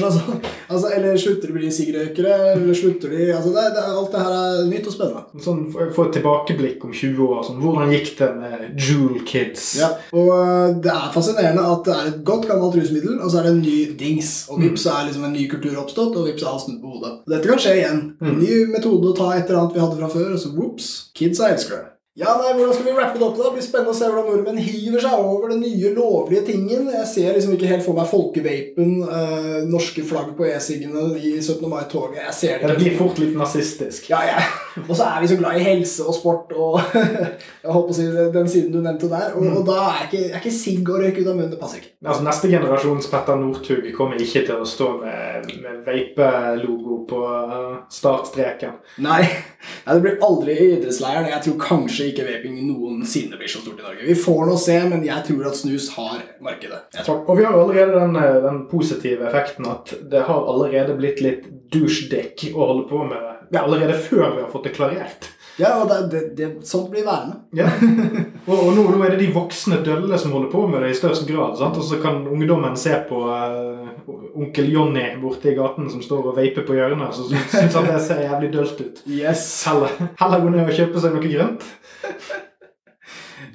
Sånn, 0.03 0.41
altså, 0.67 0.89
eller 0.93 1.17
slutter 1.19 1.49
de 1.49 1.53
å 1.53 1.57
bli 1.57 1.69
siggrøykere? 1.73 2.36
Eller 2.53 2.77
slutter 2.77 3.13
de 3.13 3.29
altså, 3.33 3.53
det, 3.55 3.63
det, 3.75 3.83
Alt 3.93 4.13
det 4.13 4.23
her 4.25 4.36
er 4.38 4.67
nytt 4.69 4.89
og 4.89 4.95
spennende. 4.95 5.43
Sånn, 5.43 5.63
Få 5.73 6.07
et 6.07 6.15
tilbakeblikk 6.17 6.83
om 6.86 6.93
20 6.93 7.23
år. 7.27 7.39
Sånn, 7.47 7.62
hvordan 7.63 7.93
gikk 7.95 8.12
det 8.19 8.29
med 8.39 8.65
Jewel 8.77 9.23
Kids? 9.27 9.69
Ja, 9.79 9.93
og 10.13 10.33
øh, 10.36 10.75
det 10.83 10.93
er 10.93 11.13
fascinerende 11.15 11.65
at 11.73 11.88
det 11.88 11.95
er 11.95 12.12
et 12.12 12.19
godt 12.27 12.49
gammelt 12.49 12.77
rusmiddel, 12.77 13.17
og 13.19 13.31
så 13.31 13.41
er 13.41 13.49
det 13.49 13.55
en 13.55 13.63
ny 13.63 13.77
dings. 13.99 14.33
Og 14.53 14.62
vips 14.63 14.86
så 14.86 14.97
er 14.97 15.09
liksom 15.09 15.25
en 15.29 15.36
ny 15.36 15.47
kultur 15.51 15.79
oppstått, 15.81 16.19
og 16.19 16.29
vips 16.29 16.45
er 16.45 16.51
alt 16.51 16.67
snudd 16.67 16.81
på 16.83 16.93
hodet. 16.97 17.15
Dette 17.33 17.49
kan 17.49 17.63
skje 17.63 17.77
igjen. 17.79 18.05
En 18.23 18.38
ny 18.41 18.63
metode 18.73 19.13
å 19.13 19.17
ta 19.17 19.31
et 19.33 19.47
eller 19.47 19.63
annet 19.63 19.77
vi 19.77 19.83
hadde 19.83 19.99
fra 20.01 20.13
før, 20.13 20.29
og 20.36 20.43
så 20.43 20.53
whoops, 20.53 20.93
er 21.23 21.53
elsker 21.53 21.79
det. 21.79 21.92
Ja, 22.13 22.36
nei, 22.38 22.52
Hvordan 22.54 22.76
skal 22.78 22.86
vi 22.86 22.91
rappe 22.93 23.17
det 23.17 23.26
opp? 23.26 23.38
da? 23.39 23.47
Det 23.47 23.56
blir 23.56 23.63
spennende 23.65 23.89
å 23.89 23.97
se 23.97 24.06
hvordan 24.06 24.28
nordmenn 24.30 24.60
hiver 24.62 25.02
seg 25.02 25.13
over 25.17 25.49
den 25.49 25.63
nye 25.65 25.89
lovlige 25.95 26.43
tingen. 26.52 26.84
Jeg 26.93 27.08
ser 27.10 27.32
liksom 27.34 27.56
ikke 27.56 27.71
helt 27.71 27.82
for 27.82 27.97
meg 27.97 28.06
folkevapen, 28.06 28.91
eh, 29.02 29.63
norske 29.65 30.04
flagg 30.06 30.36
på 30.38 30.45
e-siggene 30.45 31.08
i 31.17 31.32
17. 31.39 31.65
mai-toget. 31.71 32.19
Jeg 32.28 32.36
ser 32.38 32.60
det 32.62 32.69
Det 32.69 32.84
blir 32.84 32.99
fort 32.99 33.17
litt 33.17 33.34
nazistisk. 33.34 34.12
Ja, 34.13 34.19
ja. 34.30 34.43
Og 34.84 34.93
så 34.93 35.08
er 35.08 35.23
vi 35.23 35.32
så 35.32 35.39
glad 35.39 35.58
i 35.58 35.65
helse 35.65 36.06
og 36.06 36.13
sport 36.13 36.54
og 36.54 36.78
jeg 37.63 37.73
håper 37.73 37.89
å 37.89 37.97
si 37.97 38.06
den 38.38 38.47
siden 38.54 38.69
du 38.78 38.78
nevnte 38.86 39.10
der. 39.10 39.34
Og, 39.34 39.49
og 39.49 39.65
da 39.65 39.80
er 39.95 40.06
ikke, 40.06 40.21
er 40.30 40.38
ikke 40.38 40.54
sigg 40.54 40.93
og 40.93 41.02
røyk 41.02 41.17
ut 41.17 41.32
av 41.32 41.34
munnen. 41.34 41.49
Det 41.56 41.62
passer 41.63 41.82
ikke. 41.82 41.95
Altså, 42.06 42.28
Neste 42.30 42.54
generasjons 42.54 43.10
Petter 43.10 43.41
Northug 43.41 43.89
kommer 43.97 44.21
ikke 44.21 44.45
til 44.45 44.62
å 44.62 44.69
stå 44.69 44.91
med, 45.02 45.49
med 45.65 45.82
vape-logo 45.89 47.02
på 47.10 47.26
uh, 47.26 47.82
startstreken. 47.89 48.78
Nei, 49.02 49.23
nei, 49.26 49.97
det 49.97 50.02
blir 50.06 50.21
aldri 50.30 50.60
i 50.60 50.71
idrettsleiren. 50.78 51.32
Jeg 51.34 51.45
tror 51.47 51.62
kanskje 51.65 52.03
ikke 52.12 52.26
vaping 52.28 52.58
noensinne 52.68 53.39
blir 53.39 53.52
så 53.52 53.62
stort 53.63 53.82
i 53.82 53.86
Norge. 53.86 54.08
Vi 54.08 54.16
får 54.20 54.42
nå 54.50 54.58
se, 54.62 54.78
men 54.89 55.06
jeg 55.08 55.28
tror 55.30 55.50
at 55.50 55.60
snus 55.60 55.89
har 55.98 56.24
markedet. 56.44 56.82
Og 57.13 57.38
vi 57.38 57.46
har 57.48 57.58
allerede 57.58 58.00
den, 58.00 58.18
eh, 58.20 58.42
den 58.44 58.66
positive 58.72 59.30
effekten 59.30 59.70
at 59.70 59.94
det 60.12 60.26
har 60.28 60.50
allerede 60.54 60.98
blitt 61.00 61.24
litt 61.24 61.48
douchedick 61.74 62.50
å 62.54 62.68
holde 62.74 62.89
på 62.89 63.06
med 63.08 63.22
det. 63.50 63.62
Allerede 63.62 63.94
før 63.94 64.36
vi 64.36 64.42
har 64.42 64.52
fått 64.52 64.70
det 64.70 64.76
klarert. 64.76 65.32
Ja, 65.58 65.84
og 65.84 65.89
det, 65.89 66.08
det, 66.12 66.22
det, 66.38 66.68
sånt 66.68 66.89
blir 66.89 67.06
værende. 67.06 67.44
Ja. 67.54 67.68
og 68.50 68.56
og 68.58 68.72
nå, 68.74 68.88
nå 68.89 69.04
er 69.06 69.13
det 69.13 69.20
de 69.22 69.34
voksne 69.36 69.84
dølle 69.86 70.18
som 70.18 70.34
holder 70.34 70.50
på 70.50 70.63
med 70.70 70.82
det 70.82 70.94
i 70.94 70.98
størst 70.98 71.28
grad. 71.30 71.60
Sant? 71.60 71.78
Og 71.78 71.86
så 71.86 72.00
kan 72.02 72.24
ungdommen 72.26 72.78
se 72.80 72.96
på 73.10 73.20
uh, 73.30 74.10
onkel 74.34 74.72
Jonny 74.74 75.06
borte 75.22 75.52
i 75.52 75.56
gaten 75.58 75.92
som 75.94 76.02
står 76.02 76.32
og 76.32 76.39
vaper 76.39 76.66
på 76.66 76.78
hjørnet, 76.78 77.06
og 77.06 77.13
så 77.13 77.44
syns 77.54 77.78
han 77.78 77.89
det 77.92 78.02
ser 78.02 78.24
jævlig 78.26 78.50
dølt 78.56 78.82
ut. 78.82 79.04
Yes. 79.06 79.46
Heller, 79.70 79.94
heller 80.24 80.42
gå 80.42 80.56
ned 80.56 80.66
og 80.66 80.78
kjøpe 80.80 81.04
seg 81.04 81.13
noe 81.13 81.34
grønt. 81.36 81.70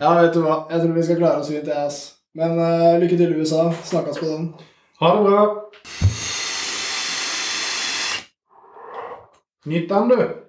Ja, 0.01 0.14
vet 0.20 0.35
du 0.35 0.42
hva. 0.44 0.64
Jeg 0.70 0.83
tror 0.83 0.96
vi 0.96 1.07
skal 1.07 1.20
klare 1.20 1.42
oss 1.42 1.53
fint, 1.53 1.68
jeg, 1.68 1.87
ass. 1.87 2.01
Men 2.38 2.59
uh, 2.59 2.98
lykke 3.01 3.16
til, 3.16 3.33
i 3.33 3.40
USA. 3.40 3.68
Snakkes 3.85 4.20
på 4.20 4.27
den. 4.31 4.51
Ha 5.01 5.14
det 5.16 5.24
bra. 5.27 5.46
Nytt 9.68 9.88
den, 9.90 10.12
du. 10.12 10.48